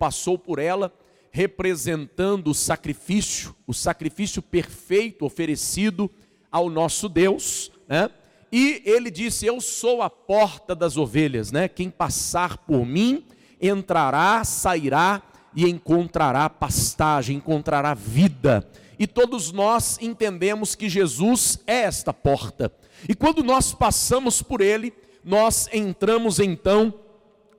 passou 0.00 0.38
por 0.38 0.58
ela, 0.58 0.90
representando 1.30 2.48
o 2.48 2.54
sacrifício, 2.54 3.54
o 3.66 3.74
sacrifício 3.74 4.40
perfeito 4.40 5.26
oferecido 5.26 6.10
ao 6.50 6.70
nosso 6.70 7.06
Deus, 7.06 7.70
né? 7.86 8.10
E 8.50 8.82
ele 8.86 9.10
disse: 9.10 9.44
Eu 9.44 9.60
sou 9.60 10.00
a 10.00 10.08
porta 10.08 10.74
das 10.74 10.96
ovelhas, 10.96 11.52
né? 11.52 11.68
Quem 11.68 11.90
passar 11.90 12.56
por 12.56 12.86
mim 12.86 13.26
entrará, 13.60 14.42
sairá 14.42 15.22
e 15.54 15.68
encontrará 15.68 16.48
pastagem, 16.48 17.36
encontrará 17.36 17.92
vida. 17.92 18.66
E 18.98 19.06
todos 19.06 19.52
nós 19.52 19.98
entendemos 20.00 20.74
que 20.74 20.88
Jesus 20.88 21.60
é 21.66 21.82
esta 21.82 22.12
porta. 22.12 22.72
E 23.06 23.14
quando 23.14 23.44
nós 23.44 23.74
passamos 23.74 24.40
por 24.40 24.62
ele, 24.62 24.92
nós 25.22 25.68
entramos 25.72 26.40
então 26.40 26.94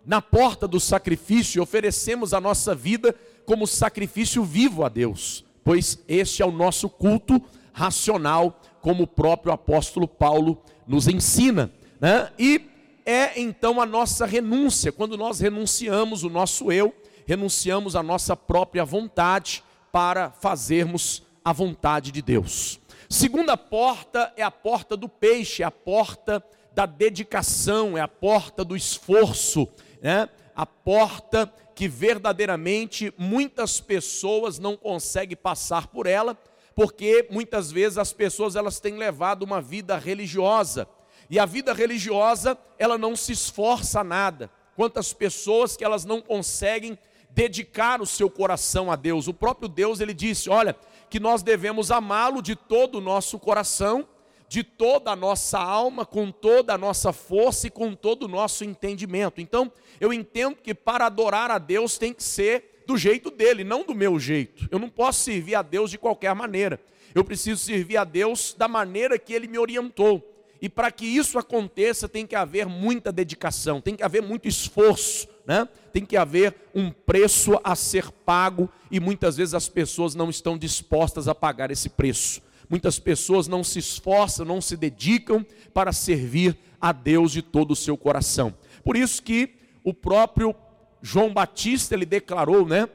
na 0.05 0.21
porta 0.21 0.68
do 0.68 0.79
sacrifício 0.79 1.61
oferecemos 1.61 2.34
a 2.34 2.41
nossa 2.41 2.73
vida 2.73 3.15
como 3.45 3.67
sacrifício 3.67 4.43
vivo 4.43 4.84
a 4.84 4.89
Deus, 4.89 5.45
pois 5.63 6.03
este 6.07 6.41
é 6.41 6.45
o 6.45 6.52
nosso 6.52 6.89
culto 6.89 7.41
racional, 7.73 8.59
como 8.81 9.03
o 9.03 9.07
próprio 9.07 9.53
apóstolo 9.53 10.07
Paulo 10.07 10.62
nos 10.88 11.07
ensina. 11.07 11.71
Né? 11.99 12.31
E 12.38 12.62
é 13.05 13.40
então 13.40 13.79
a 13.79 13.85
nossa 13.85 14.26
renúncia, 14.26 14.91
quando 14.91 15.17
nós 15.17 15.40
renunciamos 15.40 16.23
o 16.23 16.29
nosso 16.29 16.71
eu, 16.71 16.93
renunciamos 17.26 17.95
a 17.95 18.04
nossa 18.04 18.35
própria 18.35 18.84
vontade 18.84 19.63
para 19.91 20.31
fazermos 20.31 21.23
a 21.43 21.54
vontade 21.54 22.12
de 22.12 22.21
Deus. 22.21 22.79
Segunda 23.09 23.57
porta 23.57 24.31
é 24.38 24.43
a 24.43 24.52
porta 24.52 24.95
do 24.95 25.09
peixe, 25.09 25.63
é 25.63 25.65
a 25.65 25.71
porta 25.71 26.43
da 26.73 26.85
dedicação, 26.85 27.98
é 27.98 28.02
a 28.02 28.07
porta 28.07 28.63
do 28.63 28.76
esforço, 28.76 29.68
né? 30.02 30.28
a 30.55 30.66
porta 30.66 31.52
que 31.73 31.88
verdadeiramente 31.88 33.14
muitas 33.18 33.80
pessoas 33.80 34.60
não 34.60 34.76
conseguem 34.76 35.38
passar 35.38 35.88
por 35.88 36.05
ela, 36.05 36.38
porque 36.76 37.27
muitas 37.32 37.71
vezes 37.71 37.98
as 37.98 38.12
pessoas 38.12 38.55
elas 38.55 38.80
têm 38.80 38.98
levado 38.98 39.43
uma 39.43 39.62
vida 39.62 39.98
religiosa, 39.98 40.88
e 41.30 41.40
a 41.40 41.46
vida 41.46 41.71
religiosa, 41.71 42.58
ela 42.77 42.98
não 42.98 43.16
se 43.16 43.32
esforça 43.32 44.04
nada. 44.04 44.52
Quantas 44.76 45.13
pessoas 45.13 45.77
que 45.77 45.84
elas 45.84 46.04
não 46.04 46.21
conseguem 46.21 46.99
dedicar 47.30 48.02
o 48.02 48.05
seu 48.05 48.30
coração 48.30 48.91
a 48.91 48.98
Deus. 48.98 49.30
O 49.30 49.34
próprio 49.34 49.70
Deus, 49.70 50.02
ele 50.02 50.13
disse: 50.13 50.49
"Olha, 50.49 50.76
que 51.10 51.21
nós 51.21 51.41
devemos 51.41 51.90
amá-lo 51.90 52.41
de 52.41 52.55
todo 52.55 52.98
o 52.98 53.02
nosso 53.02 53.40
coração, 53.40 54.05
de 54.52 54.66
toda 54.66 55.12
a 55.12 55.16
nossa 55.16 55.57
alma, 55.57 56.05
com 56.05 56.30
toda 56.30 56.74
a 56.74 56.77
nossa 56.77 57.13
força 57.13 57.68
e 57.68 57.70
com 57.70 57.96
todo 57.96 58.24
o 58.24 58.27
nosso 58.27 58.66
entendimento. 58.66 59.40
Então, 59.40 59.71
eu 59.98 60.12
entendo 60.12 60.58
que 60.58 60.74
para 60.74 61.05
adorar 61.05 61.49
a 61.49 61.58
Deus 61.58 61.98
tem 61.98 62.13
que 62.13 62.21
ser 62.21 62.84
do 62.85 62.98
jeito 62.98 63.32
dele, 63.32 63.63
não 63.63 63.85
do 63.85 63.96
meu 63.96 64.19
jeito. 64.19 64.68
Eu 64.69 64.78
não 64.78 64.90
posso 64.90 65.22
servir 65.22 65.56
a 65.56 65.62
Deus 65.62 65.90
de 65.90 65.97
qualquer 65.97 66.35
maneira. 66.35 66.81
Eu 67.16 67.24
preciso 67.24 67.63
servir 67.63 67.96
a 67.96 68.03
Deus 68.03 68.53
da 68.53 68.68
maneira 68.68 69.18
que 69.18 69.31
ele 69.31 69.47
me 69.47 69.58
orientou. 69.58 70.22
E 70.62 70.68
para 70.68 70.91
que 70.91 71.06
isso 71.06 71.40
aconteça, 71.40 72.09
tem 72.09 72.28
que 72.28 72.36
haver 72.36 72.66
muita 72.66 73.09
dedicação, 73.09 73.80
tem 73.80 73.96
que 73.96 74.03
haver 74.03 74.22
muito 74.22 74.50
esforço, 74.50 75.30
né? 75.47 75.66
tem 75.94 76.06
que 76.06 76.18
haver 76.18 76.53
um 76.75 76.91
preço 76.91 77.58
a 77.63 77.74
ser 77.74 78.12
pago, 78.12 78.69
e 78.91 79.00
muitas 79.00 79.38
vezes 79.38 79.53
as 79.53 79.69
pessoas 79.69 80.13
não 80.13 80.30
estão 80.30 80.58
dispostas 80.58 81.30
a 81.30 81.34
pagar 81.34 81.72
esse 81.72 81.88
preço. 81.88 82.41
Muitas 82.72 82.97
pessoas 82.97 83.50
não 83.50 83.66
se 83.66 83.80
esforçam, 83.80 84.46
não 84.46 84.62
se 84.62 84.78
dedicam 84.78 85.46
para 85.74 85.91
servir 85.91 86.58
a 86.80 86.94
Deus 86.94 87.34
de 87.34 87.41
todo 87.41 87.72
o 87.72 87.75
seu 87.75 87.97
coração. 87.97 88.56
Por 88.81 88.96
isso 88.96 89.22
que 89.22 89.56
o 89.84 89.94
próprio 89.94 90.56
João 91.02 91.34
Batista, 91.34 91.94
ele 91.94 92.06
declarou, 92.06 92.66
né? 92.66 92.88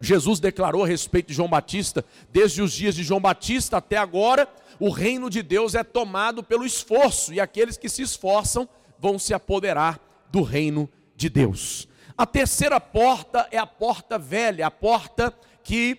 Jesus 0.00 0.38
declarou 0.38 0.84
a 0.84 0.86
respeito 0.86 1.26
de 1.26 1.34
João 1.34 1.48
Batista, 1.48 2.04
desde 2.32 2.62
os 2.62 2.72
dias 2.72 2.94
de 2.94 3.02
João 3.02 3.20
Batista 3.20 3.78
até 3.78 3.96
agora, 3.96 4.48
o 4.78 4.90
reino 4.90 5.28
de 5.28 5.42
Deus 5.42 5.74
é 5.74 5.82
tomado 5.82 6.40
pelo 6.40 6.64
esforço, 6.64 7.34
e 7.34 7.40
aqueles 7.40 7.76
que 7.76 7.88
se 7.88 8.02
esforçam 8.02 8.68
vão 8.96 9.18
se 9.18 9.34
apoderar 9.34 9.98
do 10.30 10.42
reino 10.42 10.88
de 11.16 11.28
Deus. 11.28 11.88
A 12.16 12.24
terceira 12.24 12.80
porta 12.80 13.48
é 13.50 13.58
a 13.58 13.66
porta 13.66 14.16
velha, 14.16 14.68
a 14.68 14.70
porta 14.70 15.34
que 15.64 15.98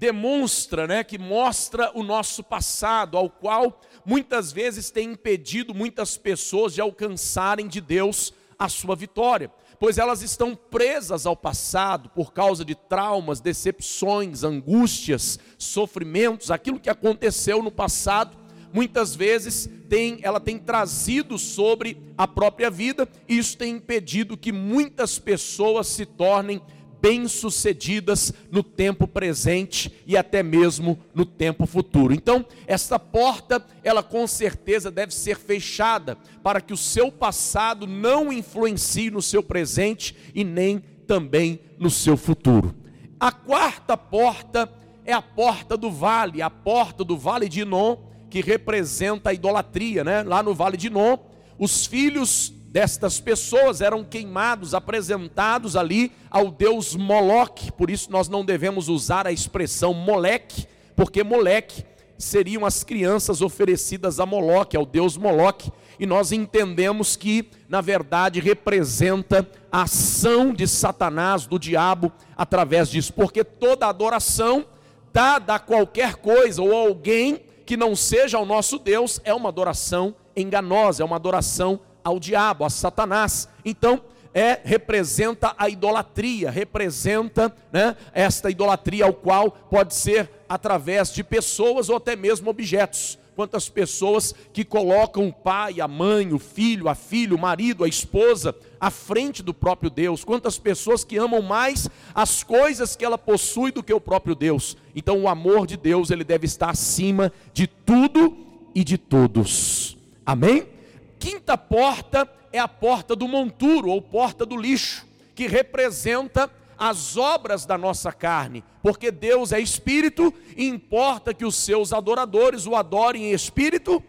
demonstra, 0.00 0.86
né, 0.86 1.04
que 1.04 1.18
mostra 1.18 1.92
o 1.94 2.02
nosso 2.02 2.42
passado, 2.42 3.18
ao 3.18 3.28
qual 3.28 3.82
muitas 4.02 4.50
vezes 4.50 4.90
tem 4.90 5.10
impedido 5.10 5.74
muitas 5.74 6.16
pessoas 6.16 6.72
de 6.72 6.80
alcançarem 6.80 7.68
de 7.68 7.82
Deus 7.82 8.32
a 8.58 8.66
sua 8.66 8.96
vitória, 8.96 9.52
pois 9.78 9.98
elas 9.98 10.22
estão 10.22 10.56
presas 10.56 11.26
ao 11.26 11.36
passado 11.36 12.08
por 12.08 12.32
causa 12.32 12.64
de 12.64 12.74
traumas, 12.74 13.42
decepções, 13.42 14.42
angústias, 14.42 15.38
sofrimentos, 15.58 16.50
aquilo 16.50 16.80
que 16.80 16.88
aconteceu 16.88 17.62
no 17.62 17.70
passado, 17.70 18.38
muitas 18.72 19.14
vezes 19.14 19.68
tem, 19.86 20.18
ela 20.22 20.40
tem 20.40 20.58
trazido 20.58 21.36
sobre 21.36 22.00
a 22.16 22.26
própria 22.26 22.70
vida, 22.70 23.06
e 23.28 23.36
isso 23.36 23.58
tem 23.58 23.74
impedido 23.74 24.34
que 24.34 24.50
muitas 24.50 25.18
pessoas 25.18 25.88
se 25.88 26.06
tornem 26.06 26.62
bem-sucedidas 27.00 28.32
no 28.50 28.62
tempo 28.62 29.06
presente 29.06 29.92
e 30.06 30.16
até 30.16 30.42
mesmo 30.42 30.98
no 31.14 31.24
tempo 31.24 31.66
futuro. 31.66 32.12
Então, 32.12 32.44
essa 32.66 32.98
porta, 32.98 33.64
ela 33.82 34.02
com 34.02 34.26
certeza 34.26 34.90
deve 34.90 35.14
ser 35.14 35.38
fechada 35.38 36.16
para 36.42 36.60
que 36.60 36.72
o 36.72 36.76
seu 36.76 37.10
passado 37.10 37.86
não 37.86 38.32
influencie 38.32 39.10
no 39.10 39.22
seu 39.22 39.42
presente 39.42 40.14
e 40.34 40.44
nem 40.44 40.82
também 41.06 41.60
no 41.78 41.90
seu 41.90 42.16
futuro. 42.16 42.74
A 43.18 43.32
quarta 43.32 43.96
porta 43.96 44.70
é 45.04 45.12
a 45.12 45.22
porta 45.22 45.76
do 45.76 45.90
vale, 45.90 46.40
a 46.40 46.50
porta 46.50 47.04
do 47.04 47.16
vale 47.16 47.48
de 47.48 47.62
Inon, 47.62 47.96
que 48.30 48.40
representa 48.40 49.30
a 49.30 49.34
idolatria, 49.34 50.04
né? 50.04 50.22
Lá 50.22 50.42
no 50.42 50.54
vale 50.54 50.76
de 50.76 50.86
Inon, 50.86 51.18
os 51.58 51.84
filhos 51.84 52.54
destas 52.70 53.18
pessoas 53.18 53.80
eram 53.80 54.04
queimados, 54.04 54.74
apresentados 54.74 55.74
ali 55.74 56.12
ao 56.30 56.52
deus 56.52 56.94
Moloque. 56.94 57.72
Por 57.72 57.90
isso 57.90 58.12
nós 58.12 58.28
não 58.28 58.44
devemos 58.44 58.88
usar 58.88 59.26
a 59.26 59.32
expressão 59.32 59.92
moleque, 59.92 60.66
porque 60.94 61.24
moleque 61.24 61.84
seriam 62.16 62.64
as 62.64 62.84
crianças 62.84 63.42
oferecidas 63.42 64.20
a 64.20 64.26
Moloque, 64.26 64.76
ao 64.76 64.86
deus 64.86 65.16
Moloque. 65.16 65.72
E 65.98 66.06
nós 66.06 66.30
entendemos 66.30 67.16
que, 67.16 67.50
na 67.68 67.80
verdade, 67.80 68.38
representa 68.38 69.50
a 69.70 69.82
ação 69.82 70.54
de 70.54 70.68
Satanás, 70.68 71.46
do 71.46 71.58
diabo, 71.58 72.12
através 72.36 72.88
disso, 72.88 73.12
porque 73.12 73.42
toda 73.42 73.88
adoração 73.88 74.64
dada 75.12 75.56
a 75.56 75.58
qualquer 75.58 76.14
coisa 76.16 76.62
ou 76.62 76.72
alguém 76.72 77.40
que 77.66 77.76
não 77.76 77.96
seja 77.96 78.38
o 78.38 78.46
nosso 78.46 78.78
Deus 78.78 79.20
é 79.24 79.34
uma 79.34 79.48
adoração 79.48 80.14
enganosa, 80.36 81.02
é 81.02 81.06
uma 81.06 81.16
adoração 81.16 81.80
ao 82.04 82.18
diabo, 82.18 82.64
a 82.64 82.70
Satanás. 82.70 83.48
Então, 83.64 84.02
é 84.32 84.60
representa 84.62 85.54
a 85.58 85.68
idolatria, 85.68 86.50
representa 86.50 87.54
né, 87.72 87.96
esta 88.12 88.50
idolatria 88.50 89.04
ao 89.04 89.12
qual 89.12 89.50
pode 89.50 89.94
ser 89.94 90.30
através 90.48 91.12
de 91.12 91.24
pessoas 91.24 91.88
ou 91.88 91.96
até 91.96 92.14
mesmo 92.14 92.50
objetos. 92.50 93.18
Quantas 93.34 93.70
pessoas 93.70 94.34
que 94.52 94.64
colocam 94.64 95.28
o 95.28 95.32
pai, 95.32 95.80
a 95.80 95.88
mãe, 95.88 96.32
o 96.32 96.38
filho, 96.38 96.88
a 96.88 96.94
filha, 96.94 97.34
o 97.34 97.38
marido, 97.38 97.84
a 97.84 97.88
esposa 97.88 98.54
à 98.78 98.90
frente 98.90 99.42
do 99.42 99.54
próprio 99.54 99.88
Deus. 99.88 100.24
Quantas 100.24 100.58
pessoas 100.58 101.04
que 101.04 101.16
amam 101.16 101.40
mais 101.40 101.88
as 102.14 102.42
coisas 102.42 102.94
que 102.94 103.04
ela 103.04 103.16
possui 103.16 103.72
do 103.72 103.82
que 103.82 103.94
o 103.94 104.00
próprio 104.00 104.34
Deus. 104.34 104.76
Então 104.94 105.22
o 105.22 105.28
amor 105.28 105.66
de 105.66 105.76
Deus, 105.76 106.10
ele 106.10 106.24
deve 106.24 106.44
estar 106.44 106.68
acima 106.70 107.32
de 107.54 107.66
tudo 107.66 108.36
e 108.74 108.84
de 108.84 108.98
todos. 108.98 109.96
Amém? 110.26 110.79
Quinta 111.20 111.56
porta 111.56 112.28
é 112.50 112.58
a 112.58 112.66
porta 112.66 113.14
do 113.14 113.28
monturo 113.28 113.90
ou 113.90 114.00
porta 114.00 114.46
do 114.46 114.56
lixo, 114.56 115.06
que 115.34 115.46
representa 115.46 116.50
as 116.78 117.18
obras 117.18 117.66
da 117.66 117.76
nossa 117.76 118.10
carne, 118.10 118.64
porque 118.82 119.10
Deus 119.10 119.52
é 119.52 119.60
espírito 119.60 120.32
e 120.56 120.66
importa 120.66 121.34
que 121.34 121.44
os 121.44 121.54
seus 121.54 121.92
adoradores 121.92 122.66
o 122.66 122.74
adorem 122.74 123.26
em 123.26 123.32
espírito 123.32 124.02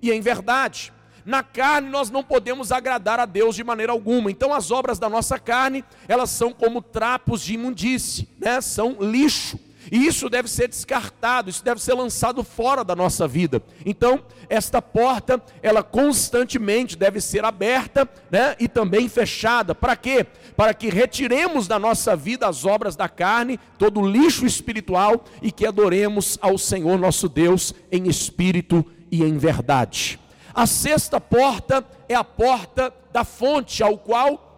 e 0.00 0.10
em 0.10 0.22
verdade. 0.22 0.90
Na 1.26 1.42
carne 1.42 1.90
nós 1.90 2.10
não 2.10 2.24
podemos 2.24 2.72
agradar 2.72 3.20
a 3.20 3.26
Deus 3.26 3.54
de 3.54 3.62
maneira 3.62 3.92
alguma. 3.92 4.30
Então 4.30 4.54
as 4.54 4.70
obras 4.70 4.98
da 4.98 5.08
nossa 5.08 5.38
carne, 5.38 5.84
elas 6.08 6.30
são 6.30 6.52
como 6.52 6.80
trapos 6.80 7.42
de 7.42 7.54
imundície, 7.54 8.28
né? 8.38 8.60
São 8.60 8.96
lixo. 9.00 9.58
E 9.90 10.06
isso 10.06 10.28
deve 10.28 10.48
ser 10.48 10.68
descartado, 10.68 11.50
isso 11.50 11.64
deve 11.64 11.80
ser 11.80 11.94
lançado 11.94 12.42
fora 12.42 12.84
da 12.84 12.94
nossa 12.96 13.26
vida. 13.28 13.62
Então, 13.84 14.20
esta 14.48 14.80
porta, 14.80 15.42
ela 15.62 15.82
constantemente 15.82 16.96
deve 16.96 17.20
ser 17.20 17.44
aberta, 17.44 18.08
né, 18.30 18.56
e 18.58 18.68
também 18.68 19.08
fechada. 19.08 19.74
Para 19.74 19.96
quê? 19.96 20.26
Para 20.56 20.74
que 20.74 20.88
retiremos 20.88 21.66
da 21.66 21.78
nossa 21.78 22.16
vida 22.16 22.46
as 22.46 22.64
obras 22.64 22.96
da 22.96 23.08
carne, 23.08 23.58
todo 23.78 24.00
o 24.00 24.08
lixo 24.08 24.46
espiritual 24.46 25.24
e 25.42 25.50
que 25.50 25.66
adoremos 25.66 26.38
ao 26.40 26.56
Senhor 26.56 26.98
nosso 26.98 27.28
Deus 27.28 27.74
em 27.90 28.08
espírito 28.08 28.84
e 29.10 29.22
em 29.22 29.36
verdade. 29.36 30.18
A 30.54 30.66
sexta 30.66 31.20
porta 31.20 31.84
é 32.08 32.14
a 32.14 32.24
porta 32.24 32.92
da 33.12 33.24
fonte, 33.24 33.82
ao 33.82 33.98
qual 33.98 34.52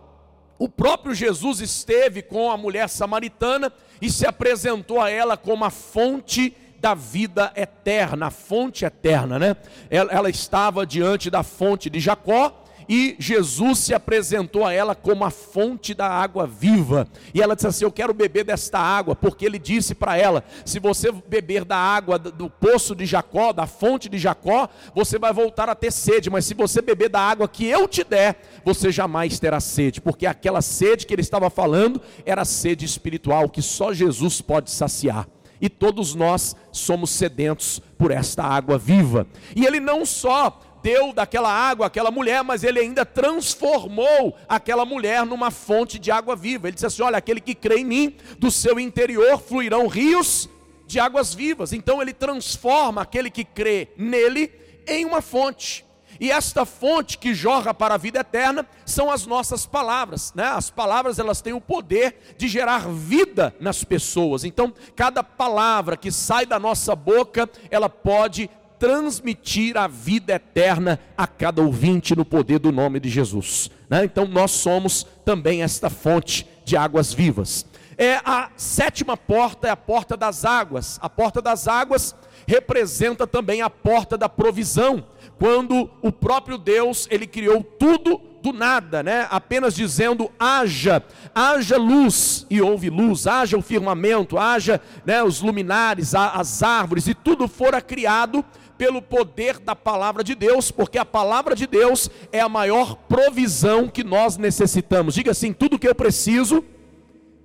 o 0.58 0.68
próprio 0.68 1.14
Jesus 1.14 1.60
esteve 1.60 2.22
com 2.22 2.50
a 2.50 2.56
mulher 2.56 2.88
samaritana 2.88 3.72
e 4.00 4.10
se 4.10 4.26
apresentou 4.26 5.00
a 5.00 5.10
ela 5.10 5.36
como 5.36 5.64
a 5.64 5.70
fonte 5.70 6.54
da 6.78 6.94
vida 6.94 7.52
eterna, 7.56 8.26
a 8.26 8.30
fonte 8.30 8.84
eterna, 8.84 9.38
né? 9.38 9.56
Ela, 9.90 10.12
ela 10.12 10.30
estava 10.30 10.86
diante 10.86 11.30
da 11.30 11.42
fonte 11.42 11.88
de 11.88 11.98
Jacó 12.00 12.64
e 12.88 13.16
Jesus 13.18 13.78
se 13.78 13.94
apresentou 13.94 14.64
a 14.64 14.72
ela 14.72 14.94
como 14.94 15.24
a 15.24 15.30
fonte 15.30 15.94
da 15.94 16.08
água 16.08 16.46
viva. 16.46 17.08
E 17.34 17.42
ela 17.42 17.54
disse 17.54 17.66
assim: 17.66 17.84
Eu 17.84 17.92
quero 17.92 18.14
beber 18.14 18.44
desta 18.44 18.78
água, 18.78 19.14
porque 19.16 19.44
ele 19.44 19.58
disse 19.58 19.94
para 19.94 20.16
ela: 20.16 20.44
Se 20.64 20.78
você 20.78 21.10
beber 21.10 21.64
da 21.64 21.76
água 21.76 22.18
do 22.18 22.48
poço 22.48 22.94
de 22.94 23.06
Jacó, 23.06 23.52
da 23.52 23.66
fonte 23.66 24.08
de 24.08 24.18
Jacó, 24.18 24.68
você 24.94 25.18
vai 25.18 25.32
voltar 25.32 25.68
a 25.68 25.74
ter 25.74 25.92
sede, 25.92 26.30
mas 26.30 26.44
se 26.44 26.54
você 26.54 26.80
beber 26.80 27.08
da 27.08 27.20
água 27.20 27.48
que 27.48 27.66
eu 27.66 27.88
te 27.88 28.04
der, 28.04 28.40
você 28.64 28.92
jamais 28.92 29.38
terá 29.38 29.60
sede, 29.60 30.00
porque 30.00 30.26
aquela 30.26 30.62
sede 30.62 31.06
que 31.06 31.14
ele 31.14 31.22
estava 31.22 31.50
falando 31.50 32.00
era 32.24 32.44
sede 32.44 32.84
espiritual 32.84 33.48
que 33.48 33.62
só 33.62 33.92
Jesus 33.92 34.40
pode 34.40 34.70
saciar 34.70 35.26
e 35.60 35.68
todos 35.68 36.14
nós 36.14 36.54
somos 36.70 37.10
sedentos 37.10 37.80
por 37.98 38.10
esta 38.10 38.44
água 38.44 38.76
viva. 38.78 39.26
E 39.54 39.64
ele 39.64 39.80
não 39.80 40.04
só 40.04 40.60
deu 40.86 41.12
daquela 41.12 41.52
água 41.52 41.88
àquela 41.88 42.12
mulher, 42.12 42.44
mas 42.44 42.62
ele 42.62 42.78
ainda 42.78 43.04
transformou 43.04 44.36
aquela 44.48 44.84
mulher 44.84 45.26
numa 45.26 45.50
fonte 45.50 45.98
de 45.98 46.12
água 46.12 46.36
viva. 46.36 46.68
Ele 46.68 46.74
disse 46.74 46.86
assim: 46.86 47.02
Olha, 47.02 47.18
aquele 47.18 47.40
que 47.40 47.56
crê 47.56 47.78
em 47.78 47.84
mim, 47.84 48.16
do 48.38 48.52
seu 48.52 48.78
interior 48.78 49.40
fluirão 49.40 49.88
rios 49.88 50.48
de 50.86 51.00
águas 51.00 51.34
vivas. 51.34 51.72
Então 51.72 52.00
ele 52.00 52.12
transforma 52.12 53.02
aquele 53.02 53.32
que 53.32 53.44
crê 53.44 53.88
nele 53.96 54.52
em 54.86 55.04
uma 55.04 55.20
fonte. 55.20 55.84
E 56.20 56.30
esta 56.30 56.64
fonte 56.64 57.18
que 57.18 57.34
jorra 57.34 57.74
para 57.74 57.96
a 57.96 57.98
vida 57.98 58.20
eterna 58.20 58.64
são 58.86 59.10
as 59.10 59.26
nossas 59.26 59.66
palavras, 59.66 60.32
né? 60.34 60.46
As 60.46 60.70
palavras 60.70 61.18
elas 61.18 61.42
têm 61.42 61.52
o 61.52 61.60
poder 61.60 62.34
de 62.38 62.46
gerar 62.46 62.88
vida 62.88 63.54
nas 63.58 63.82
pessoas. 63.82 64.44
Então, 64.44 64.72
cada 64.94 65.24
palavra 65.24 65.96
que 65.96 66.12
sai 66.12 66.46
da 66.46 66.60
nossa 66.60 66.94
boca, 66.94 67.50
ela 67.70 67.88
pode 67.88 68.48
transmitir 68.78 69.76
a 69.76 69.86
vida 69.86 70.34
eterna 70.34 70.98
a 71.16 71.26
cada 71.26 71.62
ouvinte 71.62 72.14
no 72.14 72.24
poder 72.24 72.58
do 72.58 72.72
nome 72.72 73.00
de 73.00 73.08
Jesus. 73.08 73.70
Né? 73.88 74.04
Então 74.04 74.26
nós 74.26 74.50
somos 74.52 75.06
também 75.24 75.62
esta 75.62 75.90
fonte 75.90 76.46
de 76.64 76.76
águas 76.76 77.12
vivas. 77.12 77.66
É 77.98 78.16
a 78.24 78.50
sétima 78.56 79.16
porta 79.16 79.68
é 79.68 79.70
a 79.70 79.76
porta 79.76 80.16
das 80.16 80.44
águas. 80.44 80.98
A 81.00 81.08
porta 81.08 81.40
das 81.40 81.66
águas 81.66 82.14
representa 82.46 83.26
também 83.26 83.62
a 83.62 83.70
porta 83.70 84.18
da 84.18 84.28
provisão. 84.28 85.06
Quando 85.38 85.90
o 86.02 86.12
próprio 86.12 86.58
Deus 86.58 87.06
ele 87.10 87.26
criou 87.26 87.62
tudo 87.62 88.20
do 88.42 88.52
nada, 88.52 89.02
né? 89.02 89.26
Apenas 89.30 89.74
dizendo 89.74 90.30
haja, 90.38 91.02
haja 91.34 91.76
luz 91.76 92.46
e 92.48 92.60
houve 92.60 92.90
luz, 92.90 93.26
haja 93.26 93.56
o 93.56 93.62
firmamento, 93.62 94.38
haja, 94.38 94.80
né, 95.04 95.20
os 95.22 95.40
luminares, 95.40 96.14
as 96.14 96.62
árvores 96.62 97.08
e 97.08 97.14
tudo 97.14 97.48
fora 97.48 97.80
criado 97.80 98.44
pelo 98.76 99.00
poder 99.00 99.58
da 99.58 99.74
palavra 99.74 100.22
de 100.22 100.34
Deus, 100.34 100.70
porque 100.70 100.98
a 100.98 101.04
palavra 101.04 101.54
de 101.54 101.66
Deus 101.66 102.10
é 102.32 102.40
a 102.40 102.48
maior 102.48 102.94
provisão 102.94 103.88
que 103.88 104.04
nós 104.04 104.36
necessitamos. 104.36 105.14
Diga 105.14 105.30
assim: 105.30 105.52
tudo 105.52 105.78
que 105.78 105.88
eu 105.88 105.94
preciso, 105.94 106.64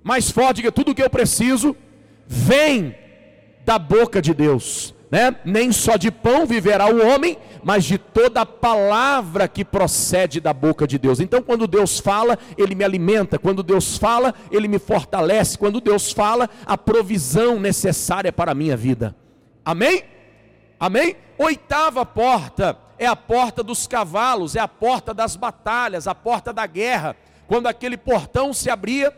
mais 0.02 0.30
forte, 0.30 0.56
diga 0.56 0.72
tudo 0.72 0.94
que 0.94 1.02
eu 1.02 1.10
preciso, 1.10 1.76
vem 2.26 2.94
da 3.64 3.78
boca 3.78 4.20
de 4.20 4.34
Deus. 4.34 4.94
Né? 5.10 5.36
Nem 5.44 5.70
só 5.72 5.98
de 5.98 6.10
pão 6.10 6.46
viverá 6.46 6.86
o 6.86 7.06
homem, 7.06 7.36
mas 7.62 7.84
de 7.84 7.98
toda 7.98 8.40
a 8.40 8.46
palavra 8.46 9.46
que 9.46 9.62
procede 9.62 10.40
da 10.40 10.54
boca 10.54 10.86
de 10.86 10.98
Deus. 10.98 11.20
Então, 11.20 11.42
quando 11.42 11.66
Deus 11.66 11.98
fala, 11.98 12.38
Ele 12.56 12.74
me 12.74 12.82
alimenta, 12.82 13.38
quando 13.38 13.62
Deus 13.62 13.98
fala, 13.98 14.34
Ele 14.50 14.66
me 14.66 14.78
fortalece, 14.78 15.58
quando 15.58 15.82
Deus 15.82 16.12
fala, 16.12 16.48
a 16.64 16.78
provisão 16.78 17.60
necessária 17.60 18.32
para 18.32 18.52
a 18.52 18.54
minha 18.54 18.74
vida. 18.74 19.14
Amém? 19.62 20.02
Amém? 20.82 21.14
Oitava 21.38 22.04
porta 22.04 22.76
é 22.98 23.06
a 23.06 23.14
porta 23.14 23.62
dos 23.62 23.86
cavalos, 23.86 24.56
é 24.56 24.58
a 24.58 24.66
porta 24.66 25.14
das 25.14 25.36
batalhas, 25.36 26.08
a 26.08 26.14
porta 26.14 26.52
da 26.52 26.66
guerra. 26.66 27.14
Quando 27.46 27.68
aquele 27.68 27.96
portão 27.96 28.52
se 28.52 28.68
abria, 28.68 29.16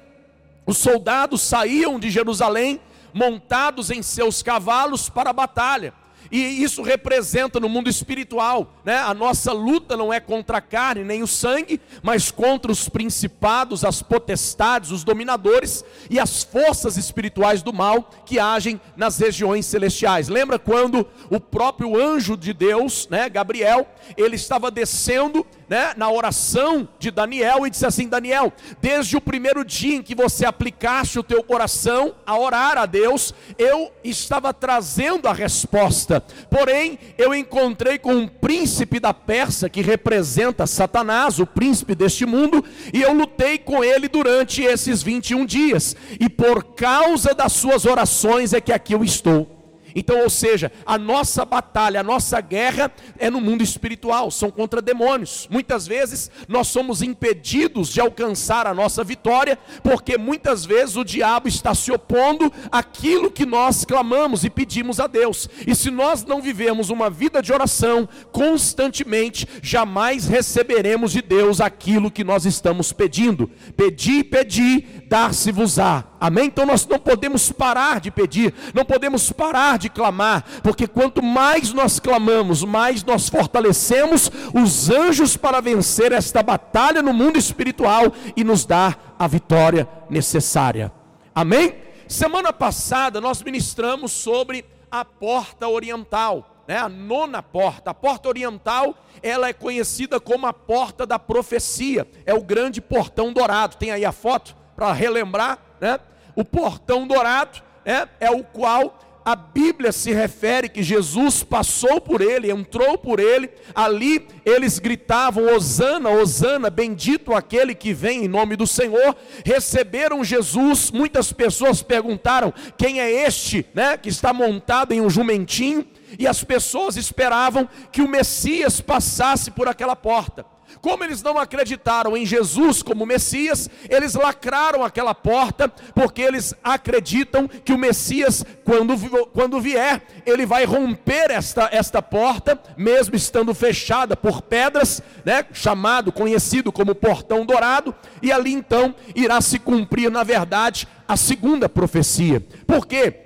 os 0.67 0.77
soldados 0.77 1.41
saíam 1.41 1.99
de 1.99 2.11
Jerusalém 2.11 2.79
montados 3.15 3.91
em 3.91 4.03
seus 4.03 4.43
cavalos 4.43 5.09
para 5.09 5.31
a 5.31 5.33
batalha. 5.33 5.95
E 6.31 6.63
isso 6.63 6.83
representa 6.83 7.61
no 7.61 7.69
mundo 7.69 7.89
espiritual, 7.89 8.75
né? 8.85 8.97
A 8.99 9.15
nossa 9.15 9.53
luta 9.53 9.97
não 9.97 10.13
é 10.13 10.21
contra 10.21 10.59
a 10.59 10.61
carne 10.61 11.05
nem 11.05 11.23
o 11.23 11.27
sangue, 11.27 11.81
mas 12.03 12.31
contra 12.31 12.73
os 12.73 12.89
principados, 12.89 13.85
as 13.85 14.03
potestades, 14.03 14.91
os 14.91 15.05
dominadores 15.05 15.85
e 16.11 16.19
as 16.19 16.43
forças 16.43 16.97
espirituais 16.97 17.63
do 17.63 17.73
mal 17.73 18.11
que 18.25 18.39
agem 18.39 18.81
nas 18.97 19.19
regiões 19.19 19.67
celestiais. 19.67 20.29
Lembra 20.29 20.59
quando 20.59 21.07
o 21.31 21.41
próprio 21.41 22.01
anjo 22.01 22.37
de 22.37 22.53
Deus, 22.53 23.09
né, 23.09 23.29
Gabriel, 23.29 23.87
ele 24.17 24.37
estava 24.37 24.71
descendo 24.71 25.47
né, 25.69 25.95
na 25.97 26.11
oração 26.11 26.89
de 26.99 27.11
Daniel 27.11 27.67
e 27.67 27.71
disse 27.71 27.87
assim: 27.87 28.09
Daniel, 28.09 28.53
desde 28.81 29.17
o 29.17 29.21
primeiro 29.21 29.65
dia 29.65 29.97
em 29.97 30.03
que 30.03 30.15
você 30.15 30.45
aplicaste 30.45 31.19
o 31.19 31.23
teu 31.23 31.43
coração 31.43 32.15
a 32.27 32.39
orar 32.39 32.79
a 32.79 32.87
Deus, 32.87 33.35
eu 33.59 33.93
estava 34.03 34.53
trazendo 34.53 35.29
a 35.29 35.33
resposta. 35.33 36.14
Porém, 36.21 36.99
eu 37.17 37.35
encontrei 37.35 37.99
com 37.99 38.15
um 38.15 38.27
príncipe 38.29 38.99
da 39.01 39.15
Pérsia 39.15 39.69
que 39.69 39.81
representa 39.81 40.67
Satanás, 40.67 41.39
o 41.39 41.47
príncipe 41.47 41.95
deste 41.95 42.27
mundo, 42.27 42.65
e 42.93 43.03
eu 43.03 43.13
lutei 43.13 43.59
com 43.59 43.85
ele 43.85 44.09
durante 44.09 44.63
esses 44.63 45.03
21 45.03 45.47
dias. 45.47 45.97
E 46.19 46.29
por 46.29 46.65
causa 46.75 47.35
das 47.35 47.53
suas 47.53 47.85
orações 47.85 48.53
é 48.53 48.61
que 48.61 48.73
aqui 48.73 48.95
eu 48.95 49.05
estou. 49.05 49.54
Então, 49.95 50.23
ou 50.23 50.31
seja, 50.31 50.73
a 50.85 50.99
nossa 50.99 51.45
batalha, 51.45 52.01
a 52.01 52.03
nossa 52.03 52.41
guerra 52.41 52.91
é 53.19 53.31
no 53.31 53.41
mundo 53.41 53.63
espiritual, 53.63 54.31
são 54.31 54.51
contra 54.51 54.83
demônios. 54.83 55.47
Muitas 55.51 55.87
vezes 55.87 56.31
nós 56.49 56.69
somos 56.69 57.03
impedidos 57.03 57.89
de 57.89 58.01
alcançar 58.01 58.67
a 58.67 58.75
nossa 58.75 59.05
vitória, 59.05 59.59
porque 59.83 60.19
muitas 60.19 60.65
vezes 60.65 60.97
o 60.97 61.05
diabo 61.05 61.49
está 61.49 61.75
se 61.75 61.93
opondo 61.93 62.53
àquilo 62.73 63.31
que 63.31 63.47
nós 63.47 63.85
clamamos 63.85 64.45
e 64.45 64.51
pedimos 64.51 64.99
a 64.99 65.07
Deus. 65.07 65.49
E 65.67 65.75
se 65.75 65.91
nós 65.91 66.25
não 66.25 66.43
vivemos 66.43 66.91
uma 66.91 67.09
vida 67.09 67.41
de 67.41 67.53
oração 67.53 68.09
constantemente, 68.33 69.47
jamais 69.63 70.27
receberemos 70.27 71.13
de 71.13 71.23
Deus 71.23 71.61
aquilo 71.61 72.11
que 72.11 72.25
nós 72.25 72.45
estamos 72.45 72.93
pedindo. 72.93 73.51
Pedi, 73.77 74.25
pedi, 74.25 74.81
dar-se-vos-á. 75.09 76.14
Amém? 76.25 76.47
Então 76.47 76.65
nós 76.65 76.87
não 76.87 76.99
podemos 76.99 77.53
parar 77.53 78.01
de 78.01 78.11
pedir, 78.11 78.55
não 78.73 78.83
podemos 78.83 79.31
parar 79.31 79.77
de 79.77 79.91
clamar, 79.91 80.43
porque 80.63 80.87
quanto 80.87 81.23
mais 81.23 81.71
nós 81.75 82.01
clamamos, 82.01 82.65
mais 82.65 83.05
nós 83.05 83.29
fortalecemos 83.29 84.31
os 84.55 84.89
anjos 84.89 85.37
para 85.37 85.61
vencer 85.61 86.13
esta 86.13 86.43
batalha 86.43 87.03
no 87.03 87.13
mundo 87.13 87.39
espiritual 87.39 88.11
e 88.35 88.43
nos 88.43 88.65
dar 88.65 89.15
a 89.19 89.27
vitória 89.27 89.87
necessária. 90.09 90.91
Amém? 91.35 91.75
Semana 92.09 92.55
passada 92.55 93.21
nós 93.21 93.43
ministramos 93.43 94.11
sobre 94.11 94.65
a 94.91 95.05
porta 95.05 95.69
oriental. 95.69 96.53
Né, 96.67 96.79
a 96.79 96.89
nona 96.89 97.43
porta, 97.43 97.91
a 97.91 97.95
porta 97.95 98.27
oriental, 98.31 98.97
ela 99.23 99.49
é 99.49 99.53
conhecida 99.53 100.19
como 100.19 100.47
a 100.47 100.53
porta 100.55 101.05
da 101.05 101.19
profecia, 101.19 102.09
é 102.25 102.33
o 102.33 102.43
grande 102.43 102.81
portão 102.81 103.31
dourado. 103.31 103.77
Tem 103.77 103.91
aí 103.91 104.07
a 104.07 104.13
foto 104.13 104.57
para 104.75 104.91
relembrar, 104.91 105.59
né? 105.79 106.01
O 106.35 106.45
portão 106.45 107.07
dourado 107.07 107.63
é, 107.85 108.09
é 108.21 108.31
o 108.31 108.43
qual 108.43 108.99
a 109.25 109.35
Bíblia 109.35 109.91
se 109.91 110.13
refere 110.13 110.69
que 110.69 110.83
Jesus 110.83 111.43
passou 111.43 111.99
por 111.99 112.21
ele, 112.21 112.51
entrou 112.51 112.99
por 112.99 113.19
ele, 113.19 113.49
ali 113.75 114.27
eles 114.45 114.79
gritavam: 114.79 115.55
Hosana, 115.55 116.11
Hosana, 116.11 116.69
bendito 116.69 117.33
aquele 117.33 117.75
que 117.75 117.95
vem 117.95 118.27
em 118.27 118.29
nome 118.29 118.55
do 118.55 118.67
Senhor. 118.67 119.17
Receberam 119.45 120.23
Jesus, 120.23 120.91
muitas 120.91 121.33
pessoas 121.33 121.83
perguntaram: 121.83 122.53
quem 122.77 123.01
é 123.01 123.11
este, 123.27 123.67
né, 123.73 123.97
que 123.97 124.11
está 124.11 124.33
montado 124.33 124.93
em 124.93 125.01
um 125.01 125.09
jumentinho? 125.09 125.87
E 126.19 126.27
as 126.27 126.45
pessoas 126.45 126.97
esperavam 126.97 127.69
que 127.91 128.03
o 128.03 128.09
Messias 128.09 128.81
passasse 128.81 129.51
por 129.51 129.67
aquela 129.69 129.97
porta. 129.97 130.45
Como 130.85 131.03
eles 131.03 131.23
não 131.23 131.39
acreditaram 131.39 132.15
em 132.15 132.27
Jesus 132.27 132.83
como 132.83 133.07
Messias, 133.07 133.71
eles 133.89 134.13
lacraram 134.13 134.85
aquela 134.85 135.15
porta, 135.15 135.67
porque 135.95 136.21
eles 136.21 136.55
acreditam 136.63 137.49
que 137.49 137.73
o 137.73 137.79
Messias, 137.79 138.45
quando, 138.67 138.95
quando 139.29 139.63
vier, 139.63 140.03
ele 140.27 140.45
vai 140.45 140.67
romper 140.67 141.31
esta, 141.31 141.71
esta 141.73 142.03
porta, 142.03 142.61
mesmo 142.77 143.17
estando 143.17 143.55
fechada 143.55 144.15
por 144.15 144.43
pedras, 144.43 145.01
né, 145.25 145.47
chamado, 145.55 146.13
conhecido 146.13 146.71
como 146.71 146.95
portão 146.95 147.47
dourado, 147.47 147.95
e 148.21 148.31
ali 148.31 148.53
então 148.53 148.95
irá 149.15 149.41
se 149.41 149.59
cumprir, 149.59 150.11
na 150.11 150.23
verdade, 150.23 150.87
a 151.09 151.17
segunda 151.17 151.67
profecia. 151.67 152.41
Por 152.67 152.87
quê? 152.87 153.24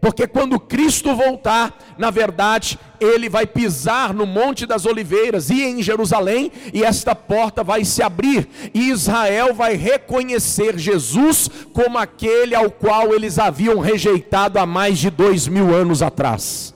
Porque 0.00 0.28
quando 0.28 0.60
Cristo 0.60 1.14
voltar, 1.16 1.76
na 1.98 2.10
verdade, 2.10 2.78
ele 3.00 3.28
vai 3.28 3.46
pisar 3.46 4.14
no 4.14 4.26
Monte 4.26 4.64
das 4.64 4.86
Oliveiras 4.86 5.50
e 5.50 5.64
em 5.64 5.82
Jerusalém, 5.82 6.52
e 6.72 6.84
esta 6.84 7.16
porta 7.16 7.64
vai 7.64 7.84
se 7.84 8.00
abrir, 8.00 8.48
e 8.72 8.90
Israel 8.90 9.52
vai 9.52 9.74
reconhecer 9.74 10.78
Jesus 10.78 11.50
como 11.72 11.98
aquele 11.98 12.54
ao 12.54 12.70
qual 12.70 13.12
eles 13.12 13.40
haviam 13.40 13.80
rejeitado 13.80 14.58
há 14.58 14.66
mais 14.66 14.98
de 14.98 15.10
dois 15.10 15.48
mil 15.48 15.74
anos 15.74 16.00
atrás. 16.00 16.74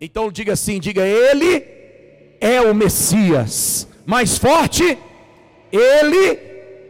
Então 0.00 0.30
diga 0.32 0.54
assim: 0.54 0.80
diga, 0.80 1.06
Ele 1.06 1.64
é 2.40 2.60
o 2.60 2.74
Messias. 2.74 3.86
Mais 4.04 4.38
forte, 4.38 4.98
Ele 5.70 6.38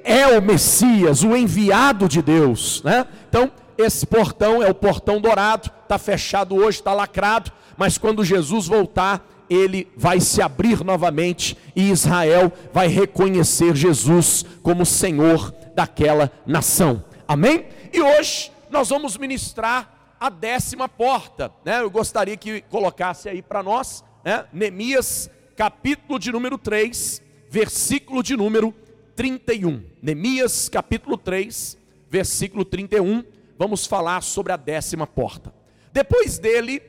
é 0.04 0.38
o 0.38 0.42
Messias, 0.42 1.22
o 1.22 1.36
enviado 1.36 2.08
de 2.08 2.22
Deus. 2.22 2.82
Né? 2.82 3.06
Então, 3.28 3.50
esse 3.78 4.04
portão 4.04 4.60
é 4.60 4.68
o 4.68 4.74
portão 4.74 5.20
dourado, 5.20 5.70
está 5.84 5.96
fechado 5.96 6.56
hoje, 6.56 6.80
está 6.80 6.92
lacrado, 6.92 7.52
mas 7.76 7.96
quando 7.96 8.24
Jesus 8.24 8.66
voltar, 8.66 9.24
ele 9.48 9.88
vai 9.96 10.18
se 10.18 10.42
abrir 10.42 10.84
novamente 10.84 11.56
e 11.76 11.88
Israel 11.88 12.52
vai 12.72 12.88
reconhecer 12.88 13.76
Jesus 13.76 14.44
como 14.64 14.84
Senhor 14.84 15.54
daquela 15.76 16.30
nação. 16.44 17.04
Amém? 17.26 17.66
E 17.92 18.02
hoje 18.02 18.50
nós 18.68 18.88
vamos 18.88 19.16
ministrar 19.16 20.16
a 20.18 20.28
décima 20.28 20.88
porta, 20.88 21.52
né? 21.64 21.80
Eu 21.80 21.88
gostaria 21.90 22.36
que 22.36 22.62
colocasse 22.62 23.28
aí 23.28 23.40
para 23.40 23.62
nós, 23.62 24.02
né? 24.24 24.44
Neemias, 24.52 25.30
capítulo 25.56 26.18
de 26.18 26.32
número 26.32 26.58
3, 26.58 27.22
versículo 27.48 28.24
de 28.24 28.36
número 28.36 28.74
31. 29.14 29.84
Neemias, 30.02 30.68
capítulo 30.68 31.16
3, 31.16 31.78
versículo 32.10 32.64
31 32.64 33.37
vamos 33.58 33.84
falar 33.86 34.22
sobre 34.22 34.52
a 34.52 34.56
décima 34.56 35.06
porta. 35.06 35.52
Depois 35.92 36.38
dele, 36.38 36.80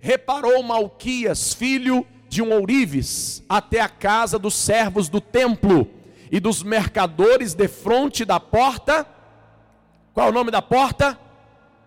reparou 0.00 0.62
Malquias, 0.62 1.52
filho 1.52 2.06
de 2.28 2.40
um 2.40 2.52
ourives, 2.52 3.42
até 3.48 3.80
a 3.80 3.88
casa 3.88 4.38
dos 4.38 4.54
servos 4.54 5.08
do 5.08 5.20
templo 5.20 5.90
e 6.30 6.38
dos 6.38 6.62
mercadores 6.62 7.52
de 7.52 7.68
frente 7.68 8.24
da 8.24 8.38
porta. 8.38 9.06
Qual 10.14 10.28
é 10.28 10.30
o 10.30 10.32
nome 10.32 10.50
da 10.50 10.62
porta? 10.62 11.18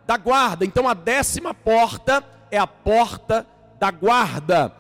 Da 0.06 0.18
guarda. 0.18 0.66
Então 0.66 0.88
a 0.88 0.94
décima 0.94 1.54
porta 1.54 2.24
é 2.52 2.58
a 2.58 2.68
porta 2.68 3.48
da 3.80 3.90
guarda, 3.90 4.72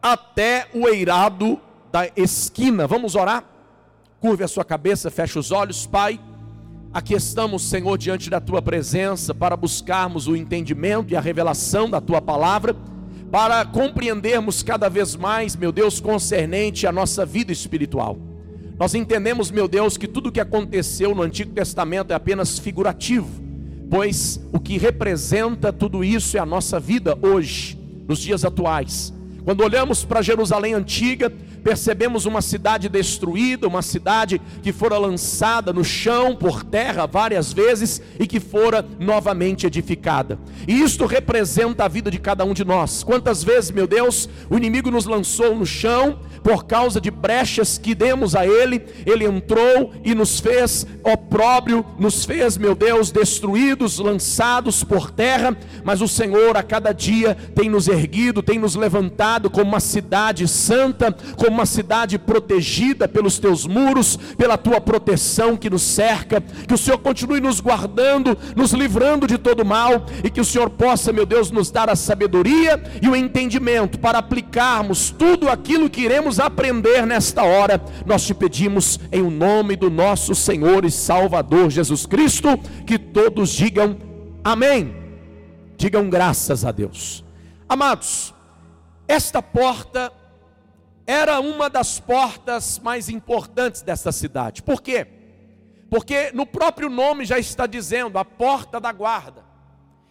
até 0.00 0.68
o 0.74 0.86
eirado 0.86 1.60
da 1.90 2.08
esquina. 2.14 2.86
Vamos 2.86 3.14
orar? 3.14 3.44
Curve 4.20 4.44
a 4.44 4.48
sua 4.48 4.64
cabeça, 4.64 5.10
feche 5.10 5.38
os 5.38 5.50
olhos, 5.50 5.86
Pai. 5.86 6.20
Aqui 6.94 7.14
estamos, 7.14 7.62
Senhor, 7.62 7.96
diante 7.96 8.28
da 8.28 8.38
tua 8.38 8.60
presença 8.60 9.34
para 9.34 9.56
buscarmos 9.56 10.28
o 10.28 10.36
entendimento 10.36 11.10
e 11.10 11.16
a 11.16 11.22
revelação 11.22 11.88
da 11.88 12.02
tua 12.02 12.20
palavra, 12.20 12.76
para 13.30 13.64
compreendermos 13.64 14.62
cada 14.62 14.90
vez 14.90 15.16
mais, 15.16 15.56
meu 15.56 15.72
Deus, 15.72 16.00
concernente 16.00 16.86
à 16.86 16.92
nossa 16.92 17.24
vida 17.24 17.50
espiritual. 17.50 18.18
Nós 18.78 18.94
entendemos, 18.94 19.50
meu 19.50 19.66
Deus, 19.66 19.96
que 19.96 20.06
tudo 20.06 20.28
o 20.28 20.32
que 20.32 20.40
aconteceu 20.40 21.14
no 21.14 21.22
Antigo 21.22 21.54
Testamento 21.54 22.10
é 22.10 22.14
apenas 22.14 22.58
figurativo, 22.58 23.42
pois 23.88 24.38
o 24.52 24.60
que 24.60 24.76
representa 24.76 25.72
tudo 25.72 26.04
isso 26.04 26.36
é 26.36 26.40
a 26.40 26.46
nossa 26.46 26.78
vida 26.78 27.18
hoje, 27.22 27.78
nos 28.06 28.18
dias 28.18 28.44
atuais. 28.44 29.14
Quando 29.44 29.64
olhamos 29.64 30.04
para 30.04 30.20
Jerusalém 30.20 30.74
antiga, 30.74 31.32
percebemos 31.62 32.26
uma 32.26 32.42
cidade 32.42 32.88
destruída, 32.88 33.68
uma 33.68 33.82
cidade 33.82 34.40
que 34.62 34.72
fora 34.72 34.98
lançada 34.98 35.72
no 35.72 35.84
chão, 35.84 36.34
por 36.34 36.64
terra 36.64 37.06
várias 37.06 37.52
vezes 37.52 38.02
e 38.18 38.26
que 38.26 38.40
fora 38.40 38.84
novamente 38.98 39.66
edificada. 39.66 40.38
E 40.66 40.80
isto 40.80 41.06
representa 41.06 41.84
a 41.84 41.88
vida 41.88 42.10
de 42.10 42.18
cada 42.18 42.44
um 42.44 42.52
de 42.52 42.64
nós. 42.64 43.02
Quantas 43.02 43.42
vezes, 43.42 43.70
meu 43.70 43.86
Deus, 43.86 44.28
o 44.50 44.56
inimigo 44.56 44.90
nos 44.90 45.06
lançou 45.06 45.54
no 45.54 45.66
chão 45.66 46.18
por 46.42 46.64
causa 46.64 47.00
de 47.00 47.10
brechas 47.10 47.78
que 47.78 47.94
demos 47.94 48.34
a 48.34 48.46
ele, 48.46 48.84
ele 49.06 49.24
entrou 49.24 49.92
e 50.04 50.14
nos 50.14 50.40
fez 50.40 50.86
opróbrio, 51.04 51.84
nos 51.98 52.24
fez, 52.24 52.58
meu 52.58 52.74
Deus, 52.74 53.10
destruídos, 53.10 53.98
lançados 53.98 54.82
por 54.82 55.10
terra, 55.10 55.56
mas 55.84 56.00
o 56.00 56.08
Senhor 56.08 56.56
a 56.56 56.62
cada 56.62 56.92
dia 56.92 57.36
tem 57.54 57.70
nos 57.70 57.86
erguido, 57.86 58.42
tem 58.42 58.58
nos 58.58 58.74
levantado 58.74 59.48
como 59.48 59.70
uma 59.70 59.80
cidade 59.80 60.48
santa, 60.48 61.12
como 61.36 61.51
uma 61.52 61.66
cidade 61.66 62.18
protegida 62.18 63.06
pelos 63.06 63.38
teus 63.38 63.66
muros, 63.66 64.16
pela 64.36 64.56
tua 64.58 64.80
proteção 64.80 65.56
que 65.56 65.70
nos 65.70 65.82
cerca. 65.82 66.40
Que 66.40 66.74
o 66.74 66.78
Senhor 66.78 66.98
continue 66.98 67.40
nos 67.40 67.60
guardando, 67.60 68.36
nos 68.56 68.72
livrando 68.72 69.26
de 69.26 69.38
todo 69.38 69.64
mal 69.64 70.06
e 70.24 70.30
que 70.30 70.40
o 70.40 70.44
Senhor 70.44 70.70
possa, 70.70 71.12
meu 71.12 71.26
Deus, 71.26 71.50
nos 71.50 71.70
dar 71.70 71.88
a 71.88 71.96
sabedoria 71.96 72.82
e 73.00 73.08
o 73.08 73.14
entendimento 73.14 73.98
para 73.98 74.18
aplicarmos 74.18 75.10
tudo 75.10 75.48
aquilo 75.48 75.90
que 75.90 76.00
iremos 76.00 76.40
aprender 76.40 77.06
nesta 77.06 77.42
hora. 77.42 77.80
Nós 78.06 78.24
te 78.24 78.34
pedimos 78.34 78.98
em 79.10 79.22
o 79.22 79.30
nome 79.30 79.76
do 79.76 79.90
nosso 79.90 80.34
Senhor 80.34 80.84
e 80.84 80.90
Salvador 80.90 81.70
Jesus 81.70 82.06
Cristo, 82.06 82.58
que 82.86 82.98
todos 82.98 83.50
digam 83.50 83.96
amém. 84.42 84.94
Digam 85.76 86.08
graças 86.08 86.64
a 86.64 86.70
Deus. 86.70 87.24
Amados, 87.68 88.34
esta 89.08 89.42
porta 89.42 90.12
era 91.06 91.40
uma 91.40 91.68
das 91.68 91.98
portas 91.98 92.78
mais 92.78 93.08
importantes 93.08 93.82
dessa 93.82 94.12
cidade. 94.12 94.62
Por 94.62 94.80
quê? 94.80 95.06
Porque 95.90 96.30
no 96.32 96.46
próprio 96.46 96.88
nome 96.88 97.24
já 97.24 97.38
está 97.38 97.66
dizendo 97.66 98.18
a 98.18 98.24
porta 98.24 98.80
da 98.80 98.92
guarda. 98.92 99.44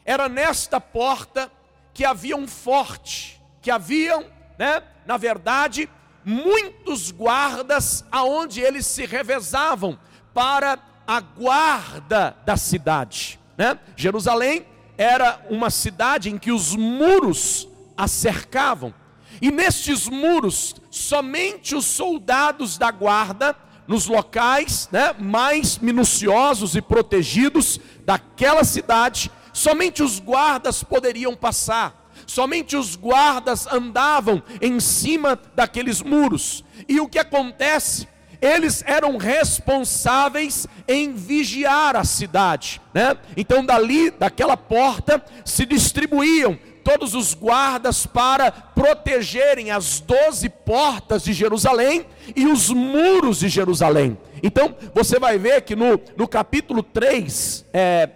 Era 0.05 0.29
nesta 0.29 0.79
porta 0.79 1.51
que 1.93 2.05
havia 2.05 2.35
um 2.35 2.47
forte, 2.47 3.41
que 3.61 3.71
haviam, 3.71 4.25
né, 4.57 4.83
na 5.05 5.17
verdade, 5.17 5.89
muitos 6.23 7.11
guardas 7.11 8.05
aonde 8.11 8.61
eles 8.61 8.85
se 8.85 9.05
revezavam 9.05 9.97
para 10.33 10.79
a 11.07 11.19
guarda 11.19 12.37
da 12.45 12.55
cidade, 12.55 13.39
né? 13.57 13.79
Jerusalém 13.95 14.65
era 14.97 15.43
uma 15.49 15.69
cidade 15.69 16.29
em 16.29 16.37
que 16.37 16.51
os 16.51 16.75
muros 16.75 17.67
a 17.97 18.07
cercavam. 18.07 18.93
E 19.41 19.49
nestes 19.49 20.07
muros, 20.07 20.75
somente 20.91 21.73
os 21.73 21.85
soldados 21.85 22.77
da 22.77 22.91
guarda, 22.91 23.55
nos 23.87 24.07
locais 24.07 24.87
né, 24.91 25.13
mais 25.17 25.77
minuciosos 25.79 26.75
e 26.75 26.81
protegidos 26.81 27.79
daquela 28.05 28.63
cidade, 28.63 29.31
somente 29.51 30.03
os 30.03 30.19
guardas 30.19 30.83
poderiam 30.83 31.35
passar, 31.35 32.09
somente 32.27 32.75
os 32.77 32.95
guardas 32.95 33.67
andavam 33.67 34.43
em 34.61 34.79
cima 34.79 35.39
daqueles 35.55 36.01
muros. 36.01 36.63
E 36.87 36.99
o 36.99 37.07
que 37.07 37.19
acontece? 37.19 38.07
Eles 38.41 38.83
eram 38.87 39.17
responsáveis 39.17 40.67
em 40.87 41.13
vigiar 41.13 41.95
a 41.95 42.03
cidade, 42.03 42.81
né? 42.93 43.15
Então 43.37 43.63
dali, 43.63 44.09
daquela 44.09 44.57
porta, 44.57 45.23
se 45.45 45.65
distribuíam 45.65 46.57
todos 46.83 47.13
os 47.13 47.33
guardas 47.33 48.05
para 48.05 48.51
protegerem 48.51 49.71
as 49.71 49.99
doze 49.99 50.49
portas 50.49 51.23
de 51.23 51.33
Jerusalém 51.33 52.05
e 52.35 52.45
os 52.45 52.69
muros 52.69 53.39
de 53.39 53.49
Jerusalém. 53.49 54.17
Então, 54.43 54.75
você 54.93 55.19
vai 55.19 55.37
ver 55.37 55.61
que 55.61 55.75
no, 55.75 55.99
no 56.17 56.27
capítulo 56.27 56.81
3, 56.81 57.65
é, 57.73 58.09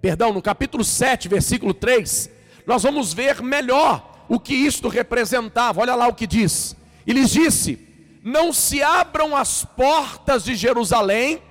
perdão, 0.00 0.32
no 0.32 0.40
capítulo 0.40 0.84
7, 0.84 1.28
versículo 1.28 1.74
3, 1.74 2.30
nós 2.66 2.82
vamos 2.82 3.12
ver 3.12 3.42
melhor 3.42 4.24
o 4.28 4.38
que 4.38 4.54
isto 4.54 4.88
representava. 4.88 5.80
Olha 5.80 5.94
lá 5.94 6.08
o 6.08 6.14
que 6.14 6.26
diz. 6.26 6.76
E 7.06 7.12
lhes 7.12 7.30
disse: 7.30 7.78
Não 8.22 8.52
se 8.52 8.82
abram 8.82 9.36
as 9.36 9.64
portas 9.64 10.44
de 10.44 10.54
Jerusalém 10.54 11.42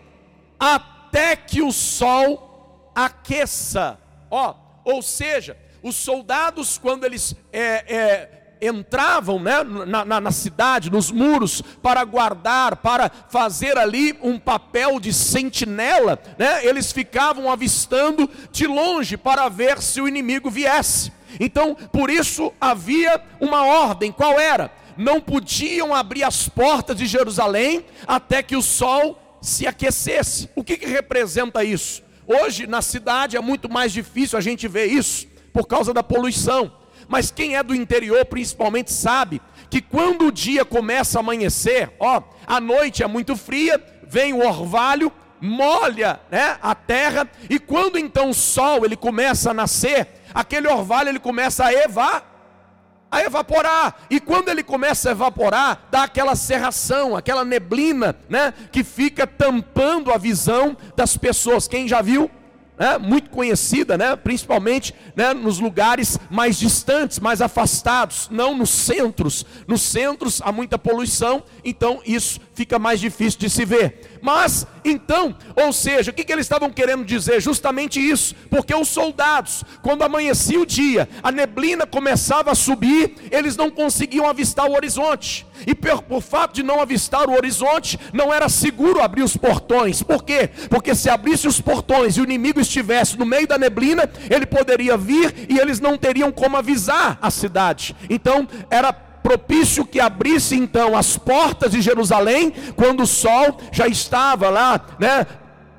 até 0.59 1.35
que 1.35 1.61
o 1.61 1.71
sol 1.71 2.91
aqueça. 2.95 3.99
Ó, 4.29 4.55
ou 4.83 5.01
seja, 5.01 5.57
os 5.85 5.95
soldados, 5.95 6.79
quando 6.79 7.03
eles 7.03 7.35
é, 7.53 7.85
é, 7.87 8.67
entravam 8.67 9.37
né, 9.39 9.63
na, 9.63 10.03
na, 10.03 10.19
na, 10.19 10.31
cidade, 10.31 10.89
nos 10.89 11.11
muros, 11.11 11.61
para 11.61 12.03
guardar, 12.03 12.77
para 12.77 13.11
fazer 13.29 13.77
ali 13.77 14.17
um 14.19 14.39
papel 14.39 14.99
de 14.99 15.13
sentinela, 15.13 16.19
né, 16.39 16.65
eles 16.65 16.91
ficavam 16.91 17.51
avistando 17.51 18.27
de 18.51 18.65
longe 18.65 19.15
para 19.15 19.47
ver 19.47 19.79
se 19.79 20.01
o 20.01 20.07
inimigo 20.07 20.49
viesse. 20.49 21.13
Então, 21.39 21.75
por 21.75 22.09
isso 22.09 22.51
havia 22.59 23.21
uma 23.39 23.63
ordem: 23.63 24.11
qual 24.11 24.39
era? 24.39 24.71
Não 24.97 25.21
podiam 25.21 25.93
abrir 25.93 26.23
as 26.23 26.49
portas 26.49 26.97
de 26.97 27.05
Jerusalém 27.05 27.85
até 28.07 28.41
que 28.41 28.55
o 28.55 28.61
sol 28.61 29.37
se 29.39 29.67
aquecesse. 29.67 30.49
O 30.55 30.63
que, 30.63 30.77
que 30.77 30.87
representa 30.87 31.63
isso? 31.63 32.01
Hoje 32.25 32.65
na 32.65 32.81
cidade 32.81 33.37
é 33.37 33.39
muito 33.39 33.71
mais 33.71 33.91
difícil 33.93 34.35
a 34.35 34.41
gente 34.41 34.67
ver 34.67 34.87
isso 34.87 35.34
por 35.55 35.65
causa 35.65 35.93
da 35.93 36.03
poluição. 36.03 36.69
Mas 37.07 37.31
quem 37.31 37.55
é 37.55 37.63
do 37.63 37.73
interior 37.73 38.25
principalmente 38.25 38.91
sabe 38.91 39.41
que 39.69 39.81
quando 39.81 40.25
o 40.25 40.31
dia 40.33 40.65
começa 40.65 41.17
a 41.17 41.21
amanhecer, 41.21 41.93
ó, 41.97 42.21
a 42.45 42.59
noite 42.59 43.03
é 43.03 43.07
muito 43.07 43.37
fria, 43.37 43.81
vem 44.05 44.33
o 44.33 44.45
orvalho, 44.45 45.09
molha 45.39 46.19
né, 46.29 46.57
a 46.61 46.75
terra, 46.75 47.25
e 47.49 47.57
quando 47.57 47.97
então 47.97 48.31
o 48.31 48.33
sol 48.33 48.83
ele 48.83 48.97
começa 48.97 49.51
a 49.51 49.53
nascer, 49.53 50.09
aquele 50.33 50.67
orvalho 50.67 51.07
ele 51.07 51.19
começa 51.19 51.63
a 51.63 51.73
evar 51.73 52.33
a 53.09 53.21
evaporar. 53.21 53.95
E 54.09 54.19
quando 54.19 54.49
ele 54.49 54.61
começa 54.61 55.07
a 55.07 55.11
evaporar, 55.13 55.87
dá 55.89 56.03
aquela 56.03 56.35
serração, 56.35 57.15
aquela 57.15 57.45
neblina, 57.45 58.13
né, 58.27 58.53
que 58.73 58.83
fica 58.83 59.25
tampando 59.25 60.11
a 60.11 60.17
visão 60.17 60.75
das 60.97 61.15
pessoas. 61.15 61.65
Quem 61.65 61.87
já 61.87 62.01
viu? 62.01 62.29
Né, 62.77 62.97
muito 62.97 63.29
conhecida, 63.29 63.97
né, 63.97 64.15
principalmente 64.15 64.93
né, 65.15 65.33
nos 65.33 65.59
lugares 65.59 66.19
mais 66.29 66.57
distantes, 66.57 67.19
mais 67.19 67.41
afastados, 67.41 68.27
não 68.31 68.55
nos 68.55 68.69
centros. 68.69 69.45
Nos 69.67 69.81
centros 69.81 70.41
há 70.43 70.51
muita 70.51 70.77
poluição, 70.77 71.43
então 71.63 72.01
isso 72.05 72.39
fica 72.53 72.79
mais 72.79 72.99
difícil 72.99 73.39
de 73.39 73.49
se 73.49 73.65
ver. 73.65 74.14
Mas, 74.25 74.65
então, 74.83 75.35
ou 75.55 75.71
seja, 75.71 76.09
o 76.09 76.13
que, 76.13 76.23
que 76.23 76.33
eles 76.33 76.47
estavam 76.47 76.71
querendo 76.71 77.05
dizer? 77.05 77.39
Justamente 77.39 77.99
isso, 77.99 78.33
porque 78.49 78.73
os 78.73 78.87
soldados, 78.87 79.63
quando 79.83 80.01
amanhecia 80.01 80.59
o 80.59 80.65
dia, 80.65 81.07
a 81.21 81.31
neblina 81.31 81.85
começava 81.85 82.49
a 82.49 82.55
subir, 82.55 83.13
eles 83.29 83.55
não 83.55 83.69
conseguiam 83.69 84.27
avistar 84.27 84.65
o 84.65 84.73
horizonte. 84.73 85.45
E 85.67 85.75
por, 85.75 86.01
por 86.01 86.23
fato 86.23 86.55
de 86.55 86.63
não 86.63 86.81
avistar 86.81 87.29
o 87.29 87.33
horizonte, 87.33 87.99
não 88.11 88.33
era 88.33 88.49
seguro 88.49 88.99
abrir 88.99 89.21
os 89.21 89.37
portões. 89.37 90.01
Por 90.01 90.23
quê? 90.23 90.49
Porque 90.71 90.95
se 90.95 91.07
abrisse 91.07 91.47
os 91.47 91.61
portões 91.61 92.17
e 92.17 92.21
o 92.21 92.23
inimigo 92.23 92.59
estivesse 92.59 93.19
no 93.19 93.27
meio 93.27 93.47
da 93.47 93.59
neblina, 93.59 94.09
ele 94.27 94.47
poderia 94.47 94.97
vir 94.97 95.45
e 95.47 95.59
eles 95.59 95.79
não 95.79 95.99
teriam 95.99 96.31
como 96.31 96.57
avisar 96.57 97.19
a 97.21 97.29
cidade. 97.29 97.95
Então, 98.09 98.47
era 98.71 98.91
propício 99.25 99.83
que 99.83 99.99
abrisse 99.99 100.55
então 100.55 100.95
as 100.95 101.17
portas 101.17 101.71
de 101.71 101.81
Jerusalém, 101.81 102.53
quando 102.75 103.01
o 103.01 103.07
sol 103.07 103.57
já 103.71 103.87
estava 103.87 104.51
lá, 104.51 104.79
né? 104.99 105.25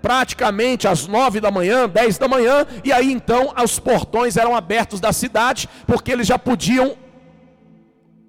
praticamente 0.03 0.89
às 0.89 1.07
nove 1.07 1.41
da 1.41 1.49
manhã, 1.49 1.89
dez 1.89 2.19
da 2.19 2.27
manhã, 2.27 2.67
e 2.83 2.93
aí 2.93 3.13
então 3.13 3.55
os 3.63 3.79
portões 3.79 4.37
eram 4.37 4.57
abertos 4.57 4.99
da 4.99 5.13
cidade, 5.13 5.69
porque 5.87 6.11
eles 6.11 6.27
já 6.27 6.37
podiam 6.37 6.97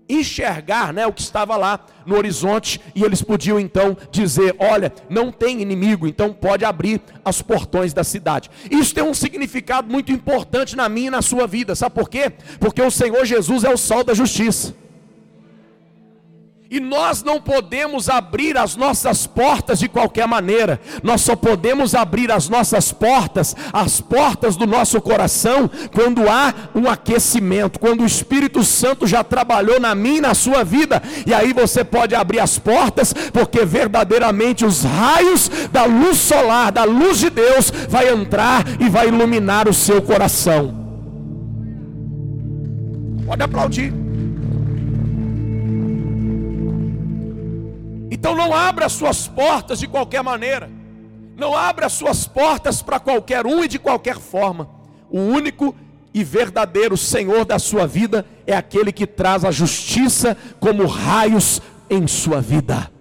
enxergar 0.08 0.94
né, 0.94 1.08
o 1.08 1.12
que 1.12 1.22
estava 1.22 1.58
lá 1.58 1.80
no 2.06 2.16
horizonte, 2.16 2.80
e 2.94 3.04
eles 3.04 3.24
podiam 3.24 3.60
então 3.60 3.98
dizer: 4.12 4.56
Olha, 4.60 4.94
não 5.10 5.32
tem 5.32 5.62
inimigo, 5.64 6.08
então 6.08 6.32
pode 6.32 6.64
abrir 6.64 7.02
os 7.26 7.42
portões 7.42 7.92
da 7.92 8.04
cidade. 8.04 8.52
Isso 8.70 8.94
tem 8.94 9.04
um 9.04 9.16
significado 9.16 9.92
muito 9.92 10.12
importante 10.12 10.76
na 10.76 10.88
minha 10.88 11.08
e 11.08 11.12
na 11.12 11.24
sua 11.24 11.48
vida, 11.48 11.74
sabe 11.74 11.96
por 11.96 12.08
quê? 12.08 12.32
Porque 12.60 12.82
o 12.84 12.92
Senhor 12.92 13.26
Jesus 13.26 13.64
é 13.64 13.70
o 13.70 13.78
sol 13.78 14.04
da 14.04 14.14
justiça. 14.14 14.76
E 16.70 16.80
nós 16.82 17.24
não 17.24 17.40
podemos 17.40 18.10
abrir 18.10 18.58
as 18.58 18.76
nossas 18.76 19.26
portas 19.26 19.80
de 19.80 19.88
qualquer 19.88 20.28
maneira, 20.28 20.80
nós 21.02 21.22
só 21.22 21.36
podemos 21.36 21.96
abrir 21.96 22.30
as 22.30 22.50
nossas 22.50 22.92
portas, 22.92 23.56
as 23.72 24.02
portas 24.02 24.58
do 24.58 24.68
nosso 24.68 25.00
coração, 25.00 25.70
quando 25.94 26.30
há 26.30 26.54
um 26.76 26.90
aquecimento, 26.90 27.80
quando 27.80 28.02
o 28.02 28.06
Espírito 28.06 28.64
Santo 28.64 29.08
já 29.08 29.24
trabalhou 29.24 29.80
na 29.80 29.96
minha 29.96 30.18
e 30.18 30.22
na 30.22 30.34
sua 30.34 30.64
vida, 30.64 31.02
e 31.26 31.34
aí 31.34 31.54
você 31.54 31.84
pode 31.84 32.14
abrir 32.14 32.40
as 32.40 32.60
portas, 32.60 33.14
porque 33.32 33.64
verdadeiramente 33.64 34.66
os 34.66 34.84
raios 34.84 35.50
da 35.72 35.86
luz 35.86 36.18
solar, 36.18 36.72
da 36.72 36.84
luz 36.84 37.20
de 37.20 37.30
Deus, 37.30 37.72
vai 37.88 38.10
entrar 38.10 38.66
e 38.80 38.90
vai 38.90 39.08
iluminar 39.08 39.70
o 39.70 39.74
seu 39.74 40.02
coração. 40.02 40.76
Pode 43.26 43.44
aplaudir. 43.44 44.07
Então 48.18 48.36
não 48.36 48.52
abra 48.52 48.88
as 48.88 48.94
suas 48.94 49.28
portas 49.28 49.78
de 49.78 49.88
qualquer 49.88 50.24
maneira. 50.24 50.70
Não 51.36 51.56
abra 51.56 51.86
as 51.86 51.94
suas 51.94 52.28
portas 52.28 52.82
para 52.82 53.00
qualquer 53.00 53.46
um 53.46 53.64
e 53.64 53.68
de 53.68 53.78
qualquer 53.78 54.18
forma. 54.18 54.68
O 55.08 55.20
único 55.20 55.76
e 56.12 56.24
verdadeiro 56.24 56.98
Senhor 56.98 57.46
da 57.46 57.60
sua 57.60 57.86
vida 57.86 58.26
é 58.48 58.58
aquele 58.58 58.92
que 58.92 59.06
traz 59.06 59.46
a 59.46 59.52
justiça 59.52 60.36
como 60.60 60.88
raios 60.88 61.62
em 61.88 62.08
sua 62.08 62.42
vida. 62.42 62.92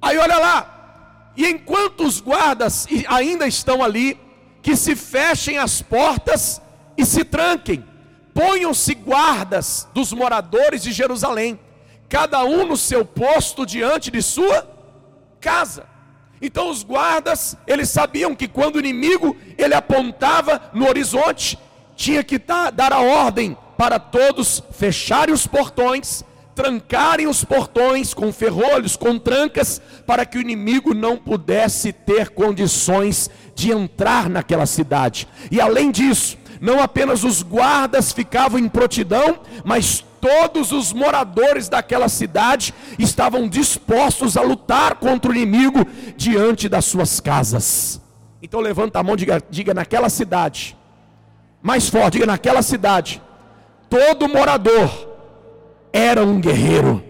Aí 0.00 0.16
olha 0.16 0.38
lá, 0.38 1.32
e 1.36 1.44
enquanto 1.44 2.04
os 2.04 2.20
guardas 2.20 2.86
ainda 3.08 3.44
estão 3.44 3.82
ali, 3.82 4.16
que 4.62 4.76
se 4.76 4.94
fechem 4.94 5.58
as 5.58 5.82
portas 5.82 6.62
e 6.96 7.04
se 7.04 7.24
tranquem, 7.24 7.84
ponham-se 8.32 8.94
guardas 8.94 9.88
dos 9.92 10.12
moradores 10.12 10.80
de 10.84 10.92
Jerusalém 10.92 11.58
cada 12.08 12.44
um 12.44 12.66
no 12.66 12.76
seu 12.76 13.04
posto 13.04 13.66
diante 13.66 14.10
de 14.10 14.22
sua 14.22 14.66
casa. 15.40 15.86
Então 16.40 16.70
os 16.70 16.82
guardas, 16.82 17.56
eles 17.66 17.90
sabiam 17.90 18.34
que 18.34 18.48
quando 18.48 18.76
o 18.76 18.80
inimigo 18.80 19.36
ele 19.56 19.74
apontava 19.74 20.70
no 20.72 20.86
horizonte, 20.86 21.58
tinha 21.96 22.22
que 22.22 22.38
dar 22.38 22.92
a 22.92 23.00
ordem 23.00 23.56
para 23.76 23.98
todos 23.98 24.62
fecharem 24.72 25.34
os 25.34 25.46
portões, 25.46 26.24
trancarem 26.54 27.26
os 27.26 27.44
portões 27.44 28.14
com 28.14 28.32
ferrolhos, 28.32 28.96
com 28.96 29.18
trancas, 29.18 29.80
para 30.06 30.24
que 30.24 30.38
o 30.38 30.40
inimigo 30.40 30.94
não 30.94 31.16
pudesse 31.16 31.92
ter 31.92 32.30
condições 32.30 33.28
de 33.54 33.72
entrar 33.72 34.28
naquela 34.28 34.66
cidade. 34.66 35.28
E 35.50 35.60
além 35.60 35.90
disso, 35.90 36.36
não 36.60 36.80
apenas 36.80 37.24
os 37.24 37.42
guardas 37.42 38.12
ficavam 38.12 38.58
em 38.58 38.68
prontidão, 38.68 39.40
mas 39.64 40.04
todos 40.20 40.72
os 40.72 40.92
moradores 40.92 41.68
daquela 41.68 42.08
cidade 42.08 42.74
estavam 42.98 43.48
dispostos 43.48 44.36
a 44.36 44.42
lutar 44.42 44.96
contra 44.96 45.30
o 45.30 45.34
inimigo 45.34 45.86
diante 46.16 46.68
das 46.68 46.84
suas 46.84 47.20
casas. 47.20 48.00
Então 48.42 48.60
levanta 48.60 48.98
a 48.98 49.02
mão 49.02 49.14
e 49.14 49.18
diga, 49.18 49.42
diga 49.50 49.74
naquela 49.74 50.08
cidade, 50.08 50.76
mais 51.62 51.88
forte, 51.88 52.14
diga 52.14 52.26
naquela 52.26 52.62
cidade, 52.62 53.20
todo 53.90 54.28
morador 54.28 54.90
era 55.92 56.24
um 56.24 56.40
guerreiro. 56.40 57.07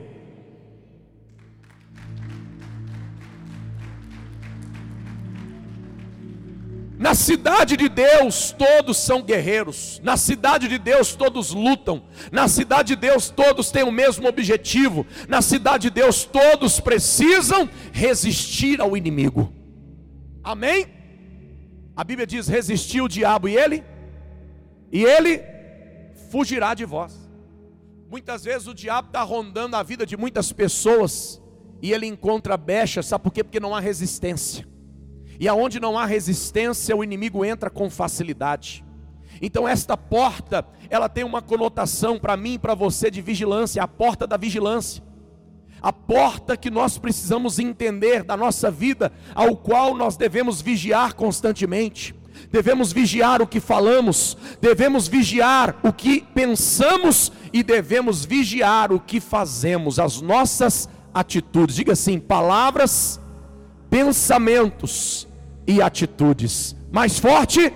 Na 6.98 7.14
cidade 7.14 7.76
de 7.76 7.88
Deus, 7.88 8.50
todos 8.50 8.96
são 8.96 9.22
guerreiros. 9.22 10.00
Na 10.02 10.16
cidade 10.16 10.66
de 10.66 10.78
Deus, 10.78 11.14
todos 11.14 11.52
lutam. 11.52 12.02
Na 12.32 12.48
cidade 12.48 12.88
de 12.88 12.96
Deus, 12.96 13.30
todos 13.30 13.70
têm 13.70 13.84
o 13.84 13.92
mesmo 13.92 14.26
objetivo. 14.28 15.06
Na 15.28 15.40
cidade 15.40 15.82
de 15.84 15.90
Deus, 15.90 16.24
todos 16.24 16.80
precisam 16.80 17.70
resistir 17.92 18.80
ao 18.80 18.96
inimigo. 18.96 19.52
Amém? 20.42 20.86
A 21.94 22.02
Bíblia 22.02 22.26
diz: 22.26 22.48
resistir 22.48 23.00
o 23.00 23.08
diabo 23.08 23.48
e 23.48 23.56
ele, 23.56 23.84
e 24.90 25.04
ele 25.04 25.40
fugirá 26.30 26.74
de 26.74 26.84
vós. 26.84 27.28
Muitas 28.10 28.42
vezes 28.42 28.66
o 28.66 28.74
diabo 28.74 29.08
está 29.08 29.22
rondando 29.22 29.76
a 29.76 29.82
vida 29.82 30.04
de 30.04 30.16
muitas 30.16 30.52
pessoas 30.52 31.40
e 31.80 31.92
ele 31.92 32.06
encontra 32.06 32.56
brecha, 32.56 33.02
sabe 33.02 33.22
por 33.22 33.32
quê? 33.32 33.44
Porque 33.44 33.60
não 33.60 33.74
há 33.74 33.80
resistência. 33.80 34.66
E 35.40 35.46
aonde 35.46 35.78
não 35.78 35.96
há 35.96 36.04
resistência, 36.04 36.96
o 36.96 37.04
inimigo 37.04 37.44
entra 37.44 37.70
com 37.70 37.88
facilidade. 37.88 38.84
Então 39.40 39.68
esta 39.68 39.96
porta, 39.96 40.66
ela 40.90 41.08
tem 41.08 41.22
uma 41.22 41.40
conotação 41.40 42.18
para 42.18 42.36
mim 42.36 42.58
para 42.58 42.74
você 42.74 43.10
de 43.10 43.22
vigilância, 43.22 43.82
a 43.82 43.88
porta 43.88 44.26
da 44.26 44.36
vigilância. 44.36 45.02
A 45.80 45.92
porta 45.92 46.56
que 46.56 46.70
nós 46.70 46.98
precisamos 46.98 47.60
entender 47.60 48.24
da 48.24 48.36
nossa 48.36 48.68
vida, 48.68 49.12
ao 49.32 49.56
qual 49.56 49.94
nós 49.94 50.16
devemos 50.16 50.60
vigiar 50.60 51.14
constantemente. 51.14 52.16
Devemos 52.50 52.92
vigiar 52.92 53.40
o 53.40 53.46
que 53.46 53.60
falamos, 53.60 54.36
devemos 54.60 55.06
vigiar 55.06 55.76
o 55.84 55.92
que 55.92 56.20
pensamos 56.34 57.30
e 57.52 57.62
devemos 57.62 58.24
vigiar 58.24 58.92
o 58.92 58.98
que 58.98 59.20
fazemos, 59.20 60.00
as 60.00 60.20
nossas 60.20 60.88
atitudes. 61.14 61.76
Diga 61.76 61.92
assim: 61.92 62.18
palavras, 62.18 63.20
pensamentos 63.88 65.27
e 65.68 65.82
atitudes. 65.82 66.74
Mais 66.90 67.18
forte, 67.18 67.72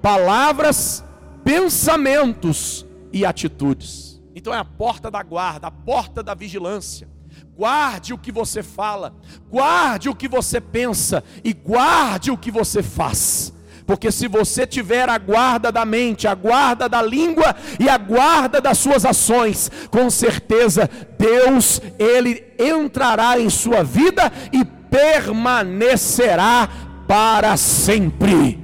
palavras, 0.00 1.04
pensamentos 1.44 2.86
e 3.12 3.26
atitudes. 3.26 4.18
Então 4.34 4.54
é 4.54 4.58
a 4.58 4.64
porta 4.64 5.10
da 5.10 5.22
guarda, 5.22 5.66
a 5.66 5.70
porta 5.70 6.22
da 6.22 6.34
vigilância. 6.34 7.06
Guarde 7.54 8.14
o 8.14 8.18
que 8.18 8.32
você 8.32 8.62
fala, 8.62 9.14
guarde 9.50 10.08
o 10.08 10.14
que 10.14 10.26
você 10.26 10.60
pensa 10.60 11.22
e 11.44 11.52
guarde 11.52 12.30
o 12.30 12.38
que 12.38 12.50
você 12.50 12.82
faz. 12.82 13.52
Porque 13.86 14.10
se 14.10 14.26
você 14.26 14.66
tiver 14.66 15.08
a 15.08 15.18
guarda 15.18 15.70
da 15.70 15.84
mente, 15.84 16.26
a 16.26 16.34
guarda 16.34 16.88
da 16.88 17.02
língua 17.02 17.54
e 17.78 17.88
a 17.88 17.98
guarda 17.98 18.60
das 18.60 18.78
suas 18.78 19.04
ações, 19.04 19.70
com 19.90 20.08
certeza 20.08 20.88
Deus, 21.18 21.82
ele 21.98 22.44
entrará 22.58 23.38
em 23.38 23.50
sua 23.50 23.82
vida 23.82 24.32
e 24.52 24.64
permanecerá 24.64 26.89
para 27.10 27.56
sempre. 27.56 28.56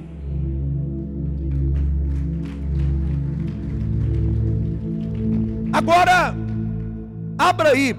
Agora, 5.73 6.33
abra 7.37 7.71
aí 7.71 7.93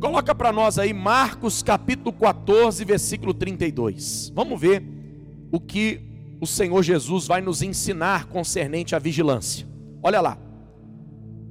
Coloca 0.00 0.34
para 0.34 0.50
nós 0.52 0.78
aí 0.78 0.94
Marcos 0.94 1.62
capítulo 1.62 2.14
14, 2.14 2.82
versículo 2.84 3.34
32. 3.34 4.32
Vamos 4.34 4.58
ver 4.58 4.82
o 5.52 5.60
que 5.60 6.00
o 6.40 6.46
Senhor 6.46 6.82
Jesus 6.82 7.26
vai 7.26 7.42
nos 7.42 7.60
ensinar 7.60 8.26
concernente 8.26 8.96
à 8.96 8.98
vigilância. 8.98 9.64
Olha 10.02 10.20
lá. 10.20 10.36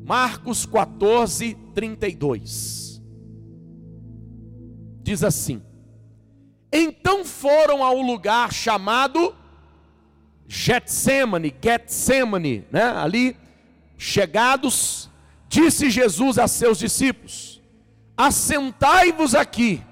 Marcos 0.04 0.66
14, 0.66 1.56
32. 1.74 3.02
Diz 5.02 5.24
assim: 5.24 5.62
Então 6.72 7.26
foram 7.26 7.84
ao 7.84 7.98
lugar 7.98 8.54
chamado 8.54 9.36
Getsemane, 10.48 11.54
Getsemane, 11.62 12.66
né? 12.72 12.84
Ali 12.84 13.38
chegados, 13.98 15.10
disse 15.48 15.90
Jesus 15.90 16.40
a 16.40 16.48
seus 16.48 16.80
discípulos: 16.80 17.62
Assentai-vos 18.16 19.36
aqui, 19.36 19.84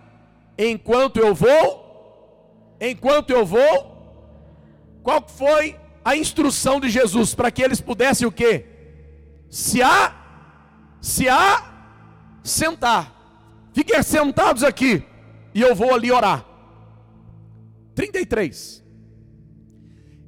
enquanto 0.58 1.18
eu 1.18 1.36
vou, 1.36 2.78
enquanto 2.80 3.32
eu 3.32 3.46
vou. 3.46 3.98
Qual 5.04 5.26
foi 5.28 5.78
a 6.04 6.15
instrução 6.15 6.80
de 6.80 6.89
Jesus 6.89 7.34
para 7.34 7.52
que 7.52 7.62
eles 7.62 7.82
pudessem 7.82 8.28
o 8.28 8.32
quê? 8.32 8.65
Se 9.50 9.82
a 9.82 10.15
se 11.02 11.28
a 11.30 11.63
sentar. 12.44 13.15
Fiquem 13.74 14.02
sentados 14.04 14.63
aqui 14.63 15.04
e 15.54 15.62
eu 15.62 15.74
vou 15.74 15.94
ali 15.94 16.12
orar. 16.12 16.49
33. 18.00 18.82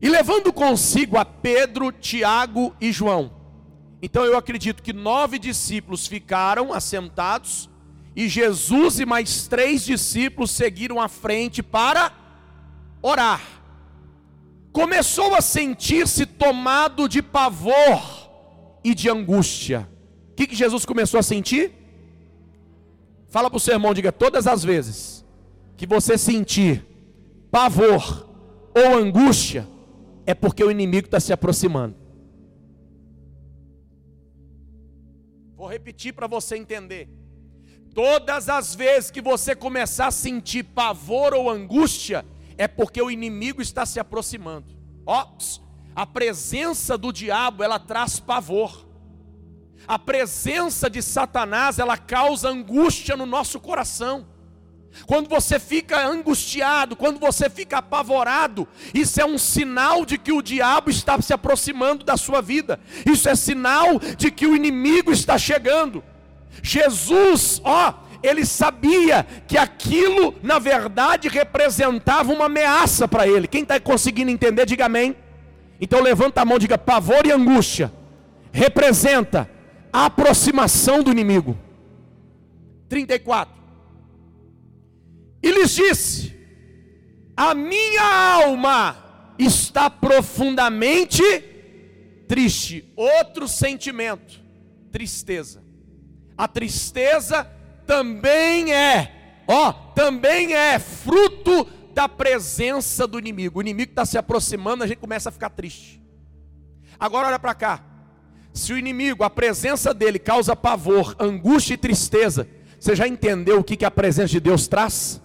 E 0.02 0.10
levando 0.10 0.52
consigo 0.52 1.18
a 1.18 1.24
Pedro, 1.24 1.90
Tiago 1.90 2.76
e 2.82 2.92
João. 2.92 3.32
Então 4.02 4.26
eu 4.26 4.38
acredito 4.38 4.84
que 4.84 4.92
nove 4.92 5.40
discípulos 5.40 6.06
ficaram 6.06 6.74
assentados 6.74 7.70
e 8.14 8.28
Jesus 8.28 9.00
e 9.00 9.06
mais 9.06 9.48
três 9.48 9.86
discípulos 9.86 10.52
seguiram 10.52 11.00
à 11.00 11.08
frente 11.08 11.64
para 11.64 12.12
orar. 13.02 13.42
Começou 14.74 15.34
a 15.34 15.40
sentir-se 15.40 16.26
tomado 16.26 17.08
de 17.08 17.22
pavor 17.22 18.30
e 18.84 18.94
de 18.94 19.10
angústia. 19.10 19.90
O 20.32 20.36
que, 20.36 20.48
que 20.48 20.56
Jesus 20.56 20.84
começou 20.84 21.22
a 21.22 21.24
sentir? 21.24 21.72
Fala 23.30 23.50
para 23.50 23.56
o 23.56 23.62
seu 23.62 23.76
irmão, 23.76 23.94
diga 23.94 24.12
todas 24.12 24.46
as 24.46 24.62
vezes 24.62 25.24
que 25.78 25.88
você 25.88 26.18
sentir 26.18 26.91
pavor 27.52 28.28
ou 28.74 28.98
angústia, 28.98 29.68
é 30.26 30.34
porque 30.34 30.64
o 30.64 30.72
inimigo 30.72 31.08
está 31.08 31.20
se 31.20 31.34
aproximando. 31.34 31.96
Vou 35.56 35.68
repetir 35.68 36.14
para 36.14 36.26
você 36.26 36.56
entender. 36.56 37.10
Todas 37.94 38.48
as 38.48 38.74
vezes 38.74 39.12
que 39.12 39.22
você 39.22 39.54
começar 39.54 40.08
a 40.08 40.12
sentir 40.12 40.64
pavor 40.64 41.34
ou 41.34 41.50
angústia, 41.50 42.26
é 42.58 42.68
porque 42.68 43.02
o 43.02 43.12
inimigo 43.12 43.62
está 43.62 43.86
se 43.86 44.00
aproximando. 44.00 44.72
Ó, 45.06 45.28
a 45.94 46.06
presença 46.06 46.98
do 46.98 47.12
diabo, 47.12 47.64
ela 47.64 47.78
traz 47.78 48.20
pavor. 48.20 48.88
A 49.88 50.00
presença 50.00 50.90
de 50.90 51.02
Satanás, 51.02 51.80
ela 51.80 51.98
causa 51.98 52.50
angústia 52.50 53.18
no 53.18 53.26
nosso 53.26 53.60
coração. 53.60 54.26
Quando 55.06 55.30
você 55.30 55.60
fica 55.60 56.06
angustiado, 56.06 56.96
quando 56.96 57.20
você 57.20 57.50
fica 57.50 57.78
apavorado, 57.78 58.68
isso 58.94 59.20
é 59.22 59.26
um 59.26 59.38
sinal 59.38 60.06
de 60.06 60.18
que 60.18 60.32
o 60.32 60.42
diabo 60.42 60.90
está 60.90 61.20
se 61.22 61.34
aproximando 61.34 62.04
da 62.04 62.18
sua 62.18 62.42
vida. 62.42 62.80
Isso 63.06 63.28
é 63.30 63.36
sinal 63.36 64.00
de 64.18 64.32
que 64.32 64.46
o 64.46 64.56
inimigo 64.56 65.12
está 65.12 65.38
chegando. 65.38 66.04
Jesus, 66.62 67.62
ó, 67.64 67.94
ele 68.22 68.46
sabia 68.46 69.26
que 69.48 69.58
aquilo, 69.58 70.36
na 70.44 70.60
verdade, 70.60 71.28
representava 71.28 72.32
uma 72.32 72.46
ameaça 72.46 73.08
para 73.08 73.28
ele. 73.28 73.48
Quem 73.48 73.64
está 73.64 73.80
conseguindo 73.80 74.30
entender, 74.30 74.66
diga 74.66 74.86
amém. 74.86 75.16
Então 75.80 76.02
levanta 76.02 76.42
a 76.42 76.46
mão, 76.46 76.60
diga 76.60 76.78
pavor 76.78 77.26
e 77.26 77.32
angústia. 77.32 77.92
Representa 78.52 79.50
a 79.92 80.06
aproximação 80.06 81.02
do 81.02 81.12
inimigo. 81.12 81.58
34. 82.88 83.61
E 85.42 85.52
lhes 85.52 85.72
disse: 85.72 86.36
A 87.36 87.54
minha 87.56 88.36
alma 88.44 89.34
está 89.38 89.90
profundamente 89.90 91.24
triste. 92.28 92.92
Outro 92.96 93.48
sentimento, 93.48 94.40
tristeza. 94.92 95.64
A 96.38 96.48
tristeza 96.48 97.44
também 97.86 98.74
é, 98.74 99.44
ó, 99.48 99.72
também 99.72 100.54
é 100.54 100.80
fruto 100.80 101.68
da 101.94 102.08
presença 102.08 103.06
do 103.06 103.20
inimigo. 103.20 103.60
O 103.60 103.62
inimigo 103.62 103.92
está 103.92 104.06
se 104.06 104.18
aproximando, 104.18 104.84
a 104.84 104.88
gente 104.88 105.00
começa 105.00 105.30
a 105.30 105.32
ficar 105.32 105.50
triste. 105.50 106.02
Agora 107.00 107.28
olha 107.28 107.40
para 107.40 107.54
cá. 107.54 107.84
Se 108.54 108.74
o 108.74 108.78
inimigo, 108.78 109.24
a 109.24 109.30
presença 109.30 109.94
dele 109.94 110.20
causa 110.20 110.56
pavor, 110.56 111.16
angústia 111.20 111.74
e 111.74 111.78
tristeza, 111.78 112.48
você 112.80 112.96
já 112.96 113.08
entendeu 113.08 113.60
o 113.60 113.64
que, 113.64 113.78
que 113.78 113.86
a 113.86 113.92
presença 113.92 114.30
de 114.30 114.40
Deus 114.40 114.68
traz? 114.68 115.22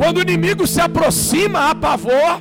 Quando 0.00 0.16
o 0.16 0.22
inimigo 0.22 0.66
se 0.66 0.80
aproxima, 0.80 1.68
há 1.68 1.74
pavor. 1.74 2.40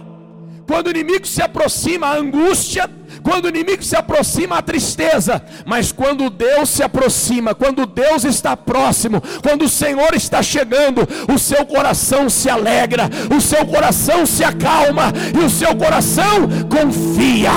Quando 0.65 0.88
o 0.88 0.91
inimigo 0.91 1.28
se 1.28 1.41
aproxima, 1.41 2.08
há 2.08 2.15
angústia. 2.15 2.89
Quando 3.22 3.45
o 3.45 3.50
inimigo 3.50 3.84
se 3.84 3.98
aproxima, 3.98 4.58
há 4.58 4.62
tristeza. 4.62 5.43
Mas 5.65 5.91
quando 5.91 6.30
Deus 6.30 6.69
se 6.69 6.82
aproxima, 6.82 7.54
quando 7.54 7.86
Deus 7.86 8.24
está 8.24 8.56
próximo, 8.56 9.22
quando 9.43 9.63
o 9.63 9.69
Senhor 9.69 10.13
está 10.13 10.41
chegando, 10.41 11.06
o 11.30 11.38
seu 11.38 11.65
coração 11.65 12.30
se 12.30 12.50
alegra, 12.50 13.10
o 13.36 13.41
seu 13.41 13.65
coração 13.65 14.26
se 14.26 14.41
acalma 14.41 15.12
e 15.38 15.43
o 15.43 15.50
seu 15.50 15.76
coração 15.76 16.48
confia. 16.69 17.52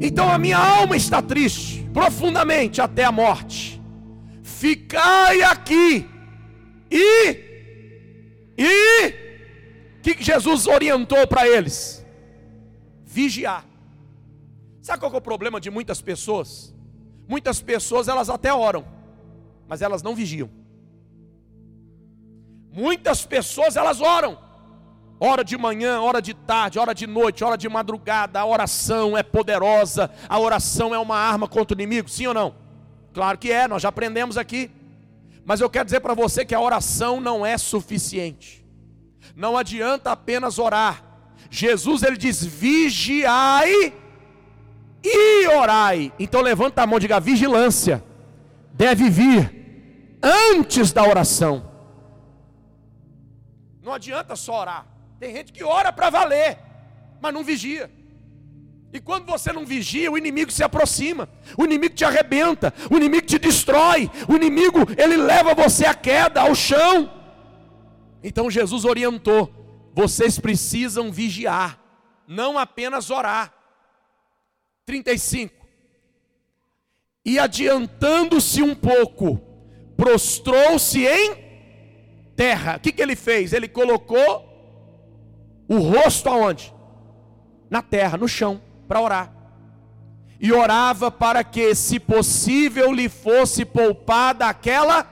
Então 0.00 0.30
a 0.30 0.38
minha 0.38 0.58
alma 0.58 0.96
está 0.96 1.20
triste 1.20 1.77
profundamente 1.92 2.80
até 2.80 3.04
a 3.04 3.12
morte. 3.12 3.80
Ficai 4.42 5.42
aqui 5.42 6.08
e 6.90 7.48
e 8.56 9.12
que 10.02 10.22
Jesus 10.22 10.66
orientou 10.66 11.26
para 11.26 11.46
eles? 11.46 12.04
Vigiar. 13.04 13.64
Sabe 14.80 15.00
qual 15.00 15.12
é 15.12 15.16
o 15.16 15.20
problema 15.20 15.60
de 15.60 15.70
muitas 15.70 16.00
pessoas? 16.00 16.74
Muitas 17.28 17.60
pessoas 17.60 18.08
elas 18.08 18.30
até 18.30 18.52
oram, 18.52 18.86
mas 19.68 19.82
elas 19.82 20.02
não 20.02 20.14
vigiam. 20.14 20.50
Muitas 22.72 23.24
pessoas 23.26 23.76
elas 23.76 24.00
oram, 24.00 24.38
hora 25.20 25.44
de 25.44 25.56
manhã, 25.56 26.00
hora 26.00 26.22
de 26.22 26.34
tarde, 26.34 26.78
hora 26.78 26.94
de 26.94 27.06
noite, 27.06 27.42
hora 27.42 27.56
de 27.56 27.68
madrugada, 27.68 28.40
a 28.40 28.46
oração 28.46 29.16
é 29.16 29.22
poderosa, 29.22 30.10
a 30.28 30.38
oração 30.38 30.94
é 30.94 30.98
uma 30.98 31.16
arma 31.16 31.48
contra 31.48 31.76
o 31.76 31.80
inimigo, 31.80 32.08
sim 32.08 32.26
ou 32.26 32.34
não? 32.34 32.54
Claro 33.12 33.36
que 33.38 33.50
é, 33.50 33.66
nós 33.66 33.82
já 33.82 33.88
aprendemos 33.88 34.36
aqui. 34.36 34.70
Mas 35.44 35.60
eu 35.60 35.70
quero 35.70 35.86
dizer 35.86 36.00
para 36.00 36.14
você 36.14 36.44
que 36.44 36.54
a 36.54 36.60
oração 36.60 37.20
não 37.20 37.44
é 37.44 37.56
suficiente. 37.56 38.64
Não 39.34 39.56
adianta 39.56 40.12
apenas 40.12 40.58
orar. 40.58 41.02
Jesus 41.50 42.02
ele 42.02 42.16
diz: 42.16 42.44
vigiai 42.44 43.94
e 45.02 45.46
orai. 45.48 46.12
Então 46.18 46.42
levanta 46.42 46.82
a 46.82 46.86
mão 46.86 46.98
e 46.98 47.00
diga: 47.00 47.18
vigilância 47.18 48.04
deve 48.74 49.08
vir 49.08 50.18
antes 50.22 50.92
da 50.92 51.02
oração. 51.02 51.70
Não 53.82 53.94
adianta 53.94 54.36
só 54.36 54.60
orar. 54.60 54.97
Tem 55.18 55.34
gente 55.34 55.52
que 55.52 55.64
ora 55.64 55.92
para 55.92 56.10
valer, 56.10 56.58
mas 57.20 57.34
não 57.34 57.42
vigia. 57.42 57.90
E 58.92 59.00
quando 59.00 59.26
você 59.26 59.52
não 59.52 59.66
vigia, 59.66 60.10
o 60.10 60.16
inimigo 60.16 60.50
se 60.50 60.62
aproxima, 60.62 61.28
o 61.58 61.64
inimigo 61.64 61.94
te 61.94 62.04
arrebenta, 62.04 62.72
o 62.90 62.96
inimigo 62.96 63.26
te 63.26 63.38
destrói, 63.38 64.10
o 64.28 64.34
inimigo 64.36 64.78
ele 64.96 65.16
leva 65.16 65.54
você 65.54 65.84
à 65.84 65.94
queda, 65.94 66.40
ao 66.40 66.54
chão. 66.54 67.12
Então 68.22 68.50
Jesus 68.50 68.84
orientou: 68.84 69.52
vocês 69.92 70.38
precisam 70.38 71.12
vigiar, 71.12 71.78
não 72.26 72.58
apenas 72.58 73.10
orar. 73.10 73.52
35. 74.86 75.54
E 77.24 77.38
adiantando-se 77.38 78.62
um 78.62 78.74
pouco, 78.74 79.38
prostrou-se 79.98 81.06
em 81.06 81.34
terra. 82.34 82.76
O 82.76 82.80
que, 82.80 82.92
que 82.92 83.02
ele 83.02 83.14
fez? 83.14 83.52
Ele 83.52 83.68
colocou 83.68 84.47
o 85.68 85.78
rosto 85.78 86.28
aonde? 86.28 86.74
Na 87.70 87.82
terra, 87.82 88.16
no 88.16 88.26
chão, 88.26 88.60
para 88.88 89.00
orar. 89.00 89.32
E 90.40 90.52
orava 90.52 91.10
para 91.10 91.44
que, 91.44 91.74
se 91.74 92.00
possível, 92.00 92.92
lhe 92.92 93.08
fosse 93.08 93.64
poupada 93.64 94.46
aquela 94.46 95.06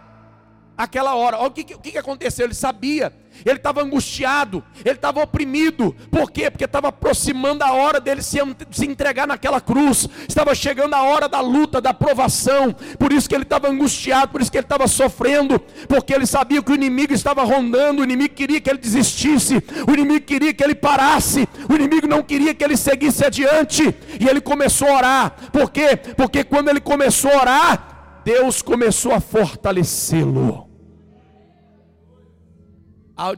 aquela 0.76 1.14
hora. 1.14 1.38
Olha 1.38 1.48
o 1.48 1.50
que, 1.50 1.74
o 1.74 1.78
que 1.78 1.98
aconteceu. 1.98 2.46
Ele 2.46 2.54
sabia 2.54 3.12
ele 3.44 3.56
estava 3.56 3.82
angustiado, 3.82 4.62
ele 4.84 4.94
estava 4.94 5.22
oprimido. 5.22 5.94
Por 6.10 6.30
quê? 6.30 6.50
Porque 6.50 6.64
estava 6.64 6.88
aproximando 6.88 7.64
a 7.64 7.72
hora 7.72 8.00
dele 8.00 8.22
se, 8.22 8.38
se 8.70 8.86
entregar 8.86 9.26
naquela 9.26 9.60
cruz, 9.60 10.08
estava 10.28 10.54
chegando 10.54 10.94
a 10.94 11.02
hora 11.02 11.28
da 11.28 11.40
luta, 11.40 11.80
da 11.80 11.92
provação. 11.92 12.72
Por 12.98 13.12
isso 13.12 13.28
que 13.28 13.34
ele 13.34 13.44
estava 13.44 13.68
angustiado, 13.68 14.32
por 14.32 14.40
isso 14.40 14.50
que 14.50 14.58
ele 14.58 14.64
estava 14.64 14.86
sofrendo, 14.86 15.58
porque 15.88 16.12
ele 16.12 16.26
sabia 16.26 16.62
que 16.62 16.72
o 16.72 16.74
inimigo 16.74 17.12
estava 17.12 17.42
rondando, 17.44 18.00
o 18.00 18.04
inimigo 18.04 18.34
queria 18.34 18.60
que 18.60 18.70
ele 18.70 18.78
desistisse, 18.78 19.62
o 19.86 19.92
inimigo 19.92 20.24
queria 20.24 20.52
que 20.52 20.62
ele 20.62 20.74
parasse, 20.74 21.48
o 21.68 21.74
inimigo 21.74 22.06
não 22.06 22.22
queria 22.22 22.54
que 22.54 22.64
ele 22.64 22.76
seguisse 22.76 23.24
adiante. 23.24 23.94
E 24.20 24.28
ele 24.28 24.40
começou 24.40 24.88
a 24.88 24.96
orar. 24.96 25.36
Por 25.52 25.70
quê? 25.70 25.96
Porque 26.16 26.44
quando 26.44 26.68
ele 26.68 26.80
começou 26.80 27.30
a 27.30 27.40
orar, 27.40 28.22
Deus 28.24 28.60
começou 28.60 29.12
a 29.12 29.20
fortalecê-lo. 29.20 30.65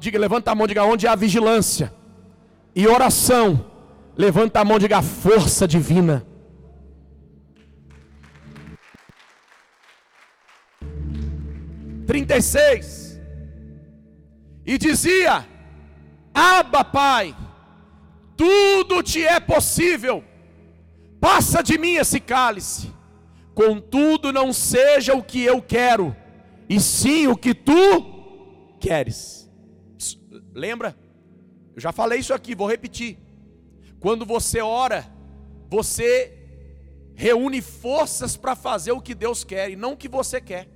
Diga, 0.01 0.19
levanta 0.19 0.51
a 0.51 0.55
mão, 0.55 0.67
diga 0.67 0.85
onde 0.85 1.07
há 1.07 1.15
vigilância 1.15 1.93
e 2.75 2.87
oração. 2.87 3.71
Levanta 4.17 4.61
a 4.61 4.65
mão, 4.65 4.79
diga 4.79 5.01
força 5.01 5.69
divina. 5.69 6.27
Trinta 12.07 12.37
e 12.37 12.43
seis. 12.43 13.21
E 14.67 14.77
dizia: 14.77 15.47
Abba, 16.35 16.85
Pai, 16.85 17.37
tudo 18.37 19.03
te 19.03 19.25
é 19.25 19.39
possível. 19.39 20.25
Passa 21.21 21.63
de 21.63 21.79
mim 21.79 21.95
esse 21.95 22.19
cálice. 22.19 22.93
Contudo, 23.55 24.33
não 24.33 24.53
seja 24.53 25.15
o 25.15 25.23
que 25.23 25.43
eu 25.43 25.61
quero, 25.61 26.15
e 26.69 26.81
sim 26.81 27.27
o 27.27 27.37
que 27.37 27.53
tu 27.53 28.77
queres. 28.81 29.38
Lembra? 30.59 30.97
Eu 31.75 31.81
já 31.81 31.93
falei 31.93 32.19
isso 32.19 32.35
aqui, 32.35 32.55
vou 32.55 32.69
repetir. 32.69 33.17
Quando 34.01 34.27
você 34.27 34.61
ora, 34.61 35.07
você 35.69 36.37
reúne 37.15 37.61
forças 37.61 38.37
para 38.37 38.55
fazer 38.55 38.93
o 38.93 39.01
que 39.01 39.15
Deus 39.15 39.45
quer 39.45 39.71
e 39.71 39.77
não 39.77 39.93
o 39.93 39.97
que 39.97 40.09
você 40.09 40.41
quer. 40.41 40.69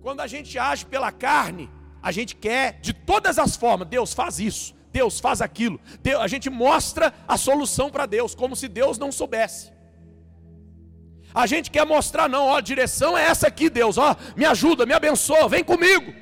Quando 0.00 0.20
a 0.20 0.26
gente 0.26 0.58
age 0.58 0.86
pela 0.86 1.12
carne, 1.12 1.68
a 2.02 2.10
gente 2.10 2.34
quer 2.34 2.80
de 2.80 2.92
todas 2.92 3.38
as 3.38 3.56
formas, 3.56 3.88
Deus 3.88 4.14
faz 4.14 4.40
isso, 4.40 4.74
Deus 4.90 5.20
faz 5.20 5.42
aquilo. 5.42 5.78
Deus, 6.02 6.22
a 6.22 6.26
gente 6.26 6.48
mostra 6.48 7.12
a 7.28 7.36
solução 7.36 7.90
para 7.90 8.06
Deus, 8.06 8.34
como 8.34 8.56
se 8.56 8.68
Deus 8.68 8.98
não 8.98 9.12
soubesse. 9.12 9.70
A 11.34 11.46
gente 11.46 11.70
quer 11.70 11.86
mostrar, 11.86 12.28
não, 12.28 12.46
ó, 12.46 12.56
a 12.56 12.60
direção 12.60 13.16
é 13.16 13.24
essa 13.24 13.46
aqui, 13.46 13.68
Deus, 13.70 13.98
ó, 13.98 14.16
me 14.34 14.44
ajuda, 14.44 14.86
me 14.86 14.94
abençoa, 14.94 15.48
vem 15.48 15.62
comigo. 15.62 16.19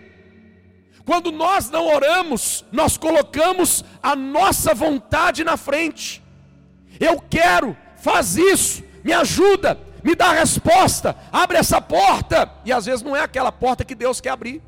Quando 1.08 1.32
nós 1.32 1.70
não 1.70 1.86
oramos, 1.86 2.66
nós 2.70 2.98
colocamos 2.98 3.82
a 4.02 4.14
nossa 4.14 4.74
vontade 4.74 5.42
na 5.42 5.56
frente. 5.56 6.22
Eu 7.00 7.18
quero, 7.18 7.74
faz 7.96 8.36
isso, 8.36 8.84
me 9.02 9.14
ajuda, 9.14 9.80
me 10.04 10.14
dá 10.14 10.26
a 10.26 10.34
resposta, 10.34 11.16
abre 11.32 11.56
essa 11.56 11.80
porta. 11.80 12.52
E 12.62 12.70
às 12.70 12.84
vezes 12.84 13.02
não 13.02 13.16
é 13.16 13.22
aquela 13.22 13.50
porta 13.50 13.86
que 13.86 13.94
Deus 13.94 14.20
quer 14.20 14.28
abrir. 14.28 14.60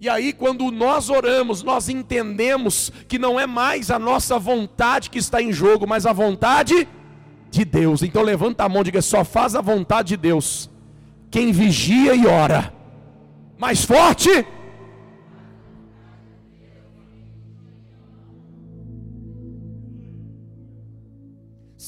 E 0.00 0.08
aí, 0.08 0.32
quando 0.32 0.68
nós 0.72 1.08
oramos, 1.08 1.62
nós 1.62 1.88
entendemos 1.88 2.90
que 3.06 3.16
não 3.16 3.38
é 3.38 3.46
mais 3.46 3.92
a 3.92 3.98
nossa 3.98 4.40
vontade 4.40 5.08
que 5.08 5.20
está 5.20 5.40
em 5.40 5.52
jogo, 5.52 5.86
mas 5.86 6.04
a 6.04 6.12
vontade 6.12 6.88
de 7.48 7.64
Deus. 7.64 8.02
Então 8.02 8.22
levanta 8.22 8.64
a 8.64 8.68
mão 8.68 8.80
e 8.80 8.86
diga: 8.86 9.00
só 9.00 9.24
faz 9.24 9.54
a 9.54 9.60
vontade 9.60 10.08
de 10.08 10.16
Deus. 10.16 10.68
Quem 11.30 11.52
vigia 11.52 12.12
e 12.12 12.26
ora. 12.26 12.74
Mais 13.56 13.84
forte. 13.84 14.44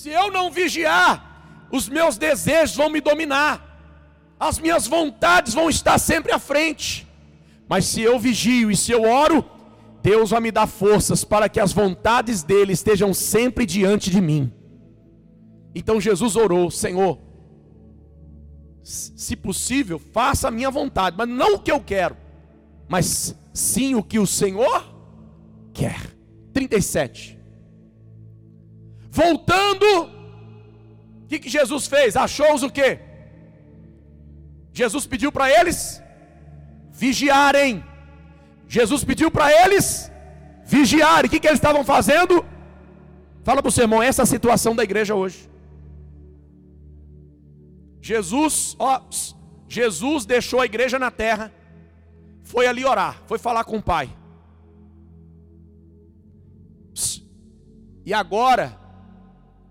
Se 0.02 0.10
eu 0.10 0.32
não 0.32 0.50
vigiar, 0.50 1.68
os 1.70 1.88
meus 1.88 2.18
desejos 2.18 2.74
vão 2.74 2.90
me 2.90 3.00
dominar, 3.00 4.34
as 4.38 4.58
minhas 4.58 4.84
vontades 4.84 5.54
vão 5.54 5.70
estar 5.70 5.96
sempre 5.96 6.32
à 6.32 6.40
frente. 6.40 7.06
Mas 7.68 7.84
se 7.84 8.00
eu 8.00 8.18
vigio 8.18 8.68
e 8.68 8.76
se 8.76 8.90
eu 8.90 9.04
oro, 9.04 9.44
Deus 10.02 10.30
vai 10.30 10.40
me 10.40 10.50
dar 10.50 10.66
forças 10.66 11.22
para 11.22 11.48
que 11.48 11.60
as 11.60 11.72
vontades 11.72 12.42
dele 12.42 12.72
estejam 12.72 13.14
sempre 13.14 13.64
diante 13.64 14.10
de 14.10 14.20
mim. 14.20 14.52
Então 15.72 16.00
Jesus 16.00 16.34
orou: 16.34 16.68
Senhor, 16.68 17.20
se 18.82 19.36
possível, 19.36 20.00
faça 20.00 20.48
a 20.48 20.50
minha 20.50 20.68
vontade, 20.68 21.14
mas 21.16 21.28
não 21.28 21.54
o 21.54 21.58
que 21.60 21.70
eu 21.70 21.78
quero, 21.78 22.16
mas 22.88 23.36
sim 23.54 23.94
o 23.94 24.02
que 24.02 24.18
o 24.18 24.26
Senhor 24.26 24.84
quer. 25.72 26.00
37. 26.52 27.41
Voltando, 29.14 29.86
o 31.24 31.26
que, 31.28 31.38
que 31.38 31.50
Jesus 31.50 31.86
fez? 31.86 32.16
Achou-os 32.16 32.62
o 32.62 32.70
quê? 32.70 32.98
Jesus 34.72 35.06
pediu 35.06 35.30
para 35.30 35.50
eles 35.50 36.02
vigiarem. 36.90 37.84
Jesus 38.66 39.04
pediu 39.04 39.30
para 39.30 39.52
eles 39.52 40.10
vigiarem. 40.64 41.28
O 41.28 41.30
que, 41.30 41.38
que 41.38 41.46
eles 41.46 41.58
estavam 41.58 41.84
fazendo? 41.84 42.42
Fala 43.44 43.60
para 43.60 43.68
o 43.68 43.72
seu 43.72 43.84
irmão, 43.84 44.02
essa 44.02 44.22
é 44.22 44.24
a 44.24 44.32
situação 44.34 44.74
da 44.74 44.82
igreja 44.82 45.14
hoje. 45.14 45.50
Jesus, 48.00 48.74
ó, 48.78 49.02
Jesus 49.68 50.24
deixou 50.24 50.58
a 50.58 50.64
igreja 50.64 50.98
na 50.98 51.10
terra, 51.10 51.52
foi 52.42 52.66
ali 52.66 52.82
orar, 52.82 53.22
foi 53.26 53.38
falar 53.38 53.64
com 53.64 53.76
o 53.76 53.82
Pai. 53.82 54.08
E 58.06 58.14
agora, 58.14 58.81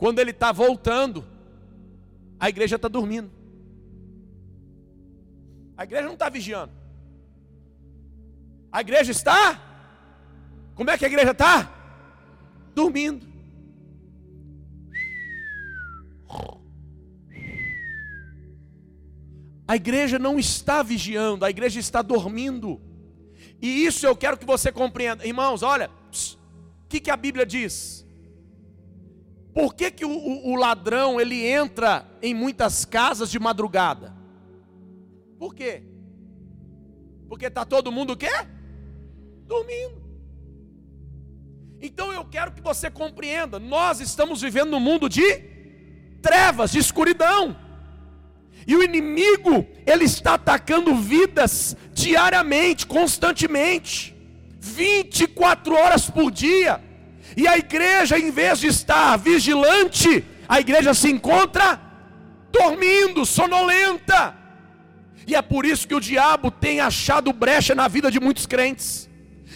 quando 0.02 0.18
ele 0.18 0.32
está 0.32 0.52
voltando, 0.52 1.24
a 2.40 2.50
igreja 2.50 2.76
está 2.76 2.88
dormindo. 2.88 3.30
A 5.78 5.84
igreja 5.84 6.08
não 6.08 6.16
está 6.16 6.28
vigiando. 6.28 6.74
A 8.72 8.82
igreja 8.82 9.12
está? 9.12 9.62
Como 10.74 10.90
é 10.90 10.98
que 10.98 11.06
a 11.06 11.08
igreja 11.08 11.30
está? 11.30 11.72
Dormindo. 12.74 13.28
A 19.68 19.76
igreja 19.76 20.18
não 20.18 20.40
está 20.40 20.82
vigiando, 20.82 21.46
a 21.46 21.50
igreja 21.52 21.80
está 21.80 22.02
dormindo. 22.02 22.82
E 23.62 23.86
isso 23.86 24.08
eu 24.08 24.16
quero 24.16 24.36
que 24.36 24.46
você 24.46 24.72
compreenda. 24.72 25.28
Irmãos, 25.28 25.62
olha, 25.62 25.92
o 25.92 26.88
que, 26.90 27.00
que 27.00 27.12
a 27.12 27.16
Bíblia 27.16 27.46
diz? 27.46 28.02
Por 29.54 29.74
que, 29.76 29.92
que 29.92 30.06
o, 30.06 30.48
o, 30.48 30.56
ladrão 30.56 31.20
ele 31.20 31.46
entra 31.46 32.10
em 32.22 32.34
muitas 32.34 32.86
casas 32.86 33.30
de 33.30 33.38
madrugada? 33.38 34.16
Por 35.38 35.54
quê? 35.54 35.84
Porque 37.28 37.48
está 37.48 37.66
todo 37.66 37.92
mundo 37.92 38.14
o 38.14 38.18
quê? 38.18 38.32
Dormindo. 39.46 40.02
Então 41.82 42.14
eu 42.14 42.24
quero 42.24 42.54
que 42.54 42.62
você 42.62 42.90
compreenda, 42.90 43.60
nós 43.60 44.00
estamos 44.00 44.42
vivendo 44.42 44.72
num 44.72 44.80
mundo 44.80 45.10
de 45.10 45.40
trevas, 46.22 46.72
de 46.72 46.80
escuridão. 46.80 47.58
E 48.66 48.76
o 48.76 48.84
inimigo, 48.84 49.68
ele 49.86 50.06
está 50.06 50.36
atacando 50.36 50.96
vidas 50.96 51.76
diariamente, 51.92 52.86
constantemente, 52.86 54.16
24 54.60 55.74
horas 55.74 56.10
por 56.10 56.32
dia. 56.32 56.82
E 57.36 57.48
a 57.48 57.58
igreja, 57.58 58.20
em 58.20 58.32
vez 58.32 58.60
de 58.60 58.68
estar 58.68 59.18
vigilante, 59.18 60.24
a 60.48 60.60
igreja 60.60 60.94
se 60.94 61.10
encontra 61.10 61.80
dormindo, 62.52 63.26
sonolenta. 63.26 64.36
E 65.26 65.36
é 65.36 65.42
por 65.42 65.66
isso 65.66 65.88
que 65.88 65.96
o 65.96 66.00
diabo 66.00 66.52
tem 66.52 66.80
achado 66.80 67.32
brecha 67.32 67.74
na 67.74 67.88
vida 67.88 68.12
de 68.12 68.20
muitos 68.20 68.46
crentes. 68.46 69.10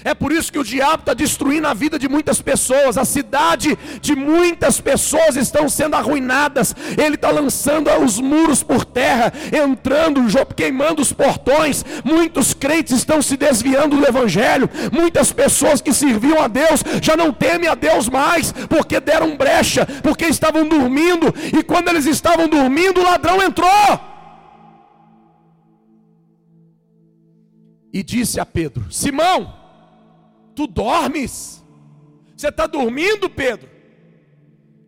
É 0.06 0.14
por 0.14 0.32
isso 0.32 0.52
que 0.52 0.60
o 0.60 0.64
diabo 0.64 1.00
está 1.00 1.16
destruindo 1.16 1.68
a 1.68 1.74
vida 1.74 1.98
de 1.98 2.08
muitas 2.08 2.40
pessoas, 2.40 2.96
a 2.96 3.04
cidade 3.04 3.76
de 4.00 4.16
muitas 4.16 4.80
pessoas 4.80 5.36
estão 5.36 5.68
sendo 5.68 5.96
arruinadas. 5.96 6.76
Ele 6.96 7.16
está 7.16 7.32
lançando 7.32 7.90
os 8.04 8.20
muros 8.20 8.62
por 8.62 8.86
terra, 8.86 9.34
entrando, 9.52 10.22
queimando 10.56 11.02
os 11.02 11.12
portões. 11.12 11.84
Muitos 12.04 12.54
crentes 12.54 12.96
estão 12.96 13.20
se 13.20 13.36
desviando 13.36 13.98
do 13.98 14.08
Evangelho. 14.08 14.70
Muitas 14.92 15.34
pessoas 15.34 15.82
que 15.82 15.92
serviam 15.92 16.40
a 16.40 16.48
Deus 16.48 16.84
já 17.02 17.18
não 17.18 17.34
temem 17.34 17.68
a 17.68 17.74
Deus 17.74 18.08
mais, 18.08 18.52
porque 18.52 19.00
deram 19.00 19.36
brecha, 19.36 19.88
porque 20.04 20.26
estavam 20.26 20.68
dormindo. 20.68 21.34
E 21.52 21.64
quando 21.64 21.88
eles 21.88 22.06
estavam 22.06 22.48
dormindo, 22.48 23.02
o 23.02 23.04
ladrão 23.04 23.42
entrou. 23.42 24.00
E 27.92 28.04
disse 28.04 28.40
a 28.40 28.46
Pedro: 28.46 28.86
Simão, 28.92 29.55
Tu 30.56 30.66
dormes? 30.68 31.64
Você 32.36 32.48
está 32.48 32.66
dormindo, 32.68 33.30
Pedro? 33.30 33.70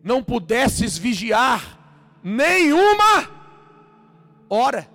Não 0.02 0.22
pudesses 0.22 0.96
vigiar 0.96 1.78
nenhuma 2.22 3.30
hora. 4.48 4.88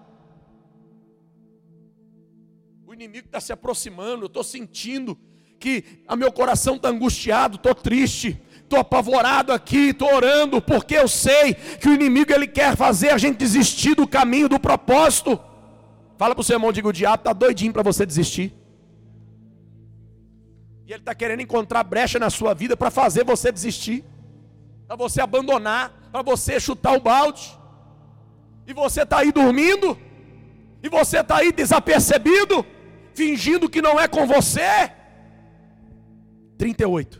O 2.85 2.93
inimigo 2.93 3.27
está 3.27 3.39
se 3.39 3.51
aproximando, 3.51 4.23
eu 4.23 4.27
estou 4.27 4.43
sentindo 4.43 5.17
que 5.59 6.03
o 6.09 6.15
meu 6.15 6.31
coração 6.31 6.75
está 6.75 6.89
angustiado, 6.89 7.55
estou 7.55 7.73
triste, 7.73 8.39
estou 8.61 8.79
apavorado 8.79 9.51
aqui, 9.51 9.89
estou 9.89 10.13
orando, 10.13 10.61
porque 10.61 10.95
eu 10.95 11.07
sei 11.07 11.53
que 11.53 11.87
o 11.87 11.93
inimigo 11.93 12.33
ele 12.33 12.47
quer 12.47 12.75
fazer 12.75 13.09
a 13.09 13.17
gente 13.17 13.37
desistir 13.37 13.95
do 13.95 14.07
caminho, 14.07 14.49
do 14.49 14.59
propósito. 14.59 15.39
Fala 16.17 16.35
para 16.35 16.41
o 16.41 16.43
seu 16.43 16.55
irmão, 16.55 16.71
diga, 16.71 16.87
o 16.87 16.93
diabo 16.93 17.21
está 17.21 17.33
doidinho 17.33 17.73
para 17.73 17.81
você 17.81 18.05
desistir. 18.05 18.53
Ele 20.93 21.01
está 21.01 21.15
querendo 21.15 21.41
encontrar 21.41 21.83
brecha 21.83 22.19
na 22.19 22.29
sua 22.29 22.53
vida 22.53 22.77
para 22.77 22.91
fazer 22.91 23.23
você 23.25 23.51
desistir, 23.51 24.05
para 24.85 24.95
você 24.95 25.21
abandonar, 25.21 25.91
para 26.11 26.21
você 26.21 26.59
chutar 26.59 26.95
o 26.95 27.01
balde. 27.01 27.57
E 28.67 28.73
você 28.73 29.01
está 29.01 29.17
aí 29.17 29.31
dormindo, 29.31 29.97
e 30.83 30.89
você 30.89 31.21
está 31.21 31.37
aí 31.37 31.51
desapercebido, 31.51 32.63
fingindo 33.15 33.67
que 33.67 33.81
não 33.81 33.99
é 33.99 34.07
com 34.07 34.27
você. 34.27 34.91
38. 36.59 37.19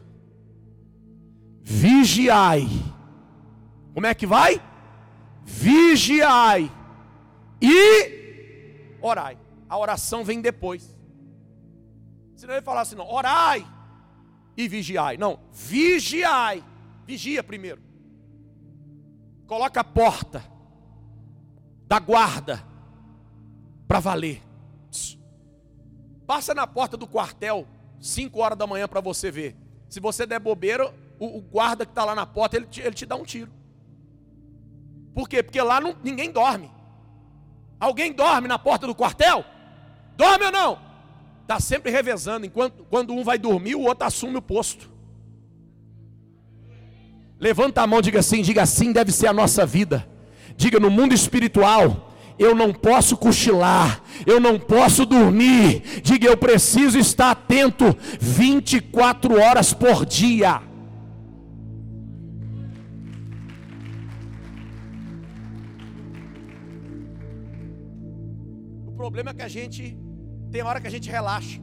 Vigiai. 1.64 2.68
Como 3.96 4.06
é 4.06 4.14
que 4.14 4.28
vai? 4.28 4.62
Vigiai 5.44 6.72
e 7.60 8.98
orai. 9.02 9.36
A 9.68 9.76
oração 9.80 10.24
vem 10.24 10.42
depois. 10.42 10.93
Senão 12.44 12.56
ele 12.56 12.62
falar 12.62 12.82
assim, 12.82 12.98
não, 12.98 13.10
orai 13.10 13.66
e 14.58 14.68
vigiai. 14.68 15.16
Não, 15.16 15.40
vigiai. 15.54 16.62
Vigia 17.06 17.42
primeiro. 17.42 17.82
Coloca 19.48 19.80
a 19.80 19.84
porta 19.86 20.44
da 21.88 22.00
guarda 22.00 22.62
para 23.88 24.02
valer. 24.02 24.44
Passa 26.28 26.54
na 26.54 26.68
porta 26.68 26.98
do 26.98 27.08
quartel, 27.08 27.66
5 28.02 28.38
horas 28.38 28.58
da 28.58 28.68
manhã 28.68 28.90
para 28.90 29.00
você 29.00 29.32
ver. 29.32 29.56
Se 29.88 30.02
você 30.02 30.26
der 30.26 30.42
bobeira, 30.42 30.94
o, 31.18 31.38
o 31.38 31.40
guarda 31.40 31.86
que 31.86 31.94
está 31.94 32.04
lá 32.04 32.14
na 32.14 32.26
porta, 32.26 32.58
ele 32.58 32.66
te, 32.66 32.82
ele 32.82 32.94
te 32.94 33.06
dá 33.06 33.16
um 33.16 33.24
tiro. 33.24 33.54
Por 35.14 35.30
quê? 35.30 35.42
Porque 35.42 35.62
lá 35.62 35.80
não, 35.80 35.96
ninguém 36.04 36.30
dorme. 36.30 36.70
Alguém 37.80 38.12
dorme 38.12 38.50
na 38.50 38.60
porta 38.60 38.86
do 38.86 38.94
quartel? 38.94 39.46
Dorme 40.18 40.44
ou 40.44 40.52
não? 40.52 40.93
Está 41.44 41.60
sempre 41.60 41.92
revezando. 41.92 42.46
Enquanto 42.46 42.86
quando 42.90 43.14
um 43.14 43.24
vai 43.24 43.38
dormir, 43.38 43.76
o 43.76 43.82
outro 43.82 44.08
assume 44.08 44.38
o 44.38 44.42
posto. 44.42 44.90
Levanta 47.40 47.82
a 47.82 47.88
mão, 47.88 48.02
diga 48.02 48.20
assim, 48.20 48.42
diga 48.42 48.62
assim, 48.62 48.94
deve 48.94 49.12
ser 49.12 49.28
a 49.28 49.34
nossa 49.34 49.66
vida. 49.66 50.08
Diga 50.56 50.80
no 50.80 50.90
mundo 50.90 51.14
espiritual, 51.14 52.16
eu 52.40 52.56
não 52.56 52.74
posso 52.74 53.18
cochilar, 53.18 54.02
eu 54.26 54.40
não 54.40 54.58
posso 54.58 55.06
dormir. 55.06 56.02
Diga, 56.02 56.28
eu 56.28 56.38
preciso 56.38 56.98
estar 56.98 57.32
atento 57.32 57.96
24 58.22 59.38
horas 59.38 59.74
por 59.74 60.06
dia. 60.06 60.62
O 68.88 68.92
problema 68.96 69.32
é 69.32 69.34
que 69.34 69.42
a 69.42 69.50
gente 69.50 69.98
tem 70.54 70.62
hora 70.62 70.80
que 70.80 70.86
a 70.86 70.96
gente 70.96 71.10
relaxa. 71.10 71.60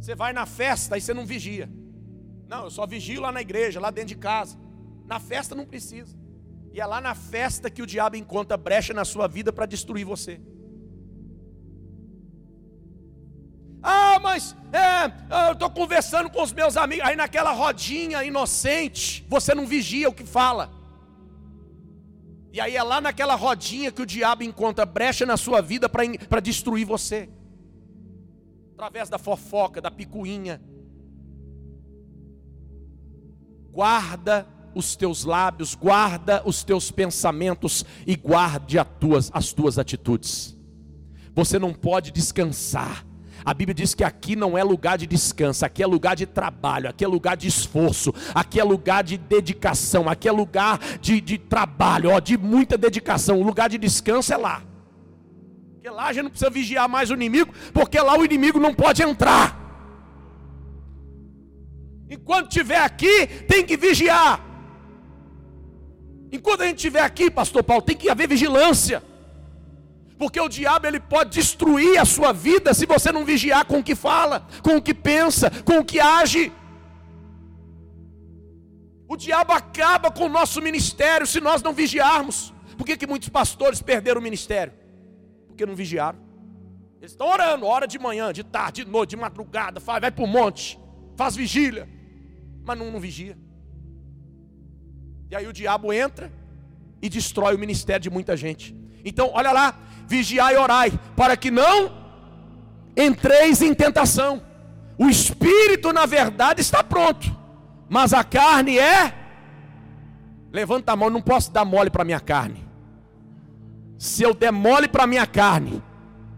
Você 0.00 0.14
vai 0.14 0.32
na 0.32 0.46
festa 0.46 0.96
e 0.96 1.00
você 1.00 1.12
não 1.12 1.26
vigia. 1.26 1.68
Não, 2.46 2.64
eu 2.64 2.70
só 2.70 2.86
vigio 2.86 3.20
lá 3.20 3.32
na 3.32 3.40
igreja, 3.40 3.80
lá 3.80 3.90
dentro 3.90 4.10
de 4.10 4.14
casa. 4.14 4.56
Na 5.06 5.18
festa 5.18 5.56
não 5.56 5.66
precisa. 5.66 6.16
E 6.72 6.80
é 6.80 6.86
lá 6.86 7.00
na 7.00 7.16
festa 7.16 7.68
que 7.68 7.82
o 7.82 7.86
diabo 7.86 8.14
encontra 8.14 8.56
brecha 8.56 8.94
na 8.94 9.04
sua 9.04 9.26
vida 9.26 9.52
para 9.52 9.66
destruir 9.66 10.04
você. 10.04 10.40
Ah, 13.82 14.20
mas 14.20 14.56
é, 14.72 15.46
eu 15.48 15.54
estou 15.54 15.68
conversando 15.68 16.30
com 16.30 16.42
os 16.42 16.52
meus 16.52 16.76
amigos. 16.76 17.04
Aí 17.04 17.16
naquela 17.16 17.50
rodinha 17.50 18.22
inocente, 18.22 19.26
você 19.28 19.52
não 19.52 19.66
vigia 19.66 20.08
o 20.08 20.14
que 20.14 20.24
fala. 20.24 20.70
E 22.52 22.60
aí 22.60 22.76
é 22.76 22.82
lá 22.84 23.00
naquela 23.00 23.34
rodinha 23.34 23.90
que 23.90 24.00
o 24.00 24.06
diabo 24.06 24.44
encontra 24.44 24.86
brecha 24.86 25.26
na 25.26 25.36
sua 25.36 25.60
vida 25.60 25.88
para 25.88 26.40
destruir 26.40 26.86
você 26.86 27.28
através 28.74 29.08
da 29.08 29.18
fofoca, 29.18 29.80
da 29.80 29.90
picuinha. 29.90 30.60
Guarda 33.70 34.46
os 34.74 34.96
teus 34.96 35.24
lábios, 35.24 35.74
guarda 35.76 36.42
os 36.44 36.64
teus 36.64 36.90
pensamentos 36.90 37.84
e 38.04 38.16
guarde 38.16 38.78
as 38.78 38.86
tuas, 39.00 39.30
as 39.32 39.52
tuas 39.52 39.78
atitudes. 39.78 40.56
Você 41.34 41.58
não 41.58 41.72
pode 41.72 42.10
descansar. 42.10 43.06
A 43.44 43.54
Bíblia 43.54 43.74
diz 43.74 43.94
que 43.94 44.02
aqui 44.02 44.34
não 44.34 44.56
é 44.56 44.64
lugar 44.64 44.98
de 44.98 45.06
descanso, 45.06 45.64
aqui 45.64 45.82
é 45.82 45.86
lugar 45.86 46.16
de 46.16 46.26
trabalho, 46.26 46.88
aqui 46.88 47.04
é 47.04 47.08
lugar 47.08 47.36
de 47.36 47.46
esforço, 47.46 48.12
aqui 48.34 48.58
é 48.58 48.64
lugar 48.64 49.04
de 49.04 49.18
dedicação, 49.18 50.08
aqui 50.08 50.28
é 50.28 50.32
lugar 50.32 50.80
de, 51.00 51.20
de 51.20 51.38
trabalho, 51.38 52.10
ó, 52.10 52.18
de 52.18 52.38
muita 52.38 52.76
dedicação. 52.76 53.40
O 53.40 53.44
lugar 53.44 53.68
de 53.68 53.78
descanso 53.78 54.32
é 54.32 54.36
lá. 54.36 54.62
Porque 55.84 55.96
lá 55.96 56.06
a 56.06 56.12
gente 56.14 56.22
não 56.22 56.30
precisa 56.30 56.48
vigiar 56.48 56.88
mais 56.88 57.10
o 57.10 57.12
inimigo, 57.12 57.52
porque 57.74 58.00
lá 58.00 58.16
o 58.16 58.24
inimigo 58.24 58.58
não 58.58 58.72
pode 58.72 59.02
entrar. 59.02 59.54
Enquanto 62.08 62.48
estiver 62.48 62.78
aqui, 62.78 63.26
tem 63.46 63.62
que 63.66 63.76
vigiar. 63.76 64.40
Enquanto 66.32 66.62
a 66.62 66.66
gente 66.68 66.76
estiver 66.76 67.02
aqui, 67.02 67.30
pastor 67.30 67.62
Paulo, 67.62 67.82
tem 67.82 67.94
que 67.94 68.08
haver 68.08 68.26
vigilância. 68.26 69.02
Porque 70.16 70.40
o 70.40 70.48
diabo 70.48 70.86
ele 70.86 70.98
pode 70.98 71.32
destruir 71.38 71.98
a 71.98 72.06
sua 72.06 72.32
vida 72.32 72.72
se 72.72 72.86
você 72.86 73.12
não 73.12 73.22
vigiar 73.22 73.66
com 73.66 73.80
o 73.80 73.84
que 73.84 73.94
fala, 73.94 74.48
com 74.62 74.76
o 74.76 74.82
que 74.82 74.94
pensa, 74.94 75.50
com 75.66 75.80
o 75.80 75.84
que 75.84 76.00
age. 76.00 76.50
O 79.06 79.18
diabo 79.18 79.52
acaba 79.52 80.10
com 80.10 80.24
o 80.24 80.30
nosso 80.30 80.62
ministério 80.62 81.26
se 81.26 81.42
nós 81.42 81.60
não 81.60 81.74
vigiarmos. 81.74 82.54
Por 82.78 82.86
que, 82.86 82.96
que 82.96 83.06
muitos 83.06 83.28
pastores 83.28 83.82
perderam 83.82 84.18
o 84.18 84.24
ministério? 84.24 84.83
Porque 85.54 85.64
não 85.64 85.76
vigiaram. 85.76 86.18
Eles 87.00 87.12
estão 87.12 87.28
orando, 87.28 87.64
hora 87.64 87.86
de 87.86 87.98
manhã, 87.98 88.32
de 88.32 88.42
tarde, 88.42 88.84
de 88.84 88.90
noite, 88.90 89.10
de 89.10 89.16
madrugada, 89.16 89.80
faz, 89.80 90.00
vai 90.00 90.10
para 90.10 90.24
o 90.24 90.26
monte, 90.26 90.78
faz 91.16 91.36
vigília, 91.36 91.88
mas 92.64 92.76
não, 92.76 92.90
não 92.90 92.98
vigia. 92.98 93.38
E 95.30 95.36
aí 95.36 95.46
o 95.46 95.52
diabo 95.52 95.92
entra 95.92 96.32
e 97.00 97.08
destrói 97.08 97.54
o 97.54 97.58
ministério 97.58 98.02
de 98.02 98.10
muita 98.10 98.36
gente. 98.36 98.74
Então, 99.04 99.30
olha 99.32 99.52
lá, 99.52 99.78
vigiai 100.08 100.54
e 100.54 100.58
orai, 100.58 100.92
para 101.16 101.36
que 101.36 101.50
não 101.50 101.92
entreis 102.96 103.62
em 103.62 103.74
tentação. 103.74 104.42
O 104.98 105.08
espírito, 105.08 105.92
na 105.92 106.06
verdade, 106.06 106.60
está 106.60 106.82
pronto, 106.82 107.26
mas 107.88 108.12
a 108.12 108.24
carne 108.24 108.78
é. 108.78 109.14
Levanta 110.52 110.92
a 110.92 110.96
mão, 110.96 111.10
não 111.10 111.22
posso 111.22 111.52
dar 111.52 111.64
mole 111.64 111.90
para 111.90 112.04
minha 112.04 112.20
carne 112.20 112.63
se 114.04 114.22
eu 114.22 114.34
der 114.34 114.52
mole 114.52 114.86
para 114.86 115.06
minha 115.06 115.26
carne, 115.26 115.82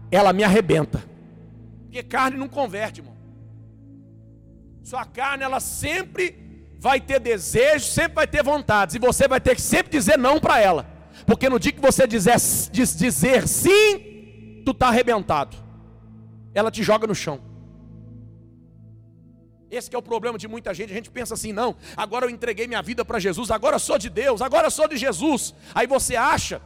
ela 0.09 0.31
me 0.31 0.41
arrebenta. 0.41 1.03
Porque 1.83 2.01
carne 2.01 2.37
não 2.37 2.47
converte, 2.47 3.01
irmão. 3.01 3.13
Sua 4.81 5.03
carne, 5.03 5.43
ela 5.43 5.59
sempre 5.59 6.63
vai 6.79 7.01
ter 7.01 7.19
desejos, 7.19 7.91
sempre 7.91 8.13
vai 8.13 8.25
ter 8.25 8.41
vontades, 8.41 8.95
e 8.95 8.99
você 8.99 9.27
vai 9.27 9.41
ter 9.41 9.53
que 9.53 9.61
sempre 9.61 9.91
dizer 9.91 10.17
não 10.17 10.39
para 10.39 10.61
ela. 10.61 10.87
Porque 11.25 11.49
no 11.49 11.59
dia 11.59 11.73
que 11.73 11.81
você 11.81 12.07
dizer, 12.07 12.37
diz, 12.71 12.95
dizer 12.95 13.45
sim, 13.49 14.61
tu 14.63 14.71
está 14.71 14.87
arrebentado. 14.87 15.57
Ela 16.53 16.71
te 16.71 16.81
joga 16.81 17.05
no 17.05 17.13
chão. 17.13 17.41
Esse 19.69 19.93
é 19.93 19.97
o 19.97 20.01
problema 20.01 20.37
de 20.37 20.47
muita 20.47 20.73
gente. 20.73 20.93
A 20.93 20.95
gente 20.95 21.11
pensa 21.11 21.33
assim: 21.33 21.51
não, 21.51 21.75
agora 21.97 22.25
eu 22.25 22.29
entreguei 22.29 22.65
minha 22.65 22.81
vida 22.81 23.03
para 23.03 23.19
Jesus, 23.19 23.51
agora 23.51 23.75
eu 23.75 23.79
sou 23.79 23.97
de 23.97 24.09
Deus, 24.09 24.41
agora 24.41 24.67
eu 24.67 24.71
sou 24.71 24.87
de 24.87 24.95
Jesus. 24.95 25.53
Aí 25.75 25.85
você 25.85 26.15
acha 26.15 26.61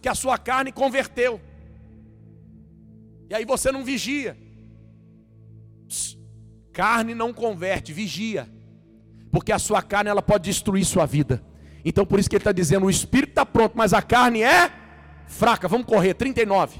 que 0.00 0.08
a 0.08 0.14
sua 0.14 0.38
carne 0.38 0.72
converteu. 0.72 1.40
E 3.28 3.34
aí 3.34 3.44
você 3.44 3.72
não 3.72 3.84
vigia. 3.84 4.36
Carne 6.72 7.14
não 7.14 7.32
converte, 7.32 7.92
vigia. 7.92 8.48
Porque 9.30 9.52
a 9.52 9.58
sua 9.58 9.82
carne 9.82 10.10
ela 10.10 10.22
pode 10.22 10.44
destruir 10.44 10.84
sua 10.84 11.06
vida. 11.06 11.42
Então 11.84 12.06
por 12.06 12.18
isso 12.18 12.28
que 12.28 12.36
ele 12.36 12.40
está 12.40 12.52
dizendo: 12.52 12.86
o 12.86 12.90
espírito 12.90 13.30
está 13.30 13.46
pronto, 13.46 13.76
mas 13.76 13.92
a 13.92 14.02
carne 14.02 14.42
é 14.42 14.70
fraca. 15.26 15.68
Vamos 15.68 15.86
correr, 15.86 16.14
39. 16.14 16.78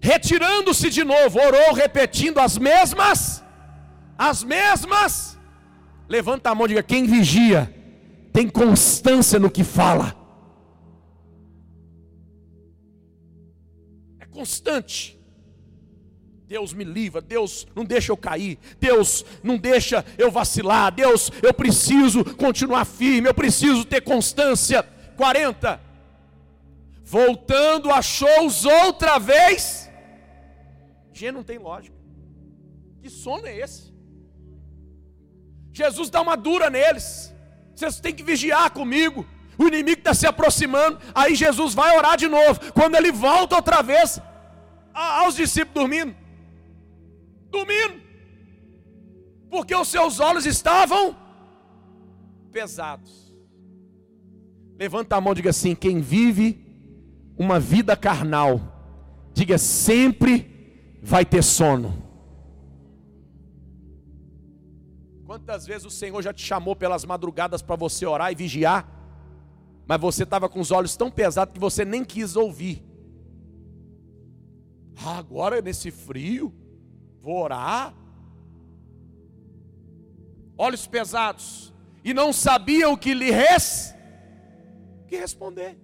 Retirando-se 0.00 0.90
de 0.90 1.04
novo, 1.04 1.38
orou 1.38 1.72
repetindo 1.74 2.38
as 2.38 2.58
mesmas, 2.58 3.44
as 4.18 4.42
mesmas. 4.42 5.38
Levanta 6.08 6.50
a 6.50 6.54
mão 6.54 6.66
e 6.66 6.68
diga: 6.68 6.82
quem 6.82 7.06
vigia 7.06 7.72
tem 8.32 8.48
constância 8.48 9.38
no 9.38 9.50
que 9.50 9.62
fala. 9.62 10.23
Constante. 14.34 15.18
Deus 16.46 16.74
me 16.74 16.84
livra, 16.84 17.22
Deus 17.22 17.66
não 17.74 17.84
deixa 17.84 18.12
eu 18.12 18.16
cair, 18.16 18.58
Deus 18.78 19.24
não 19.42 19.56
deixa 19.56 20.04
eu 20.18 20.30
vacilar, 20.30 20.92
Deus, 20.92 21.30
eu 21.42 21.54
preciso 21.54 22.22
continuar 22.36 22.84
firme, 22.84 23.28
eu 23.28 23.34
preciso 23.34 23.84
ter 23.84 24.02
constância. 24.02 24.82
40. 25.16 25.80
Voltando, 27.02 27.90
achou-os 27.90 28.64
outra 28.64 29.18
vez 29.18 29.84
Gente, 31.14 31.32
não 31.32 31.44
tem 31.44 31.58
lógica. 31.58 31.96
Que 33.00 33.08
sono 33.08 33.46
é 33.46 33.56
esse? 33.56 33.94
Jesus 35.72 36.10
dá 36.10 36.20
uma 36.20 36.36
dura 36.36 36.68
neles. 36.68 37.32
Vocês 37.74 38.00
têm 38.00 38.12
que 38.12 38.24
vigiar 38.24 38.70
comigo. 38.72 39.24
O 39.58 39.66
inimigo 39.66 39.98
está 39.98 40.14
se 40.14 40.26
aproximando. 40.26 40.98
Aí 41.14 41.34
Jesus 41.34 41.74
vai 41.74 41.96
orar 41.96 42.16
de 42.16 42.28
novo. 42.28 42.60
Quando 42.72 42.94
ele 42.94 43.12
volta 43.12 43.56
outra 43.56 43.82
vez, 43.82 44.20
aos 44.92 45.34
discípulos 45.34 45.74
dormindo. 45.74 46.14
Dormindo. 47.50 48.02
Porque 49.50 49.74
os 49.74 49.88
seus 49.88 50.20
olhos 50.20 50.46
estavam 50.46 51.16
pesados. 52.52 53.32
Levanta 54.78 55.16
a 55.16 55.20
mão 55.20 55.32
e 55.32 55.36
diga 55.36 55.50
assim: 55.50 55.74
quem 55.74 56.00
vive 56.00 56.64
uma 57.36 57.58
vida 57.60 57.96
carnal, 57.96 58.60
diga 59.32 59.58
sempre 59.58 60.98
vai 61.02 61.24
ter 61.24 61.42
sono. 61.42 62.02
Quantas 65.24 65.66
vezes 65.66 65.84
o 65.84 65.90
Senhor 65.90 66.22
já 66.22 66.32
te 66.32 66.44
chamou 66.44 66.76
pelas 66.76 67.04
madrugadas 67.04 67.60
para 67.62 67.76
você 67.76 68.06
orar 68.06 68.30
e 68.30 68.34
vigiar, 68.34 68.86
mas 69.86 70.00
você 70.00 70.22
estava 70.22 70.48
com 70.48 70.60
os 70.60 70.70
olhos 70.70 70.96
tão 70.96 71.10
pesados 71.10 71.52
que 71.52 71.60
você 71.60 71.84
nem 71.84 72.04
quis 72.04 72.36
ouvir. 72.36 72.82
Ah, 75.04 75.18
agora 75.18 75.60
nesse 75.60 75.90
frio, 75.90 76.54
vou 77.20 77.42
orar. 77.42 77.94
Olhos 80.56 80.86
pesados, 80.86 81.74
e 82.04 82.14
não 82.14 82.32
sabia 82.32 82.88
o 82.88 82.96
que 82.96 83.12
lhe 83.12 83.30
res, 83.30 83.94
que 85.08 85.16
responder. 85.16 85.76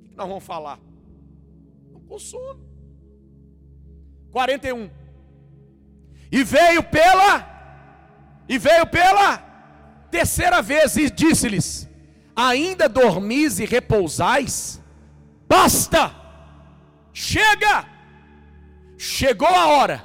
O 0.00 0.08
que 0.08 0.16
nós 0.16 0.28
vamos 0.28 0.44
falar? 0.44 0.80
Com 2.08 2.18
sono. 2.18 2.64
41. 4.30 4.90
E 6.30 6.44
veio 6.44 6.82
pela 6.82 7.56
e 8.48 8.58
veio 8.58 8.86
pela 8.86 9.38
terceira 10.10 10.62
vez 10.62 10.96
e 10.96 11.10
disse-lhes: 11.10 11.85
Ainda 12.36 12.88
dormis 12.88 13.58
e 13.58 13.64
repousais? 13.64 14.80
Basta! 15.48 16.14
Chega! 17.12 17.88
Chegou 18.98 19.48
a 19.48 19.66
hora. 19.68 20.04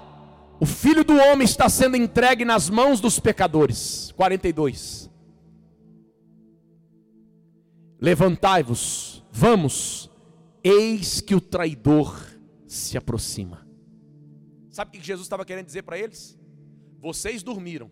O 0.60 0.66
filho 0.66 1.04
do 1.04 1.16
homem 1.16 1.44
está 1.44 1.68
sendo 1.68 1.98
entregue 1.98 2.46
nas 2.46 2.70
mãos 2.70 3.02
dos 3.02 3.20
pecadores. 3.20 4.14
42. 4.16 5.10
Levantai-vos, 8.00 9.24
vamos, 9.32 10.10
eis 10.64 11.22
que 11.22 11.36
o 11.36 11.42
traidor 11.42 12.20
se 12.66 12.98
aproxima. 12.98 13.68
Sabe 14.72 14.90
o 14.90 15.00
que 15.00 15.06
Jesus 15.06 15.26
estava 15.26 15.46
querendo 15.46 15.68
dizer 15.68 15.84
para 15.84 16.00
eles? 16.00 16.40
Vocês 17.00 17.44
dormiram, 17.44 17.92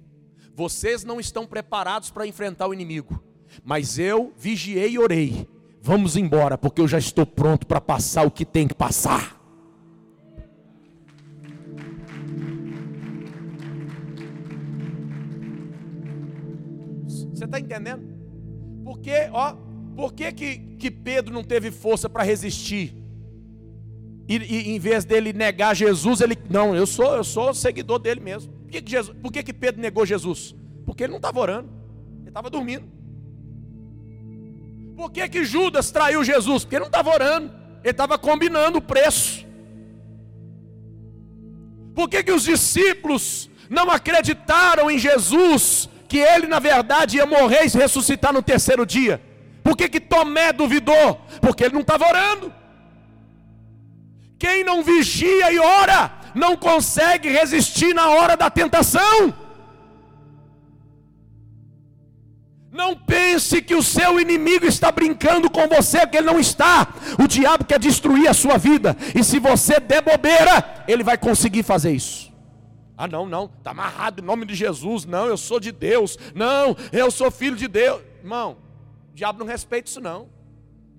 vocês 0.55 1.03
não 1.03 1.19
estão 1.19 1.45
preparados 1.45 2.09
para 2.09 2.25
enfrentar 2.25 2.67
o 2.67 2.73
inimigo, 2.73 3.23
mas 3.63 3.99
eu 3.99 4.33
vigiei 4.37 4.91
e 4.91 4.99
orei. 4.99 5.47
Vamos 5.81 6.15
embora, 6.15 6.57
porque 6.57 6.81
eu 6.81 6.87
já 6.87 6.97
estou 6.97 7.25
pronto 7.25 7.65
para 7.65 7.79
passar 7.79 8.25
o 8.25 8.31
que 8.31 8.45
tem 8.45 8.67
que 8.67 8.75
passar. 8.75 9.39
Você 17.07 17.45
está 17.45 17.59
entendendo? 17.59 18.03
Porque, 18.83 19.29
ó, 19.31 19.55
por 19.95 20.13
que, 20.13 20.31
que, 20.31 20.57
que 20.77 20.91
Pedro 20.91 21.33
não 21.33 21.43
teve 21.43 21.71
força 21.71 22.09
para 22.09 22.23
resistir? 22.23 22.93
E, 24.27 24.35
e, 24.35 24.75
em 24.75 24.79
vez 24.79 25.05
dele 25.05 25.33
negar 25.33 25.75
Jesus, 25.75 26.21
ele 26.21 26.37
não, 26.49 26.75
eu 26.75 26.85
sou, 26.85 27.15
eu 27.15 27.23
sou 27.23 27.53
seguidor 27.53 27.97
dele 27.97 28.19
mesmo. 28.19 28.51
Por 28.51 28.69
que, 28.69 28.81
que, 28.81 28.91
Jesus, 28.91 29.17
por 29.21 29.31
que, 29.31 29.41
que 29.41 29.53
Pedro 29.53 29.81
negou 29.81 30.05
Jesus? 30.05 30.53
Porque 30.85 31.03
ele 31.03 31.11
não 31.11 31.17
estava 31.17 31.39
orando, 31.39 31.69
ele 32.19 32.27
estava 32.27 32.49
dormindo. 32.49 32.98
Por 34.99 35.09
que, 35.09 35.29
que 35.29 35.45
Judas 35.45 35.91
traiu 35.91 36.25
Jesus? 36.25 36.65
Porque 36.65 36.75
ele 36.75 36.81
não 36.81 36.87
estava 36.87 37.09
orando, 37.09 37.53
ele 37.81 37.91
estava 37.91 38.17
combinando 38.17 38.79
o 38.79 38.81
preço. 38.81 39.45
Por 41.95 42.09
que, 42.09 42.21
que 42.21 42.33
os 42.33 42.43
discípulos 42.43 43.49
não 43.69 43.89
acreditaram 43.89 44.91
em 44.91 44.99
Jesus, 44.99 45.87
que 46.05 46.17
ele 46.17 46.47
na 46.47 46.59
verdade 46.59 47.15
ia 47.15 47.25
morrer 47.25 47.65
e 47.65 47.77
ressuscitar 47.77 48.33
no 48.33 48.41
terceiro 48.41 48.85
dia? 48.85 49.21
Por 49.63 49.77
que, 49.77 49.87
que 49.87 50.01
Tomé 50.01 50.51
duvidou? 50.51 51.21
Porque 51.39 51.63
ele 51.63 51.75
não 51.75 51.81
estava 51.81 52.05
orando. 52.05 52.53
Quem 54.37 54.65
não 54.65 54.83
vigia 54.83 55.49
e 55.49 55.59
ora, 55.59 56.11
não 56.35 56.57
consegue 56.57 57.29
resistir 57.29 57.93
na 57.93 58.09
hora 58.09 58.35
da 58.35 58.49
tentação. 58.49 59.33
Não 62.71 62.95
pense 62.95 63.61
que 63.61 63.73
o 63.73 63.81
seu 63.81 64.19
inimigo 64.19 64.65
está 64.65 64.91
brincando 64.91 65.49
com 65.49 65.67
você, 65.67 66.05
que 66.05 66.17
ele 66.17 66.27
não 66.27 66.39
está. 66.39 66.93
O 67.21 67.27
diabo 67.27 67.65
quer 67.65 67.79
destruir 67.79 68.27
a 68.27 68.33
sua 68.33 68.57
vida, 68.57 68.95
e 69.15 69.23
se 69.23 69.39
você 69.39 69.79
der 69.79 70.01
bobeira, 70.01 70.83
ele 70.87 71.03
vai 71.03 71.17
conseguir 71.17 71.63
fazer 71.63 71.91
isso. 71.91 72.31
Ah, 72.95 73.07
não, 73.07 73.25
não, 73.25 73.45
está 73.45 73.71
amarrado 73.71 74.21
em 74.21 74.25
nome 74.25 74.45
de 74.45 74.53
Jesus. 74.53 75.05
Não, 75.05 75.25
eu 75.25 75.37
sou 75.37 75.59
de 75.59 75.71
Deus. 75.71 76.17
Não, 76.35 76.75
eu 76.91 77.09
sou 77.09 77.31
filho 77.31 77.55
de 77.55 77.67
Deus. 77.67 78.01
Irmão, 78.21 78.57
o 79.11 79.15
diabo 79.15 79.39
não 79.39 79.45
respeita 79.45 79.89
isso, 79.89 80.01
não 80.01 80.27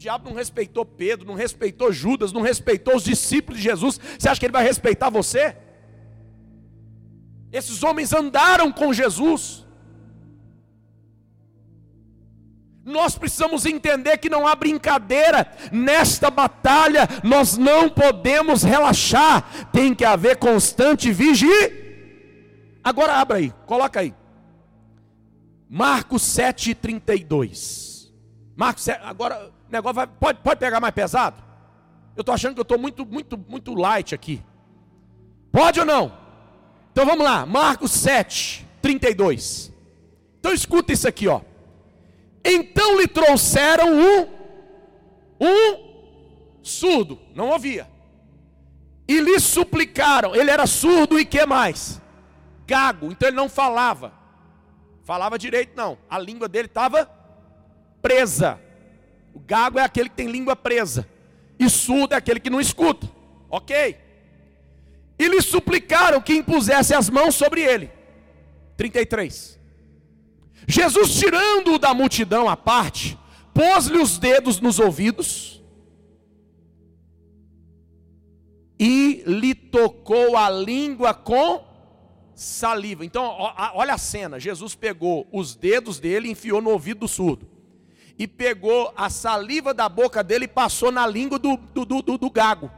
diabo 0.00 0.30
não 0.30 0.34
respeitou 0.34 0.82
Pedro, 0.82 1.26
não 1.26 1.34
respeitou 1.34 1.92
Judas, 1.92 2.32
não 2.32 2.40
respeitou 2.40 2.96
os 2.96 3.04
discípulos 3.04 3.60
de 3.60 3.64
Jesus. 3.64 4.00
Você 4.18 4.30
acha 4.30 4.40
que 4.40 4.46
ele 4.46 4.52
vai 4.52 4.64
respeitar 4.64 5.10
você? 5.10 5.54
Esses 7.52 7.82
homens 7.82 8.10
andaram 8.14 8.72
com 8.72 8.94
Jesus. 8.94 9.66
Nós 12.84 13.16
precisamos 13.16 13.66
entender 13.66 14.16
que 14.18 14.30
não 14.30 14.46
há 14.46 14.54
brincadeira 14.54 15.46
nesta 15.70 16.30
batalha, 16.30 17.06
nós 17.22 17.56
não 17.58 17.90
podemos 17.90 18.62
relaxar, 18.62 19.68
tem 19.70 19.94
que 19.94 20.04
haver 20.04 20.38
constante 20.38 21.12
vigia. 21.12 21.78
Agora 22.82 23.14
abra 23.14 23.36
aí, 23.36 23.52
coloca 23.66 24.00
aí. 24.00 24.14
Marcos 25.68 26.22
7,32. 26.22 28.10
Marcos 28.56 28.84
7, 28.84 29.00
agora 29.04 29.50
o 29.68 29.72
negócio 29.72 29.94
vai, 29.94 30.06
pode, 30.06 30.40
pode 30.40 30.58
pegar 30.58 30.80
mais 30.80 30.94
pesado? 30.94 31.42
Eu 32.16 32.22
estou 32.22 32.34
achando 32.34 32.54
que 32.54 32.60
eu 32.60 32.62
estou 32.62 32.78
muito, 32.78 33.04
muito, 33.06 33.38
muito 33.38 33.74
light 33.74 34.14
aqui. 34.14 34.42
Pode 35.52 35.80
ou 35.80 35.86
não? 35.86 36.12
Então 36.92 37.06
vamos 37.06 37.24
lá, 37.24 37.46
Marcos 37.46 37.92
7, 37.92 38.66
32. 38.82 39.72
Então 40.38 40.52
escuta 40.52 40.92
isso 40.92 41.06
aqui, 41.06 41.28
ó. 41.28 41.42
Então 42.44 42.98
lhe 42.98 43.06
trouxeram 43.06 43.92
um, 43.92 44.26
um 45.40 45.90
surdo, 46.62 47.18
não 47.34 47.50
ouvia. 47.50 47.88
E 49.06 49.20
lhe 49.20 49.38
suplicaram, 49.40 50.34
ele 50.34 50.50
era 50.50 50.66
surdo 50.66 51.18
e 51.18 51.24
que 51.24 51.44
mais? 51.44 52.00
Gago, 52.66 53.10
então 53.10 53.28
ele 53.28 53.36
não 53.36 53.48
falava. 53.48 54.12
Falava 55.04 55.38
direito 55.38 55.72
não, 55.76 55.98
a 56.08 56.18
língua 56.18 56.48
dele 56.48 56.66
estava 56.66 57.10
presa. 58.00 58.60
O 59.34 59.40
gago 59.40 59.78
é 59.78 59.82
aquele 59.82 60.08
que 60.08 60.16
tem 60.16 60.28
língua 60.28 60.56
presa. 60.56 61.08
E 61.58 61.68
surdo 61.68 62.14
é 62.14 62.16
aquele 62.16 62.40
que 62.40 62.50
não 62.50 62.60
escuta. 62.60 63.08
Ok? 63.48 63.98
E 65.18 65.28
lhe 65.28 65.42
suplicaram 65.42 66.20
que 66.20 66.32
impusesse 66.32 66.94
as 66.94 67.10
mãos 67.10 67.34
sobre 67.34 67.60
ele. 67.60 67.90
33. 68.76 69.59
Jesus, 70.70 71.18
tirando-o 71.18 71.78
da 71.78 71.92
multidão 71.92 72.48
à 72.48 72.56
parte, 72.56 73.18
pôs-lhe 73.52 73.98
os 73.98 74.18
dedos 74.18 74.60
nos 74.60 74.78
ouvidos 74.78 75.62
e 78.78 79.22
lhe 79.26 79.54
tocou 79.54 80.36
a 80.36 80.48
língua 80.48 81.12
com 81.12 81.64
saliva. 82.34 83.04
Então, 83.04 83.36
olha 83.74 83.94
a 83.94 83.98
cena: 83.98 84.38
Jesus 84.38 84.74
pegou 84.74 85.26
os 85.32 85.54
dedos 85.54 85.98
dele 85.98 86.28
e 86.28 86.32
enfiou 86.32 86.62
no 86.62 86.70
ouvido 86.70 87.00
do 87.00 87.08
surdo 87.08 87.46
e 88.20 88.28
pegou 88.28 88.92
a 88.96 89.08
saliva 89.08 89.72
da 89.72 89.88
boca 89.88 90.22
dele 90.22 90.44
e 90.44 90.48
passou 90.48 90.92
na 90.92 91.06
língua 91.06 91.38
do, 91.38 91.56
do, 91.56 91.84
do, 91.84 92.18
do 92.18 92.30
gago. 92.30 92.70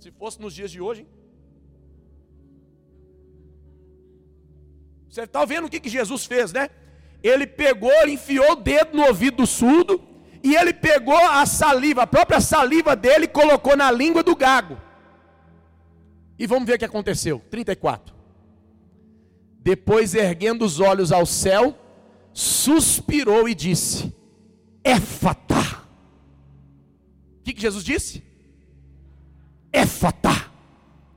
Se 0.00 0.10
fosse 0.10 0.40
nos 0.40 0.52
dias 0.52 0.70
de 0.70 0.80
hoje, 0.80 1.02
hein? 1.02 1.13
Você 5.14 5.22
está 5.22 5.44
vendo 5.44 5.66
o 5.66 5.70
que, 5.70 5.78
que 5.78 5.88
Jesus 5.88 6.26
fez, 6.26 6.52
né? 6.52 6.68
Ele 7.22 7.46
pegou, 7.46 7.92
enfiou 8.08 8.54
o 8.54 8.56
dedo 8.56 8.96
no 8.96 9.04
ouvido 9.04 9.36
do 9.36 9.46
surdo, 9.46 10.02
e 10.42 10.56
ele 10.56 10.72
pegou 10.72 11.16
a 11.16 11.46
saliva, 11.46 12.02
a 12.02 12.06
própria 12.06 12.40
saliva 12.40 12.96
dele, 12.96 13.28
colocou 13.28 13.76
na 13.76 13.92
língua 13.92 14.24
do 14.24 14.34
gago. 14.34 14.76
E 16.36 16.48
vamos 16.48 16.66
ver 16.66 16.74
o 16.74 16.78
que 16.78 16.84
aconteceu. 16.84 17.40
34. 17.48 18.12
Depois, 19.60 20.16
erguendo 20.16 20.64
os 20.64 20.80
olhos 20.80 21.12
ao 21.12 21.24
céu, 21.24 21.78
suspirou 22.32 23.48
e 23.48 23.54
disse: 23.54 24.12
Éfata. 24.82 25.84
O 27.38 27.44
que, 27.44 27.52
que 27.52 27.60
Jesus 27.60 27.84
disse? 27.84 28.34
éfata, 29.74 30.50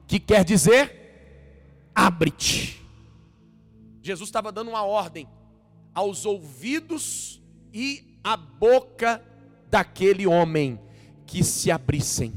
que 0.07 0.19
quer 0.19 0.43
dizer 0.43 1.89
abre-te. 1.95 2.86
Jesus 4.07 4.29
estava 4.29 4.53
dando 4.53 4.69
uma 4.69 4.83
ordem 4.83 5.27
aos 5.93 6.25
ouvidos 6.25 7.41
e 7.73 8.17
à 8.23 8.37
boca 8.37 9.21
daquele 9.69 10.25
homem 10.25 10.79
que 11.25 11.43
se 11.43 11.69
abrissem. 11.69 12.31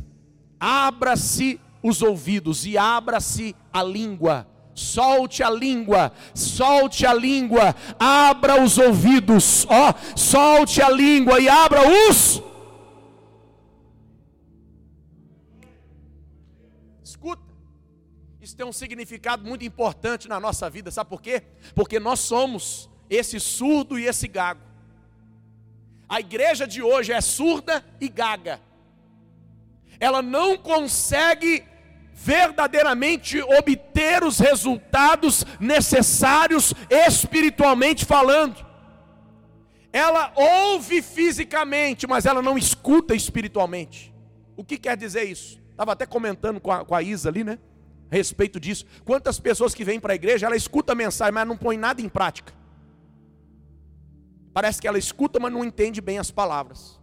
Abra-se 0.58 1.60
os 1.80 2.02
ouvidos 2.02 2.66
e 2.66 2.76
abra-se 2.76 3.54
a 3.72 3.84
língua. 3.84 4.48
Solte 4.74 5.44
a 5.44 5.50
língua, 5.50 6.12
solte 6.34 7.06
a 7.06 7.14
língua, 7.14 7.76
abra 7.98 8.60
os 8.60 8.76
ouvidos, 8.76 9.64
ó, 9.68 9.94
solte 10.16 10.82
a 10.82 10.88
língua 10.88 11.38
e 11.38 11.48
abra 11.48 11.82
os. 12.08 12.42
Tem 18.60 18.66
um 18.66 18.72
significado 18.74 19.42
muito 19.42 19.64
importante 19.64 20.28
na 20.28 20.38
nossa 20.38 20.68
vida, 20.68 20.90
sabe 20.90 21.08
por 21.08 21.22
quê? 21.22 21.44
Porque 21.74 21.98
nós 21.98 22.20
somos 22.20 22.90
esse 23.08 23.40
surdo 23.40 23.98
e 23.98 24.04
esse 24.04 24.28
gago. 24.28 24.60
A 26.06 26.20
igreja 26.20 26.66
de 26.66 26.82
hoje 26.82 27.10
é 27.10 27.22
surda 27.22 27.82
e 27.98 28.06
gaga. 28.06 28.60
Ela 29.98 30.20
não 30.20 30.58
consegue 30.58 31.64
verdadeiramente 32.12 33.40
obter 33.40 34.22
os 34.22 34.38
resultados 34.38 35.42
necessários 35.58 36.74
espiritualmente 36.90 38.04
falando. 38.04 38.62
Ela 39.90 40.34
ouve 40.36 41.00
fisicamente, 41.00 42.06
mas 42.06 42.26
ela 42.26 42.42
não 42.42 42.58
escuta 42.58 43.14
espiritualmente. 43.14 44.12
O 44.54 44.62
que 44.62 44.76
quer 44.76 44.98
dizer 44.98 45.24
isso? 45.24 45.58
Estava 45.70 45.92
até 45.92 46.04
comentando 46.04 46.60
com 46.60 46.70
a, 46.70 46.84
com 46.84 46.94
a 46.94 47.02
Isa 47.02 47.30
ali, 47.30 47.42
né? 47.42 47.58
A 48.10 48.16
respeito 48.16 48.58
disso. 48.58 48.84
Quantas 49.04 49.38
pessoas 49.38 49.74
que 49.74 49.84
vêm 49.84 50.00
para 50.00 50.12
a 50.12 50.16
igreja, 50.16 50.46
ela 50.46 50.56
escuta 50.56 50.92
a 50.92 50.96
mensagem, 50.96 51.32
mas 51.32 51.46
não 51.46 51.56
põe 51.56 51.76
nada 51.76 52.00
em 52.00 52.08
prática. 52.08 52.52
Parece 54.52 54.80
que 54.80 54.88
ela 54.88 54.98
escuta, 54.98 55.38
mas 55.38 55.52
não 55.52 55.64
entende 55.64 56.00
bem 56.00 56.18
as 56.18 56.30
palavras. 56.30 56.98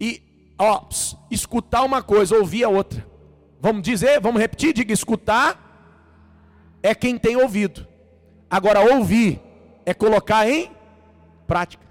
E, 0.00 0.22
ó, 0.58 0.88
escutar 1.30 1.82
uma 1.82 2.02
coisa, 2.02 2.36
ouvir 2.36 2.64
a 2.64 2.68
outra. 2.68 3.06
Vamos 3.60 3.82
dizer, 3.82 4.20
vamos 4.20 4.40
repetir, 4.40 4.72
diga 4.72 4.92
escutar 4.92 5.68
é 6.82 6.94
quem 6.94 7.18
tem 7.18 7.36
ouvido. 7.36 7.86
Agora 8.48 8.80
ouvir 8.94 9.40
é 9.84 9.94
colocar 9.94 10.48
em 10.48 10.70
prática. 11.46 11.89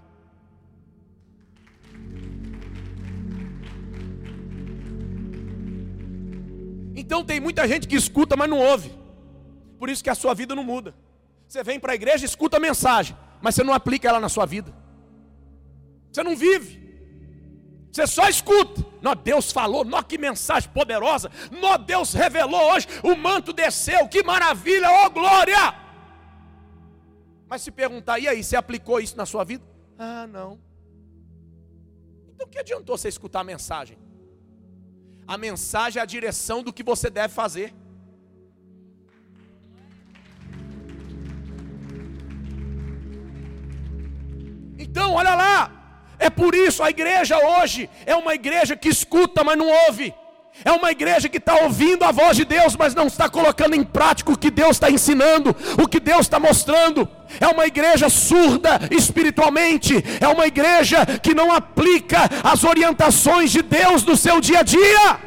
Então 7.10 7.26
tem 7.26 7.40
muita 7.40 7.68
gente 7.68 7.88
que 7.88 7.96
escuta, 7.96 8.36
mas 8.38 8.48
não 8.48 8.60
ouve. 8.60 8.96
Por 9.80 9.90
isso 9.90 10.04
que 10.04 10.12
a 10.12 10.14
sua 10.14 10.36
vida 10.36 10.54
não 10.54 10.64
muda. 10.64 10.94
Você 11.48 11.64
vem 11.64 11.80
para 11.80 11.94
a 11.94 11.96
igreja, 11.96 12.24
escuta 12.24 12.58
a 12.58 12.60
mensagem, 12.60 13.18
mas 13.42 13.56
você 13.56 13.64
não 13.64 13.74
aplica 13.74 14.08
ela 14.08 14.20
na 14.20 14.30
sua 14.30 14.46
vida. 14.46 14.72
Você 16.12 16.22
não 16.22 16.36
vive. 16.36 16.78
Você 17.92 18.06
só 18.06 18.30
escuta. 18.30 18.86
Nó, 19.02 19.16
Deus 19.16 19.52
falou, 19.52 19.84
nó, 19.84 20.04
que 20.04 20.20
mensagem 20.20 20.70
poderosa. 20.70 21.32
Nó, 21.50 21.80
Deus 21.80 22.14
revelou 22.14 22.74
hoje, 22.74 22.86
o 23.02 23.16
manto 23.16 23.54
desceu, 23.54 24.08
que 24.08 24.22
maravilha, 24.22 24.92
ó 24.92 25.08
oh, 25.08 25.10
glória. 25.10 25.74
Mas 27.48 27.64
se 27.64 27.72
perguntar, 27.72 28.20
e 28.20 28.28
aí, 28.28 28.44
você 28.44 28.56
aplicou 28.56 29.00
isso 29.00 29.18
na 29.18 29.26
sua 29.26 29.44
vida? 29.44 29.66
Ah, 29.98 30.28
não. 30.28 30.60
Então 32.36 32.48
que 32.48 32.60
adiantou 32.60 32.96
você 32.96 33.10
escutar 33.10 33.40
a 33.40 33.44
mensagem? 33.44 33.98
A 35.34 35.38
mensagem 35.38 36.00
é 36.00 36.04
a 36.04 36.08
direção 36.08 36.64
do 36.64 36.74
que 36.74 36.82
você 36.82 37.08
deve 37.08 37.32
fazer. 37.32 37.72
Então, 44.86 45.14
olha 45.14 45.36
lá, 45.36 45.60
é 46.18 46.32
por 46.32 46.56
isso 46.56 46.82
a 46.82 46.90
igreja 46.90 47.38
hoje 47.38 47.88
é 48.08 48.16
uma 48.16 48.34
igreja 48.34 48.76
que 48.76 48.90
escuta, 48.90 49.44
mas 49.44 49.56
não 49.56 49.70
ouve. 49.86 50.16
É 50.64 50.72
uma 50.72 50.92
igreja 50.92 51.30
que 51.30 51.38
está 51.38 51.56
ouvindo 51.64 52.04
a 52.04 52.12
voz 52.12 52.36
de 52.36 52.44
Deus, 52.44 52.76
mas 52.76 52.94
não 52.94 53.08
está 53.08 53.30
colocando 53.30 53.76
em 53.76 53.84
prática 53.84 54.32
o 54.32 54.38
que 54.38 54.52
Deus 54.52 54.72
está 54.72 54.92
ensinando, 54.92 55.56
o 55.82 55.88
que 55.88 56.00
Deus 56.00 56.22
está 56.22 56.40
mostrando. 56.40 57.08
É 57.40 57.48
uma 57.48 57.66
igreja 57.66 58.10
surda 58.10 58.80
espiritualmente. 58.92 60.04
É 60.20 60.28
uma 60.28 60.48
igreja 60.48 61.06
que 61.24 61.34
não 61.34 61.52
aplica 61.52 62.30
as 62.44 62.64
orientações 62.64 63.52
de 63.52 63.62
Deus 63.62 64.04
no 64.04 64.18
seu 64.18 64.42
dia 64.42 64.60
a 64.60 64.64
dia. 64.64 65.20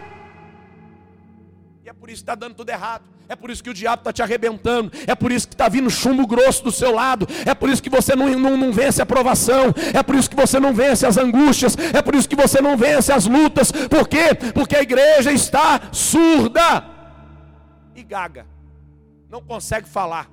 E 1.85 1.89
é 1.89 1.93
por 1.93 2.11
isso 2.11 2.19
que 2.19 2.31
está 2.31 2.35
dando 2.35 2.55
tudo 2.55 2.69
errado. 2.69 3.05
É 3.33 3.37
por 3.37 3.51
isso 3.51 3.65
que 3.65 3.71
o 3.71 3.75
diabo 3.75 4.01
está 4.01 4.13
te 4.13 4.21
arrebentando. 4.21 4.93
É 5.07 5.15
por 5.15 5.33
isso 5.33 5.49
que 5.49 5.55
está 5.55 5.67
vindo 5.67 5.89
chumbo 5.89 6.27
grosso 6.27 6.63
do 6.63 6.71
seu 6.71 6.93
lado. 6.93 7.27
É 7.47 7.55
por 7.55 7.71
isso 7.71 7.83
que 7.83 7.89
você 7.89 8.15
não, 8.15 8.29
não, 8.39 8.59
não 8.59 8.71
vence 8.71 9.01
a 9.01 9.07
provação. 9.07 9.73
É 9.95 10.03
por 10.03 10.15
isso 10.15 10.29
que 10.29 10.37
você 10.37 10.61
não 10.61 10.75
vence 10.75 11.07
as 11.07 11.17
angústias. 11.17 11.75
É 11.95 12.03
por 12.03 12.15
isso 12.15 12.29
que 12.29 12.37
você 12.37 12.61
não 12.61 12.77
vence 12.77 13.11
as 13.11 13.25
lutas. 13.25 13.73
Por 13.73 14.07
quê? 14.07 14.35
Porque 14.55 14.77
a 14.77 14.83
igreja 14.83 15.33
está 15.33 15.81
surda 15.93 16.85
e 17.97 18.03
gaga. 18.03 18.47
Não 19.31 19.41
consegue 19.41 19.89
falar. 19.89 20.31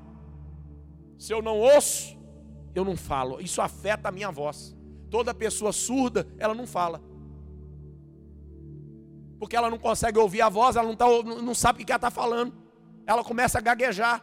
Se 1.17 1.31
eu 1.31 1.41
não 1.41 1.57
ouço, 1.57 2.17
eu 2.75 2.83
não 2.83 2.97
falo. 2.97 3.39
Isso 3.39 3.61
afeta 3.61 4.09
a 4.09 4.11
minha 4.11 4.29
voz. 4.29 4.75
Toda 5.09 5.33
pessoa 5.33 5.71
surda, 5.71 6.27
ela 6.37 6.53
não 6.53 6.67
fala 6.67 7.01
porque 9.39 9.55
ela 9.55 9.69
não 9.69 9.79
consegue 9.79 10.19
ouvir 10.19 10.41
a 10.41 10.49
voz, 10.49 10.75
ela 10.75 10.85
não, 10.85 10.97
tá, 10.97 11.05
não 11.23 11.55
sabe 11.55 11.81
o 11.81 11.85
que 11.85 11.91
ela 11.93 11.95
está 11.97 12.11
falando 12.11 12.58
ela 13.09 13.23
começa 13.23 13.57
a 13.57 13.61
gaguejar. 13.61 14.21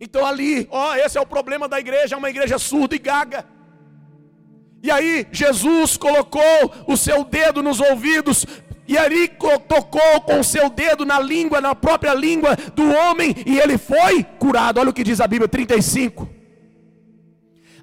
Então 0.00 0.24
ali, 0.24 0.66
ó, 0.70 0.96
esse 0.96 1.18
é 1.18 1.20
o 1.20 1.26
problema 1.26 1.68
da 1.68 1.78
igreja, 1.78 2.14
é 2.14 2.18
uma 2.18 2.30
igreja 2.30 2.58
surda 2.58 2.96
e 2.96 2.98
gaga. 2.98 3.44
E 4.82 4.90
aí 4.90 5.26
Jesus 5.30 5.98
colocou 5.98 6.72
o 6.86 6.96
seu 6.96 7.22
dedo 7.24 7.62
nos 7.62 7.78
ouvidos 7.78 8.46
e 8.88 8.96
ali 8.96 9.28
tocou 9.68 10.22
com 10.22 10.40
o 10.40 10.44
seu 10.44 10.70
dedo 10.70 11.04
na 11.04 11.20
língua, 11.20 11.60
na 11.60 11.74
própria 11.74 12.14
língua 12.14 12.56
do 12.74 12.90
homem, 12.90 13.34
e 13.44 13.58
ele 13.58 13.76
foi 13.76 14.22
curado. 14.22 14.80
Olha 14.80 14.88
o 14.88 14.94
que 14.94 15.04
diz 15.04 15.20
a 15.20 15.26
Bíblia 15.26 15.48
35. 15.48 16.26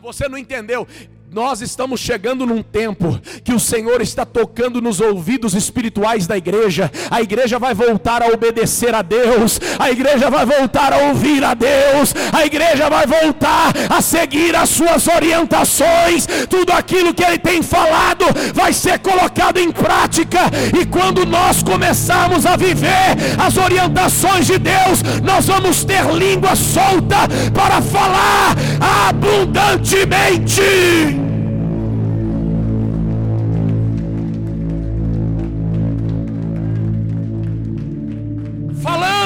você 0.00 0.28
não 0.28 0.38
entendeu. 0.38 0.86
Nós 1.32 1.60
estamos 1.60 2.00
chegando 2.00 2.44
num 2.44 2.60
tempo 2.60 3.16
que 3.44 3.52
o 3.52 3.60
Senhor 3.60 4.02
está 4.02 4.26
tocando 4.26 4.82
nos 4.82 5.00
ouvidos 5.00 5.54
espirituais 5.54 6.26
da 6.26 6.36
igreja. 6.36 6.90
A 7.08 7.22
igreja 7.22 7.56
vai 7.56 7.72
voltar 7.72 8.20
a 8.20 8.26
obedecer 8.26 8.92
a 8.92 9.00
Deus, 9.00 9.60
a 9.78 9.92
igreja 9.92 10.28
vai 10.28 10.44
voltar 10.44 10.92
a 10.92 10.96
ouvir 11.08 11.44
a 11.44 11.54
Deus, 11.54 12.12
a 12.32 12.44
igreja 12.44 12.90
vai 12.90 13.06
voltar 13.06 13.72
a 13.88 14.02
seguir 14.02 14.56
as 14.56 14.70
suas 14.70 15.06
orientações. 15.06 16.26
Tudo 16.48 16.72
aquilo 16.72 17.14
que 17.14 17.22
ele 17.22 17.38
tem 17.38 17.62
falado 17.62 18.24
vai 18.52 18.72
ser 18.72 18.98
colocado 18.98 19.58
em 19.58 19.70
prática. 19.70 20.40
E 20.76 20.84
quando 20.84 21.24
nós 21.24 21.62
começarmos 21.62 22.44
a 22.44 22.56
viver 22.56 23.14
as 23.38 23.56
orientações 23.56 24.48
de 24.48 24.58
Deus, 24.58 25.00
nós 25.22 25.46
vamos 25.46 25.84
ter 25.84 26.04
língua 26.12 26.56
solta 26.56 27.18
para 27.54 27.80
falar 27.80 28.56
abundantemente. 29.08 31.19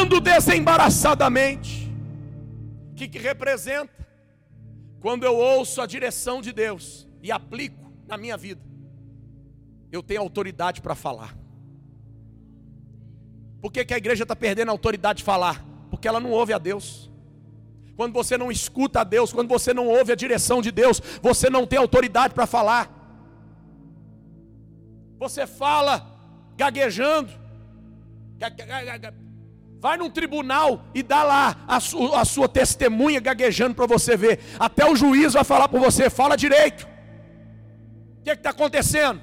Falando 0.05 0.21
desembaraçadamente. 0.21 1.91
O 2.93 2.95
que, 2.95 3.09
que 3.09 3.19
representa? 3.19 4.07
Quando 5.01 5.25
eu 5.25 5.35
ouço 5.37 5.81
a 5.81 5.87
direção 5.87 6.41
de 6.41 6.53
Deus 6.53 7.09
e 7.23 7.33
aplico 7.33 7.93
na 8.07 8.17
minha 8.17 8.37
vida, 8.37 8.61
eu 9.91 10.03
tenho 10.03 10.21
autoridade 10.21 10.81
para 10.81 10.95
falar. 10.95 11.37
Por 13.61 13.73
que, 13.73 13.85
que 13.85 13.95
a 13.95 13.99
igreja 13.99 14.25
está 14.25 14.37
perdendo 14.37 14.69
a 14.69 14.73
autoridade 14.73 15.19
de 15.19 15.25
falar? 15.25 15.65
Porque 15.91 16.07
ela 16.07 16.21
não 16.21 16.31
ouve 16.31 16.53
a 16.53 16.59
Deus. 16.59 17.11
Quando 17.97 18.13
você 18.13 18.37
não 18.37 18.51
escuta 18.51 19.01
a 19.01 19.05
Deus, 19.05 19.33
quando 19.33 19.49
você 19.49 19.73
não 19.73 19.89
ouve 19.89 20.13
a 20.13 20.17
direção 20.17 20.61
de 20.61 20.71
Deus, 20.71 21.01
você 21.23 21.49
não 21.49 21.67
tem 21.67 21.79
autoridade 21.79 22.35
para 22.35 22.47
falar. 22.47 22.91
Você 25.19 25.47
fala 25.47 26.07
gaguejando. 26.57 27.33
Vai 29.85 29.99
num 29.99 30.09
tribunal 30.09 30.87
e 30.95 31.03
dá 31.03 31.23
lá 31.23 31.63
a, 31.69 31.79
su, 31.79 32.15
a 32.15 32.25
sua 32.25 32.49
testemunha 32.49 33.21
gaguejando 33.21 33.75
para 33.75 33.85
você 33.85 34.17
ver. 34.17 34.41
Até 34.59 34.91
o 34.91 34.97
juiz 34.97 35.35
vai 35.35 35.45
falar 35.45 35.69
para 35.69 35.79
você: 35.79 36.09
fala 36.09 36.39
direito. 36.39 36.89
O 38.19 38.23
que 38.25 38.31
está 38.31 38.49
acontecendo? 38.49 39.21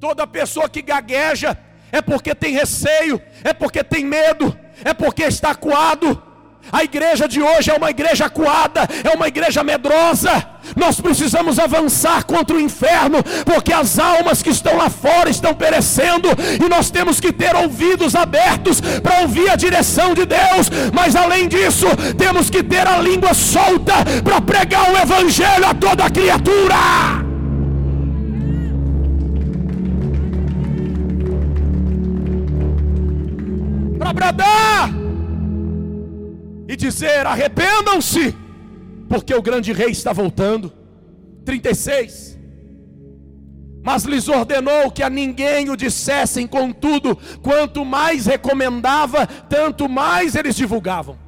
Toda 0.00 0.26
pessoa 0.26 0.66
que 0.66 0.80
gagueja 0.80 1.58
é 1.92 2.00
porque 2.00 2.34
tem 2.34 2.54
receio, 2.54 3.20
é 3.44 3.52
porque 3.52 3.84
tem 3.84 4.02
medo, 4.02 4.58
É 4.82 4.94
porque 4.94 5.24
está 5.24 5.50
acuado. 5.50 6.22
A 6.72 6.82
igreja 6.82 7.28
de 7.28 7.40
hoje 7.40 7.70
é 7.70 7.74
uma 7.74 7.90
igreja 7.90 8.26
acuada, 8.26 8.88
é 9.04 9.14
uma 9.14 9.28
igreja 9.28 9.62
medrosa. 9.62 10.54
Nós 10.74 11.00
precisamos 11.00 11.58
avançar 11.58 12.24
contra 12.24 12.56
o 12.56 12.60
inferno, 12.60 13.22
porque 13.44 13.72
as 13.72 13.98
almas 13.98 14.42
que 14.42 14.50
estão 14.50 14.76
lá 14.76 14.88
fora 14.88 15.28
estão 15.28 15.54
perecendo, 15.54 16.28
e 16.64 16.68
nós 16.68 16.90
temos 16.90 17.20
que 17.20 17.32
ter 17.32 17.54
ouvidos 17.54 18.14
abertos 18.14 18.80
para 18.80 19.20
ouvir 19.20 19.50
a 19.50 19.56
direção 19.56 20.14
de 20.14 20.24
Deus, 20.24 20.70
mas 20.92 21.14
além 21.14 21.48
disso, 21.48 21.86
temos 22.16 22.48
que 22.48 22.62
ter 22.62 22.86
a 22.86 22.98
língua 22.98 23.34
solta 23.34 23.94
para 24.22 24.40
pregar 24.40 24.90
o 24.90 24.98
Evangelho 24.98 25.66
a 25.66 25.74
toda 25.74 26.10
criatura. 26.10 26.74
Para 33.98 34.12
bradar 34.12 35.03
e 36.68 36.76
dizer: 36.76 37.26
arrependam-se, 37.26 38.34
porque 39.08 39.34
o 39.34 39.42
grande 39.42 39.72
rei 39.72 39.90
está 39.90 40.12
voltando. 40.12 40.72
36. 41.44 42.38
Mas 43.82 44.04
lhes 44.04 44.28
ordenou 44.28 44.90
que 44.90 45.02
a 45.02 45.10
ninguém 45.10 45.68
o 45.68 45.76
dissessem, 45.76 46.46
contudo, 46.46 47.18
quanto 47.42 47.84
mais 47.84 48.24
recomendava, 48.24 49.26
tanto 49.26 49.88
mais 49.90 50.34
eles 50.34 50.56
divulgavam. 50.56 51.18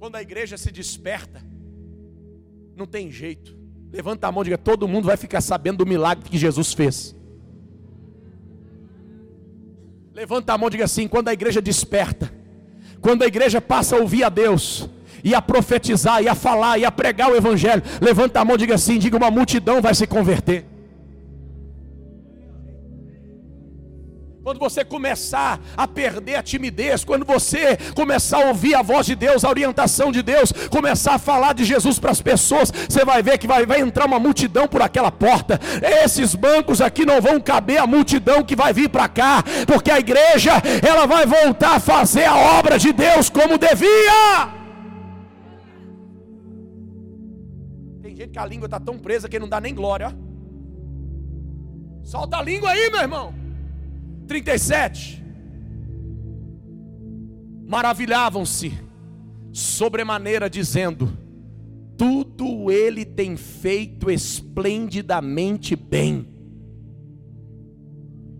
Quando 0.00 0.16
a 0.16 0.22
igreja 0.22 0.58
se 0.58 0.72
desperta, 0.72 1.40
não 2.76 2.86
tem 2.86 3.10
jeito. 3.10 3.56
Levanta 3.92 4.26
a 4.26 4.32
mão 4.32 4.42
e 4.42 4.46
diga: 4.46 4.58
todo 4.58 4.88
mundo 4.88 5.04
vai 5.04 5.16
ficar 5.16 5.40
sabendo 5.40 5.78
do 5.78 5.86
milagre 5.86 6.28
que 6.28 6.36
Jesus 6.36 6.72
fez. 6.72 7.14
Levanta 10.12 10.52
a 10.52 10.58
mão 10.58 10.66
e 10.66 10.72
diga 10.72 10.84
assim: 10.84 11.06
quando 11.06 11.28
a 11.28 11.32
igreja 11.32 11.62
desperta, 11.62 12.32
quando 13.04 13.22
a 13.22 13.26
igreja 13.26 13.60
passa 13.60 13.96
a 13.96 13.98
ouvir 13.98 14.24
a 14.24 14.30
Deus, 14.30 14.88
e 15.22 15.34
a 15.34 15.42
profetizar, 15.42 16.22
e 16.22 16.28
a 16.28 16.34
falar, 16.34 16.78
e 16.78 16.86
a 16.86 16.90
pregar 16.90 17.30
o 17.30 17.36
Evangelho, 17.36 17.82
levanta 18.00 18.40
a 18.40 18.44
mão 18.46 18.54
e 18.54 18.58
diga 18.58 18.76
assim: 18.76 18.98
diga 18.98 19.14
uma 19.14 19.30
multidão 19.30 19.82
vai 19.82 19.94
se 19.94 20.06
converter. 20.06 20.64
Quando 24.44 24.58
você 24.58 24.84
começar 24.84 25.58
a 25.74 25.88
perder 25.88 26.34
a 26.34 26.42
timidez, 26.42 27.02
quando 27.02 27.24
você 27.24 27.78
começar 27.94 28.44
a 28.44 28.48
ouvir 28.48 28.74
a 28.74 28.82
voz 28.82 29.06
de 29.06 29.14
Deus, 29.14 29.42
a 29.42 29.48
orientação 29.48 30.12
de 30.12 30.22
Deus, 30.22 30.52
começar 30.70 31.14
a 31.14 31.18
falar 31.18 31.54
de 31.54 31.64
Jesus 31.64 31.98
para 31.98 32.10
as 32.10 32.20
pessoas, 32.20 32.70
você 32.70 33.06
vai 33.06 33.22
ver 33.22 33.38
que 33.38 33.46
vai, 33.46 33.64
vai 33.64 33.80
entrar 33.80 34.04
uma 34.04 34.18
multidão 34.18 34.68
por 34.68 34.82
aquela 34.82 35.10
porta. 35.10 35.58
Esses 36.04 36.34
bancos 36.34 36.82
aqui 36.82 37.06
não 37.06 37.22
vão 37.22 37.40
caber 37.40 37.78
a 37.78 37.86
multidão 37.86 38.44
que 38.44 38.54
vai 38.54 38.74
vir 38.74 38.90
para 38.90 39.08
cá, 39.08 39.42
porque 39.66 39.90
a 39.90 39.98
igreja 39.98 40.52
ela 40.86 41.06
vai 41.06 41.24
voltar 41.24 41.76
a 41.76 41.80
fazer 41.80 42.24
a 42.24 42.36
obra 42.58 42.78
de 42.78 42.92
Deus 42.92 43.30
como 43.30 43.56
devia. 43.56 44.52
Tem 48.02 48.14
gente 48.14 48.32
que 48.32 48.38
a 48.38 48.44
língua 48.44 48.66
está 48.66 48.78
tão 48.78 48.98
presa 48.98 49.26
que 49.26 49.38
não 49.38 49.48
dá 49.48 49.58
nem 49.58 49.74
glória. 49.74 50.14
Solta 52.02 52.36
a 52.36 52.42
língua 52.42 52.72
aí, 52.72 52.90
meu 52.90 53.00
irmão. 53.00 53.43
37. 54.26 55.22
Maravilhavam-se 57.66 58.72
sobremaneira, 59.52 60.50
dizendo: 60.50 61.16
Tudo 61.96 62.70
ele 62.70 63.04
tem 63.04 63.36
feito 63.36 64.10
esplendidamente 64.10 65.76
bem. 65.76 66.28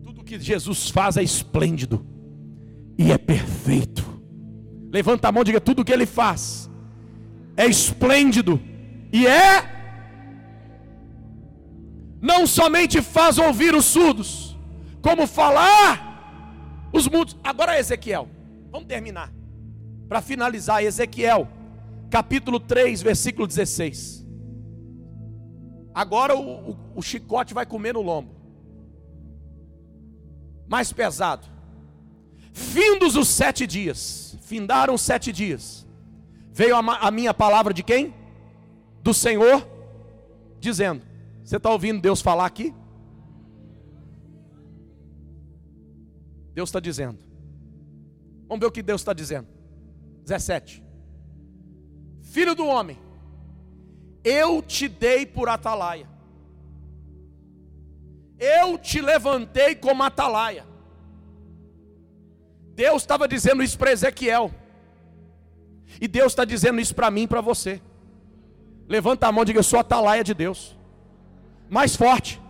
Tudo 0.03 0.25
que 0.25 0.39
Jesus 0.39 0.91
faz 0.91 1.17
é 1.17 1.23
esplêndido 1.23 2.05
e 2.99 3.13
é 3.13 3.19
perfeito. 3.19 4.05
Levanta 4.93 5.29
a 5.29 5.33
mão 5.33 5.43
e 5.43 5.47
diga: 5.47 5.61
Tudo 5.61 5.85
que 5.85 5.93
ele 5.93 6.07
faz 6.07 6.71
é 7.57 7.67
esplêndido 7.67 8.61
e 9.13 9.27
é. 9.27 9.73
Não 12.21 12.47
somente 12.47 13.03
faz 13.03 13.39
ouvir 13.39 13.75
os 13.75 13.85
surdos, 13.85 14.44
como 15.05 15.27
falar 15.27 16.89
os 16.91 17.07
mudos. 17.07 17.37
Agora 17.45 17.79
Ezequiel, 17.79 18.27
vamos 18.71 18.89
terminar. 18.89 19.31
Para 20.09 20.23
finalizar, 20.23 20.83
Ezequiel, 20.83 21.47
capítulo 22.11 22.59
3, 22.59 23.03
versículo 23.03 23.47
16. 23.47 24.25
Agora 25.95 26.35
o, 26.35 26.71
o, 26.71 26.77
o 26.97 27.03
chicote 27.03 27.53
vai 27.53 27.67
comer 27.67 27.93
no 27.93 28.01
lombo. 28.01 28.35
Mais 30.67 30.91
pesado. 30.91 31.47
Findos 32.55 33.15
os 33.15 33.29
sete 33.29 33.67
dias, 33.67 34.39
findaram 34.41 34.95
os 34.95 35.03
sete 35.03 35.31
dias. 35.31 35.87
Veio 36.51 36.77
a, 36.77 36.79
a 36.79 37.11
minha 37.11 37.35
palavra 37.35 37.75
de 37.75 37.83
quem? 37.83 38.15
Do 39.03 39.13
Senhor, 39.13 39.69
dizendo: 40.59 41.03
Você 41.45 41.59
está 41.59 41.69
ouvindo 41.69 42.01
Deus 42.01 42.23
falar 42.23 42.47
aqui? 42.47 42.73
Deus 46.55 46.69
está 46.69 46.81
dizendo. 46.81 47.19
Vamos 48.49 48.61
ver 48.61 48.67
o 48.67 48.73
que 48.73 48.83
Deus 48.83 49.01
está 49.01 49.13
dizendo. 49.13 49.49
17. 50.23 50.83
Filho 52.23 52.55
do 52.55 52.67
homem, 52.67 52.99
eu 54.23 54.63
te 54.63 54.89
dei 54.89 55.27
por 55.27 55.49
atalaia. 55.49 56.09
Eu 58.39 58.79
te 58.79 59.01
levantei 59.01 59.75
como 59.75 60.03
atalaia. 60.03 60.67
Deus 62.75 63.03
estava 63.03 63.29
dizendo 63.29 63.63
isso 63.63 63.79
para 63.79 63.93
Ezequiel. 63.93 64.51
E 66.01 66.09
Deus 66.09 66.33
está 66.33 66.45
dizendo 66.45 66.81
isso 66.81 66.95
para 66.95 67.11
mim 67.11 67.23
e 67.23 67.29
para 67.29 67.41
você. 67.41 67.81
Levanta 68.89 69.27
a 69.27 69.33
mão 69.33 69.43
e 69.43 69.47
diga: 69.47 69.59
Eu 69.59 69.65
sou 69.65 69.79
atalaia 69.79 70.25
de 70.25 70.35
Deus. 70.35 70.77
Mais 71.69 71.95
forte. 71.97 72.41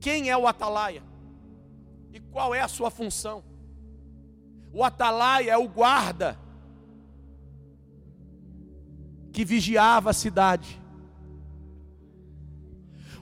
Quem 0.00 0.30
é 0.30 0.36
o 0.36 0.46
atalaia? 0.46 1.02
E 2.16 2.20
qual 2.32 2.54
é 2.54 2.62
a 2.62 2.68
sua 2.68 2.90
função? 2.90 3.44
O 4.72 4.82
atalaia 4.82 5.50
é 5.50 5.58
o 5.58 5.68
guarda 5.68 6.38
que 9.30 9.44
vigiava 9.44 10.08
a 10.08 10.12
cidade. 10.14 10.80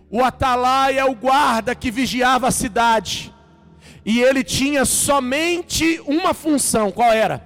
O 0.09 0.23
atalaia 0.23 1.01
é 1.01 1.05
o 1.05 1.13
guarda 1.13 1.75
que 1.75 1.91
vigiava 1.91 2.47
a 2.47 2.53
cidade. 2.53 3.35
E 4.05 4.21
ele 4.21 4.45
tinha 4.45 4.85
somente 4.85 5.99
uma 6.07 6.33
função: 6.33 6.93
qual 6.93 7.11
era? 7.11 7.45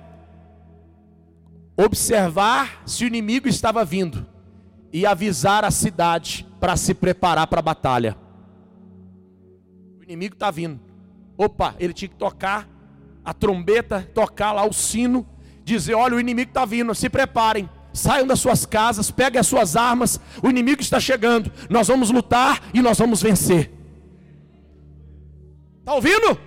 Observar 1.79 2.83
se 2.85 3.05
o 3.05 3.07
inimigo 3.07 3.49
estava 3.49 3.87
vindo 3.87 4.27
e 4.93 5.07
avisar 5.07 5.65
a 5.65 5.71
cidade 5.71 6.47
para 6.61 6.77
se 6.77 6.93
preparar 6.93 7.47
para 7.47 7.61
a 7.61 7.63
batalha. 7.63 8.19
O 9.99 10.05
inimigo 10.05 10.35
está 10.35 10.51
vindo. 10.51 10.88
Opa, 11.39 11.77
ele 11.79 11.93
tinha 11.93 12.09
que 12.09 12.17
tocar 12.17 12.69
a 13.25 13.33
trombeta, 13.33 14.11
tocar 14.13 14.51
lá 14.53 14.67
o 14.67 14.73
sino, 14.73 15.25
dizer: 15.63 15.95
olha, 15.95 16.17
o 16.17 16.21
inimigo 16.21 16.51
está 16.51 16.65
vindo, 16.65 16.93
se 16.97 17.09
preparem. 17.09 17.71
Saiam 17.93 18.27
das 18.27 18.41
suas 18.41 18.67
casas, 18.67 19.11
peguem 19.11 19.41
as 19.41 19.47
suas 19.47 19.77
armas, 19.77 20.21
o 20.43 20.51
inimigo 20.51 20.81
está 20.81 20.99
chegando. 20.99 21.51
Nós 21.71 21.87
vamos 21.87 22.11
lutar 22.11 22.61
e 22.75 22.83
nós 22.83 22.99
vamos 22.99 23.23
vencer. 23.23 23.73
Está 25.79 25.95
ouvindo? 25.95 26.39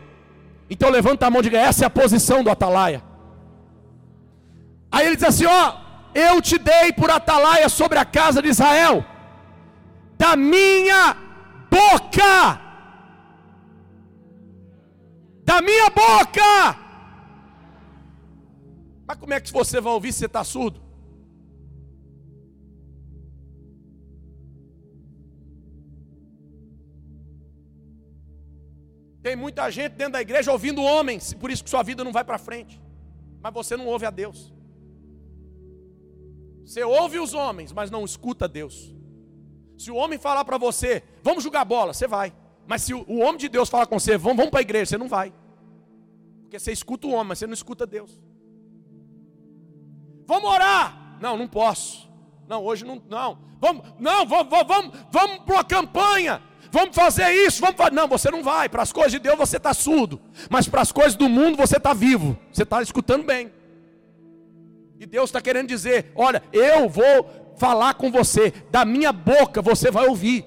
Então 0.69 0.89
levanta 0.89 1.25
a 1.25 1.29
mão 1.29 1.39
e 1.39 1.43
diga: 1.43 1.57
essa 1.57 1.85
é 1.85 1.87
a 1.87 1.89
posição 1.89 2.43
do 2.43 2.49
atalaia. 2.49 3.01
Aí 4.91 5.07
ele 5.07 5.15
diz 5.15 5.25
assim: 5.25 5.45
ó, 5.45 5.77
eu 6.13 6.41
te 6.41 6.57
dei 6.57 6.91
por 6.91 7.09
atalaia 7.09 7.69
sobre 7.69 7.97
a 7.97 8.03
casa 8.03 8.41
de 8.41 8.49
Israel, 8.49 9.05
da 10.17 10.35
minha 10.35 11.15
boca 11.69 12.60
da 15.51 15.61
minha 15.61 15.89
boca. 15.89 16.51
Mas 19.05 19.17
como 19.17 19.33
é 19.33 19.41
que 19.41 19.51
você 19.51 19.81
vai 19.81 19.91
ouvir 19.91 20.13
se 20.13 20.19
você 20.19 20.25
está 20.27 20.43
surdo? 20.45 20.79
Tem 29.21 29.35
muita 29.35 29.69
gente 29.69 29.93
dentro 29.93 30.13
da 30.13 30.21
igreja 30.21 30.51
ouvindo 30.51 30.81
homens, 30.81 31.33
por 31.33 31.51
isso 31.51 31.63
que 31.63 31.69
sua 31.69 31.83
vida 31.83 32.03
não 32.03 32.13
vai 32.13 32.23
para 32.23 32.37
frente. 32.37 32.81
Mas 33.41 33.53
você 33.53 33.75
não 33.75 33.87
ouve 33.87 34.05
a 34.05 34.09
Deus. 34.09 34.53
Você 36.65 36.83
ouve 36.83 37.19
os 37.19 37.33
homens, 37.33 37.73
mas 37.73 37.91
não 37.91 38.05
escuta 38.05 38.47
Deus. 38.47 38.95
Se 39.77 39.91
o 39.91 39.95
homem 39.95 40.17
falar 40.17 40.45
para 40.45 40.57
você, 40.57 41.03
vamos 41.21 41.43
jogar 41.43 41.65
bola, 41.65 41.93
você 41.93 42.07
vai. 42.07 42.33
Mas 42.65 42.83
se 42.83 42.93
o 42.93 43.19
homem 43.19 43.37
de 43.37 43.49
Deus 43.49 43.67
falar 43.67 43.85
com 43.85 43.99
você, 43.99 44.17
vamos, 44.17 44.37
vamos 44.37 44.51
para 44.51 44.61
a 44.61 44.67
igreja, 44.69 44.85
você 44.85 44.97
não 44.97 45.09
vai. 45.09 45.33
Porque 46.51 46.59
você 46.59 46.73
escuta 46.73 47.07
o 47.07 47.11
homem, 47.11 47.27
mas 47.27 47.39
você 47.39 47.47
não 47.47 47.53
escuta 47.53 47.87
Deus. 47.87 48.19
Vamos 50.27 50.49
orar. 50.49 51.17
Não, 51.21 51.37
não 51.37 51.47
posso. 51.47 52.11
Não, 52.45 52.61
hoje 52.65 52.83
não. 52.83 53.01
Não. 53.07 53.39
Vamos, 53.57 53.85
não, 53.97 54.25
vamos, 54.25 54.49
vamos, 54.67 54.99
vamos 55.09 55.37
para 55.45 55.55
uma 55.55 55.63
campanha. 55.63 56.41
vamos 56.69 56.93
fazer 56.93 57.31
isso, 57.31 57.61
vamos 57.61 57.77
fazer. 57.77 57.93
Não, 57.93 58.05
você 58.05 58.29
não 58.29 58.43
vai. 58.43 58.67
Para 58.67 58.83
as 58.83 58.91
coisas 58.91 59.13
de 59.13 59.19
Deus 59.19 59.37
você 59.37 59.55
está 59.55 59.73
surdo. 59.73 60.19
Mas 60.49 60.67
para 60.67 60.81
as 60.81 60.91
coisas 60.91 61.15
do 61.15 61.29
mundo 61.29 61.55
você 61.55 61.77
está 61.77 61.93
vivo. 61.93 62.37
Você 62.51 62.63
está 62.63 62.81
escutando 62.81 63.23
bem. 63.23 63.49
E 64.99 65.05
Deus 65.05 65.29
está 65.29 65.39
querendo 65.39 65.69
dizer: 65.69 66.11
olha, 66.13 66.43
eu 66.51 66.89
vou 66.89 67.55
falar 67.55 67.93
com 67.93 68.11
você. 68.11 68.51
Da 68.69 68.83
minha 68.83 69.13
boca 69.13 69.61
você 69.61 69.89
vai 69.89 70.05
ouvir. 70.05 70.45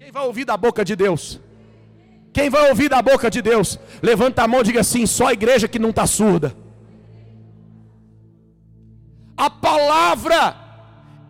Quem 0.00 0.10
vai 0.10 0.26
ouvir 0.26 0.44
da 0.44 0.56
boca 0.56 0.84
de 0.84 0.96
Deus? 0.96 1.40
Quem 2.32 2.50
vai 2.50 2.68
ouvir 2.68 2.88
da 2.88 3.00
boca 3.02 3.30
de 3.30 3.42
Deus? 3.42 3.78
Levanta 4.02 4.42
a 4.42 4.48
mão 4.48 4.60
e 4.60 4.64
diga 4.64 4.80
assim: 4.80 5.06
só 5.06 5.28
a 5.28 5.32
igreja 5.32 5.68
que 5.68 5.78
não 5.78 5.90
está 5.90 6.06
surda. 6.06 6.54
A 9.36 9.48
palavra 9.48 10.56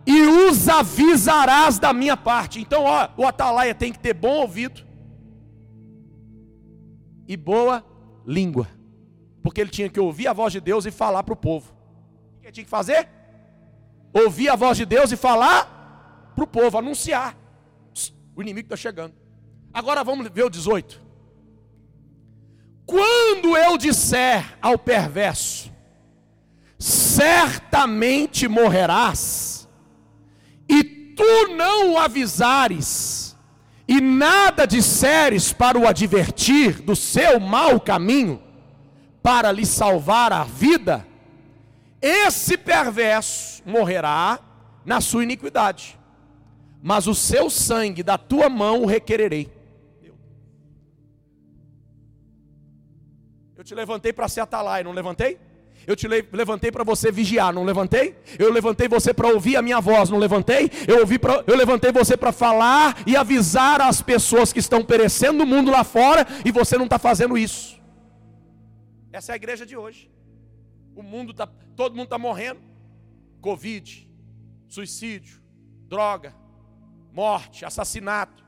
e 0.05 0.21
os 0.21 0.67
avisarás 0.67 1.77
da 1.77 1.93
minha 1.93 2.17
parte. 2.17 2.59
Então, 2.59 2.83
ó, 2.83 3.09
o 3.17 3.25
atalaia 3.25 3.75
tem 3.75 3.91
que 3.91 3.99
ter 3.99 4.13
bom 4.13 4.41
ouvido 4.41 4.81
e 7.27 7.37
boa 7.37 7.85
língua, 8.25 8.67
porque 9.43 9.61
ele 9.61 9.69
tinha 9.69 9.87
que 9.87 9.99
ouvir 9.99 10.27
a 10.27 10.33
voz 10.33 10.51
de 10.51 10.59
Deus 10.59 10.85
e 10.85 10.91
falar 10.91 11.21
para 11.21 11.33
o 11.33 11.37
povo. 11.37 11.71
O 12.37 12.39
que 12.39 12.47
ele 12.47 12.53
tinha 12.53 12.63
que 12.63 12.69
fazer? 12.69 13.07
Ouvir 14.11 14.49
a 14.49 14.55
voz 14.55 14.75
de 14.77 14.85
Deus 14.85 15.11
e 15.11 15.17
falar 15.17 16.31
para 16.35 16.43
o 16.43 16.47
povo, 16.47 16.77
anunciar. 16.77 17.37
O 18.35 18.41
inimigo 18.41 18.65
está 18.65 18.75
chegando. 18.75 19.13
Agora 19.73 20.03
vamos 20.03 20.27
ver 20.29 20.43
o 20.43 20.49
18. 20.49 21.01
Quando 22.85 23.55
eu 23.55 23.77
disser 23.77 24.57
ao 24.61 24.77
perverso, 24.77 25.71
certamente 26.77 28.47
morrerás 28.47 29.69
e 30.67 30.83
tu 30.83 31.55
não 31.55 31.93
o 31.93 31.97
avisares, 31.99 33.35
e 33.87 33.99
nada 33.99 34.65
disseres 34.65 35.51
para 35.51 35.77
o 35.77 35.87
advertir 35.87 36.81
do 36.81 36.95
seu 36.95 37.39
mau 37.39 37.79
caminho, 37.79 38.41
para 39.21 39.51
lhe 39.51 39.65
salvar 39.65 40.31
a 40.31 40.43
vida, 40.43 41.05
esse 42.01 42.57
perverso 42.57 43.61
morrerá 43.65 44.39
na 44.85 45.01
sua 45.01 45.23
iniquidade, 45.23 45.99
mas 46.81 47.07
o 47.07 47.13
seu 47.13 47.49
sangue 47.49 48.01
da 48.01 48.17
tua 48.17 48.49
mão 48.49 48.83
o 48.83 48.85
requererei. 48.85 49.58
Te 53.69 53.75
levantei 53.75 54.11
para 54.11 54.27
ser 54.27 54.41
atalaia, 54.41 54.83
não 54.83 54.91
levantei? 54.91 55.39
Eu 55.85 55.95
te 55.95 56.07
levantei 56.07 56.71
para 56.71 56.83
você 56.83 57.11
vigiar, 57.11 57.53
não 57.53 57.63
levantei? 57.63 58.17
Eu 58.37 58.51
levantei 58.51 58.87
você 58.87 59.13
para 59.13 59.27
ouvir 59.27 59.55
a 59.57 59.61
minha 59.61 59.79
voz, 59.79 60.09
não 60.09 60.17
levantei? 60.17 60.71
Eu, 60.87 61.01
ouvi 61.01 61.19
pra, 61.19 61.43
eu 61.45 61.55
levantei 61.55 61.91
você 61.91 62.17
para 62.17 62.31
falar 62.31 62.97
e 63.05 63.15
avisar 63.15 63.79
as 63.79 64.01
pessoas 64.01 64.51
que 64.51 64.59
estão 64.59 64.83
perecendo 64.83 65.39
no 65.39 65.45
mundo 65.45 65.71
lá 65.71 65.83
fora 65.83 66.25
e 66.43 66.51
você 66.51 66.77
não 66.77 66.85
está 66.85 66.97
fazendo 66.97 67.37
isso. 67.37 67.79
Essa 69.11 69.31
é 69.31 69.33
a 69.33 69.35
igreja 69.35 69.65
de 69.65 69.77
hoje. 69.77 70.11
O 70.95 71.03
mundo 71.03 71.33
tá, 71.33 71.47
todo 71.75 71.95
mundo 71.95 72.05
está 72.05 72.17
morrendo. 72.17 72.59
Covid, 73.39 74.09
suicídio, 74.67 75.41
droga, 75.87 76.35
morte, 77.13 77.65
assassinato. 77.65 78.43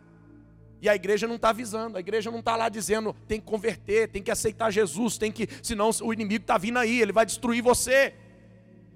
E 0.82 0.90
a 0.90 0.96
igreja 0.96 1.28
não 1.28 1.36
está 1.36 1.50
avisando, 1.50 1.96
a 1.98 2.00
igreja 2.00 2.32
não 2.32 2.40
está 2.40 2.56
lá 2.56 2.68
dizendo 2.68 3.16
tem 3.28 3.40
que 3.40 3.46
converter, 3.46 4.08
tem 4.08 4.24
que 4.24 4.32
aceitar 4.32 4.72
Jesus, 4.72 5.18
tem 5.18 5.32
que, 5.32 5.48
senão 5.62 5.92
o 6.02 6.12
inimigo 6.12 6.44
está 6.44 6.58
vindo 6.58 6.80
aí, 6.80 7.00
ele 7.00 7.12
vai 7.12 7.26
destruir 7.26 7.62
você. 7.62 8.16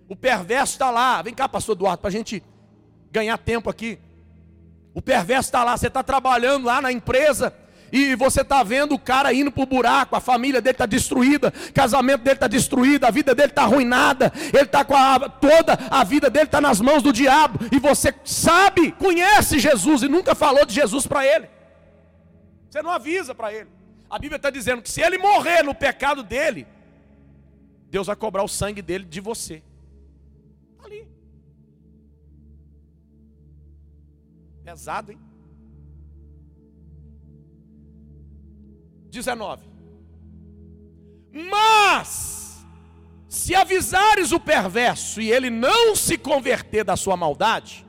O 0.09 0.15
perverso 0.15 0.73
está 0.73 0.89
lá. 0.89 1.21
Vem 1.21 1.33
cá, 1.33 1.47
pastor 1.47 1.75
Eduardo, 1.75 2.01
para 2.01 2.09
a 2.09 2.11
gente 2.11 2.43
ganhar 3.11 3.37
tempo 3.37 3.69
aqui. 3.69 3.99
O 4.95 5.01
perverso 5.01 5.49
está 5.49 5.63
lá, 5.63 5.77
você 5.77 5.87
está 5.87 6.01
trabalhando 6.01 6.65
lá 6.65 6.81
na 6.81 6.91
empresa, 6.91 7.53
e 7.91 8.15
você 8.15 8.41
está 8.41 8.63
vendo 8.63 8.95
o 8.95 8.99
cara 8.99 9.31
indo 9.33 9.51
para 9.51 9.63
o 9.63 9.65
buraco, 9.65 10.15
a 10.15 10.19
família 10.19 10.59
dele 10.61 10.73
está 10.73 10.85
destruída, 10.85 11.53
o 11.69 11.73
casamento 11.73 12.23
dele 12.23 12.35
está 12.35 12.47
destruído, 12.47 13.05
a 13.05 13.11
vida 13.11 13.35
dele 13.35 13.49
está 13.49 13.63
arruinada, 13.63 14.33
ele 14.53 14.63
está 14.63 14.83
com 14.83 14.95
a, 14.95 15.29
toda 15.29 15.77
a 15.91 16.03
vida 16.03 16.29
dele 16.29 16.45
está 16.45 16.59
nas 16.59 16.81
mãos 16.81 17.03
do 17.03 17.13
diabo, 17.13 17.59
e 17.71 17.79
você 17.79 18.13
sabe, 18.23 18.91
conhece 18.93 19.59
Jesus 19.59 20.01
e 20.01 20.07
nunca 20.07 20.33
falou 20.33 20.65
de 20.65 20.73
Jesus 20.73 21.05
para 21.05 21.25
ele. 21.25 21.47
Você 22.75 22.81
não 22.81 22.91
avisa 22.91 23.33
para 23.33 23.53
ele. 23.53 23.69
A 24.09 24.19
Bíblia 24.19 24.35
está 24.35 24.49
dizendo 24.49 24.81
que 24.81 24.89
se 24.91 24.99
ele 24.99 25.17
morrer 25.17 25.63
no 25.63 25.73
pecado 25.73 26.21
dele, 26.21 26.67
Deus 27.89 28.07
vai 28.07 28.17
cobrar 28.17 28.43
o 28.43 28.49
sangue 28.49 28.81
dele 28.81 29.05
de 29.05 29.21
você. 29.21 29.63
Ali. 30.83 31.07
Pesado, 34.61 35.13
hein? 35.13 35.19
19. 39.09 39.63
Mas, 41.31 42.67
se 43.29 43.55
avisares 43.55 44.33
o 44.33 44.39
perverso 44.39 45.21
e 45.21 45.31
ele 45.31 45.49
não 45.49 45.95
se 45.95 46.17
converter 46.17 46.83
da 46.83 46.97
sua 46.97 47.15
maldade 47.15 47.87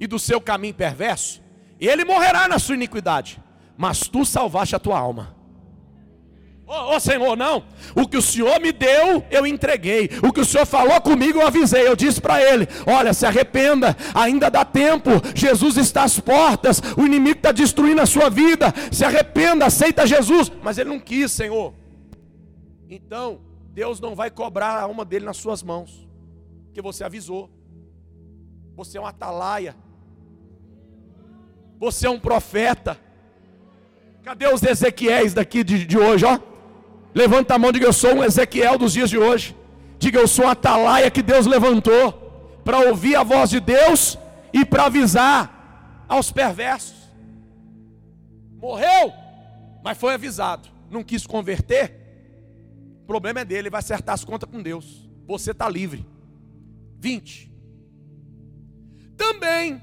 e 0.00 0.06
do 0.06 0.18
seu 0.18 0.40
caminho 0.40 0.72
perverso, 0.72 1.42
ele 1.78 2.06
morrerá 2.06 2.48
na 2.48 2.58
sua 2.58 2.74
iniquidade 2.74 3.46
mas 3.78 4.00
tu 4.08 4.24
salvaste 4.24 4.74
a 4.74 4.78
tua 4.80 4.98
alma. 4.98 5.36
Ô 6.66 6.72
oh, 6.72 6.96
oh, 6.96 7.00
Senhor, 7.00 7.36
não. 7.36 7.62
O 7.94 8.06
que 8.08 8.16
o 8.16 8.20
Senhor 8.20 8.60
me 8.60 8.72
deu, 8.72 9.24
eu 9.30 9.46
entreguei. 9.46 10.10
O 10.22 10.32
que 10.32 10.40
o 10.40 10.44
Senhor 10.44 10.66
falou 10.66 11.00
comigo, 11.00 11.38
eu 11.38 11.46
avisei. 11.46 11.86
Eu 11.86 11.94
disse 11.94 12.20
para 12.20 12.42
ele: 12.42 12.66
Olha, 12.84 13.14
se 13.14 13.24
arrependa, 13.24 13.96
ainda 14.12 14.50
dá 14.50 14.64
tempo. 14.64 15.10
Jesus 15.32 15.76
está 15.76 16.02
às 16.02 16.18
portas. 16.18 16.82
O 16.98 17.06
inimigo 17.06 17.38
está 17.38 17.52
destruindo 17.52 18.02
a 18.02 18.06
sua 18.06 18.28
vida. 18.28 18.74
Se 18.90 19.04
arrependa, 19.04 19.64
aceita 19.64 20.06
Jesus. 20.06 20.50
Mas 20.60 20.76
ele 20.76 20.90
não 20.90 20.98
quis, 21.00 21.30
Senhor. 21.30 21.72
Então, 22.90 23.40
Deus 23.72 24.00
não 24.00 24.16
vai 24.16 24.28
cobrar 24.28 24.72
a 24.72 24.82
alma 24.82 25.04
dele 25.04 25.24
nas 25.24 25.36
suas 25.36 25.62
mãos, 25.62 26.06
porque 26.66 26.82
você 26.82 27.04
avisou. 27.04 27.48
Você 28.74 28.98
é 28.98 29.00
um 29.00 29.06
atalaia. 29.06 29.74
Você 31.78 32.08
é 32.08 32.10
um 32.10 32.18
profeta. 32.18 33.07
Cadê 34.22 34.46
os 34.52 34.62
Ezequiéis 34.62 35.32
daqui 35.32 35.64
de, 35.64 35.86
de 35.86 35.98
hoje, 35.98 36.24
ó? 36.24 36.38
Levanta 37.14 37.54
a 37.54 37.58
mão 37.58 37.72
diga: 37.72 37.86
Eu 37.86 37.92
sou 37.92 38.16
um 38.16 38.24
Ezequiel 38.24 38.78
dos 38.78 38.92
dias 38.92 39.10
de 39.10 39.18
hoje. 39.18 39.56
Diga: 39.98 40.18
Eu 40.18 40.28
sou 40.28 40.44
um 40.44 40.48
atalaia 40.48 41.10
que 41.10 41.22
Deus 41.22 41.46
levantou 41.46 42.60
para 42.64 42.80
ouvir 42.80 43.16
a 43.16 43.22
voz 43.22 43.50
de 43.50 43.60
Deus 43.60 44.18
e 44.52 44.64
para 44.64 44.84
avisar 44.84 46.04
aos 46.08 46.30
perversos. 46.30 46.96
Morreu, 48.60 49.12
mas 49.82 49.96
foi 49.96 50.14
avisado. 50.14 50.68
Não 50.90 51.02
quis 51.02 51.26
converter. 51.26 51.94
O 53.02 53.06
problema 53.06 53.40
é 53.40 53.44
dele, 53.44 53.60
ele 53.60 53.70
vai 53.70 53.78
acertar 53.78 54.14
as 54.14 54.24
contas 54.24 54.50
com 54.50 54.62
Deus. 54.62 55.08
Você 55.26 55.52
está 55.52 55.68
livre. 55.68 56.06
20. 56.98 57.50
Também, 59.16 59.80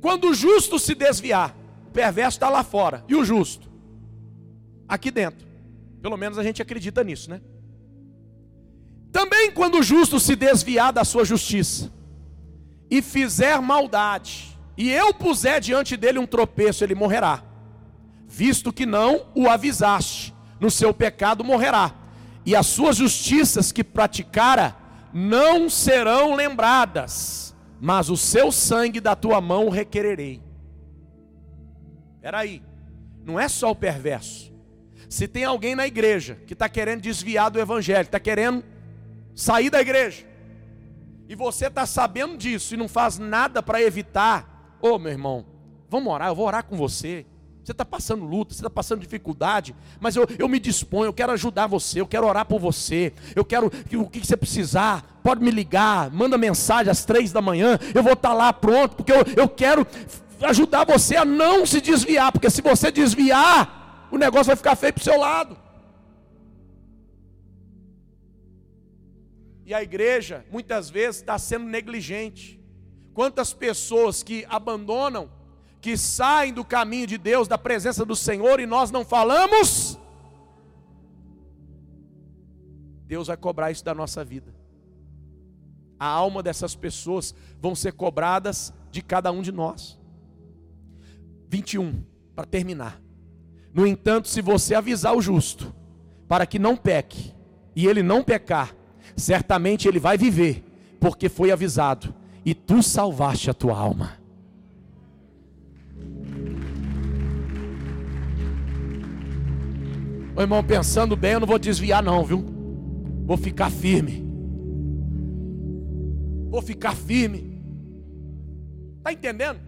quando 0.00 0.28
o 0.30 0.34
justo 0.34 0.78
se 0.78 0.94
desviar, 0.94 1.54
perverso 1.96 2.36
está 2.36 2.50
lá 2.50 2.62
fora. 2.62 3.02
E 3.08 3.16
o 3.16 3.24
justo? 3.24 3.70
Aqui 4.86 5.10
dentro. 5.10 5.46
Pelo 6.02 6.18
menos 6.18 6.36
a 6.36 6.42
gente 6.42 6.60
acredita 6.60 7.02
nisso, 7.02 7.30
né? 7.30 7.40
Também 9.10 9.50
quando 9.50 9.78
o 9.78 9.82
justo 9.82 10.20
se 10.20 10.36
desviar 10.36 10.92
da 10.92 11.04
sua 11.04 11.24
justiça 11.24 11.90
e 12.90 13.00
fizer 13.00 13.58
maldade, 13.62 14.58
e 14.76 14.90
eu 14.90 15.14
puser 15.14 15.58
diante 15.58 15.96
dele 15.96 16.18
um 16.18 16.26
tropeço, 16.26 16.84
ele 16.84 16.94
morrerá. 16.94 17.42
Visto 18.28 18.70
que 18.70 18.84
não 18.84 19.28
o 19.34 19.48
avisaste, 19.48 20.34
no 20.60 20.70
seu 20.70 20.92
pecado 20.92 21.42
morrerá. 21.42 21.94
E 22.44 22.54
as 22.54 22.66
suas 22.66 22.96
justiças 22.96 23.72
que 23.72 23.82
praticara 23.82 24.76
não 25.14 25.70
serão 25.70 26.34
lembradas, 26.34 27.56
mas 27.80 28.10
o 28.10 28.18
seu 28.18 28.52
sangue 28.52 29.00
da 29.00 29.16
tua 29.16 29.40
mão 29.40 29.70
requererei. 29.70 30.45
Peraí, 32.26 32.60
não 33.24 33.38
é 33.38 33.48
só 33.48 33.70
o 33.70 33.76
perverso. 33.76 34.52
Se 35.08 35.28
tem 35.28 35.44
alguém 35.44 35.76
na 35.76 35.86
igreja 35.86 36.36
que 36.44 36.54
está 36.54 36.68
querendo 36.68 37.00
desviar 37.00 37.52
do 37.52 37.60
evangelho, 37.60 38.02
está 38.02 38.18
querendo 38.18 38.64
sair 39.32 39.70
da 39.70 39.80
igreja, 39.80 40.26
e 41.28 41.36
você 41.36 41.68
está 41.68 41.86
sabendo 41.86 42.36
disso 42.36 42.74
e 42.74 42.76
não 42.76 42.88
faz 42.88 43.16
nada 43.16 43.62
para 43.62 43.80
evitar, 43.80 44.76
ô 44.82 44.88
oh, 44.88 44.98
meu 44.98 45.12
irmão, 45.12 45.46
vamos 45.88 46.12
orar, 46.12 46.26
eu 46.26 46.34
vou 46.34 46.46
orar 46.48 46.64
com 46.64 46.76
você. 46.76 47.24
Você 47.62 47.70
está 47.70 47.84
passando 47.84 48.24
luta, 48.24 48.54
você 48.54 48.60
está 48.60 48.70
passando 48.70 49.00
dificuldade, 49.00 49.72
mas 50.00 50.16
eu, 50.16 50.26
eu 50.36 50.48
me 50.48 50.58
disponho, 50.58 51.06
eu 51.06 51.12
quero 51.12 51.30
ajudar 51.30 51.68
você, 51.68 52.00
eu 52.00 52.06
quero 52.08 52.26
orar 52.26 52.44
por 52.44 52.58
você, 52.58 53.12
eu 53.36 53.44
quero 53.44 53.70
que 53.70 53.96
o 53.96 54.08
que 54.08 54.18
você 54.18 54.36
precisar, 54.36 55.20
pode 55.22 55.44
me 55.44 55.50
ligar, 55.52 56.10
manda 56.10 56.36
mensagem 56.36 56.90
às 56.90 57.04
três 57.04 57.32
da 57.32 57.40
manhã, 57.40 57.78
eu 57.94 58.02
vou 58.02 58.14
estar 58.14 58.30
tá 58.30 58.34
lá 58.34 58.52
pronto, 58.52 58.96
porque 58.96 59.12
eu, 59.12 59.24
eu 59.36 59.48
quero 59.48 59.86
ajudar 60.40 60.84
você 60.84 61.16
a 61.16 61.24
não 61.24 61.64
se 61.64 61.80
desviar, 61.80 62.32
porque 62.32 62.50
se 62.50 62.62
você 62.62 62.90
desviar, 62.90 64.08
o 64.10 64.18
negócio 64.18 64.46
vai 64.46 64.56
ficar 64.56 64.76
feio 64.76 64.92
para 64.92 65.00
o 65.00 65.04
seu 65.04 65.18
lado. 65.18 65.56
E 69.64 69.74
a 69.74 69.82
igreja, 69.82 70.44
muitas 70.50 70.88
vezes, 70.88 71.20
está 71.20 71.38
sendo 71.38 71.64
negligente. 71.64 72.60
Quantas 73.12 73.52
pessoas 73.52 74.22
que 74.22 74.46
abandonam, 74.48 75.28
que 75.80 75.96
saem 75.96 76.52
do 76.52 76.64
caminho 76.64 77.06
de 77.06 77.18
Deus, 77.18 77.48
da 77.48 77.58
presença 77.58 78.04
do 78.04 78.14
Senhor, 78.14 78.60
e 78.60 78.66
nós 78.66 78.90
não 78.90 79.04
falamos, 79.04 79.98
Deus 83.06 83.26
vai 83.28 83.36
cobrar 83.36 83.70
isso 83.70 83.84
da 83.84 83.94
nossa 83.94 84.24
vida. 84.24 84.54
A 85.98 86.06
alma 86.06 86.42
dessas 86.42 86.76
pessoas 86.76 87.34
vão 87.60 87.74
ser 87.74 87.92
cobradas 87.92 88.72
de 88.90 89.02
cada 89.02 89.32
um 89.32 89.42
de 89.42 89.50
nós. 89.50 89.98
21, 91.48 92.02
para 92.34 92.44
terminar. 92.44 93.00
No 93.72 93.86
entanto, 93.86 94.28
se 94.28 94.40
você 94.40 94.74
avisar 94.74 95.14
o 95.14 95.20
justo, 95.20 95.74
para 96.28 96.46
que 96.46 96.58
não 96.58 96.76
peque, 96.76 97.32
e 97.74 97.86
ele 97.86 98.02
não 98.02 98.22
pecar, 98.22 98.74
certamente 99.16 99.86
ele 99.86 99.98
vai 99.98 100.16
viver, 100.16 100.64
porque 100.98 101.28
foi 101.28 101.50
avisado, 101.50 102.14
e 102.44 102.54
tu 102.54 102.82
salvaste 102.82 103.50
a 103.50 103.54
tua 103.54 103.78
alma. 103.78 104.18
Ô 110.34 110.40
irmão, 110.42 110.62
pensando 110.62 111.16
bem, 111.16 111.32
eu 111.32 111.40
não 111.40 111.46
vou 111.46 111.58
desviar, 111.58 112.02
não, 112.02 112.24
viu? 112.24 112.44
Vou 113.24 113.36
ficar 113.36 113.70
firme. 113.70 114.26
Vou 116.50 116.60
ficar 116.60 116.94
firme. 116.94 117.62
Está 118.98 119.12
entendendo? 119.12 119.60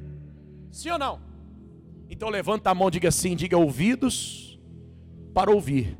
Sim 0.71 0.91
ou 0.91 0.99
não? 0.99 1.28
Então 2.09 2.29
levanta 2.29 2.71
a 2.71 2.75
mão, 2.75 2.91
diga 2.91 3.09
assim: 3.09 3.37
diga 3.37 3.57
ouvidos 3.57 4.59
para 5.35 5.51
ouvir, 5.51 5.99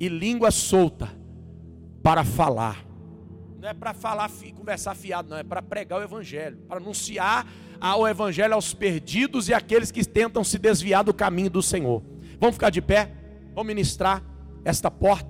e 0.00 0.08
língua 0.08 0.50
solta 0.50 1.08
para 2.02 2.24
falar. 2.24 2.84
Não 3.60 3.68
é 3.68 3.74
para 3.74 3.92
falar, 3.92 4.30
conversar 4.54 4.94
fiado, 4.94 5.28
não, 5.28 5.36
é 5.36 5.42
para 5.42 5.60
pregar 5.60 5.98
o 5.98 6.02
Evangelho, 6.02 6.56
para 6.68 6.78
anunciar 6.78 7.46
o 7.98 8.06
Evangelho 8.06 8.54
aos 8.54 8.72
perdidos 8.72 9.48
e 9.48 9.54
àqueles 9.54 9.90
que 9.90 10.04
tentam 10.04 10.44
se 10.44 10.58
desviar 10.58 11.02
do 11.02 11.12
caminho 11.12 11.50
do 11.50 11.62
Senhor. 11.62 12.02
Vamos 12.38 12.54
ficar 12.56 12.70
de 12.70 12.80
pé, 12.80 13.12
vamos 13.54 13.66
ministrar 13.66 14.22
esta 14.64 14.90
porta. 14.90 15.24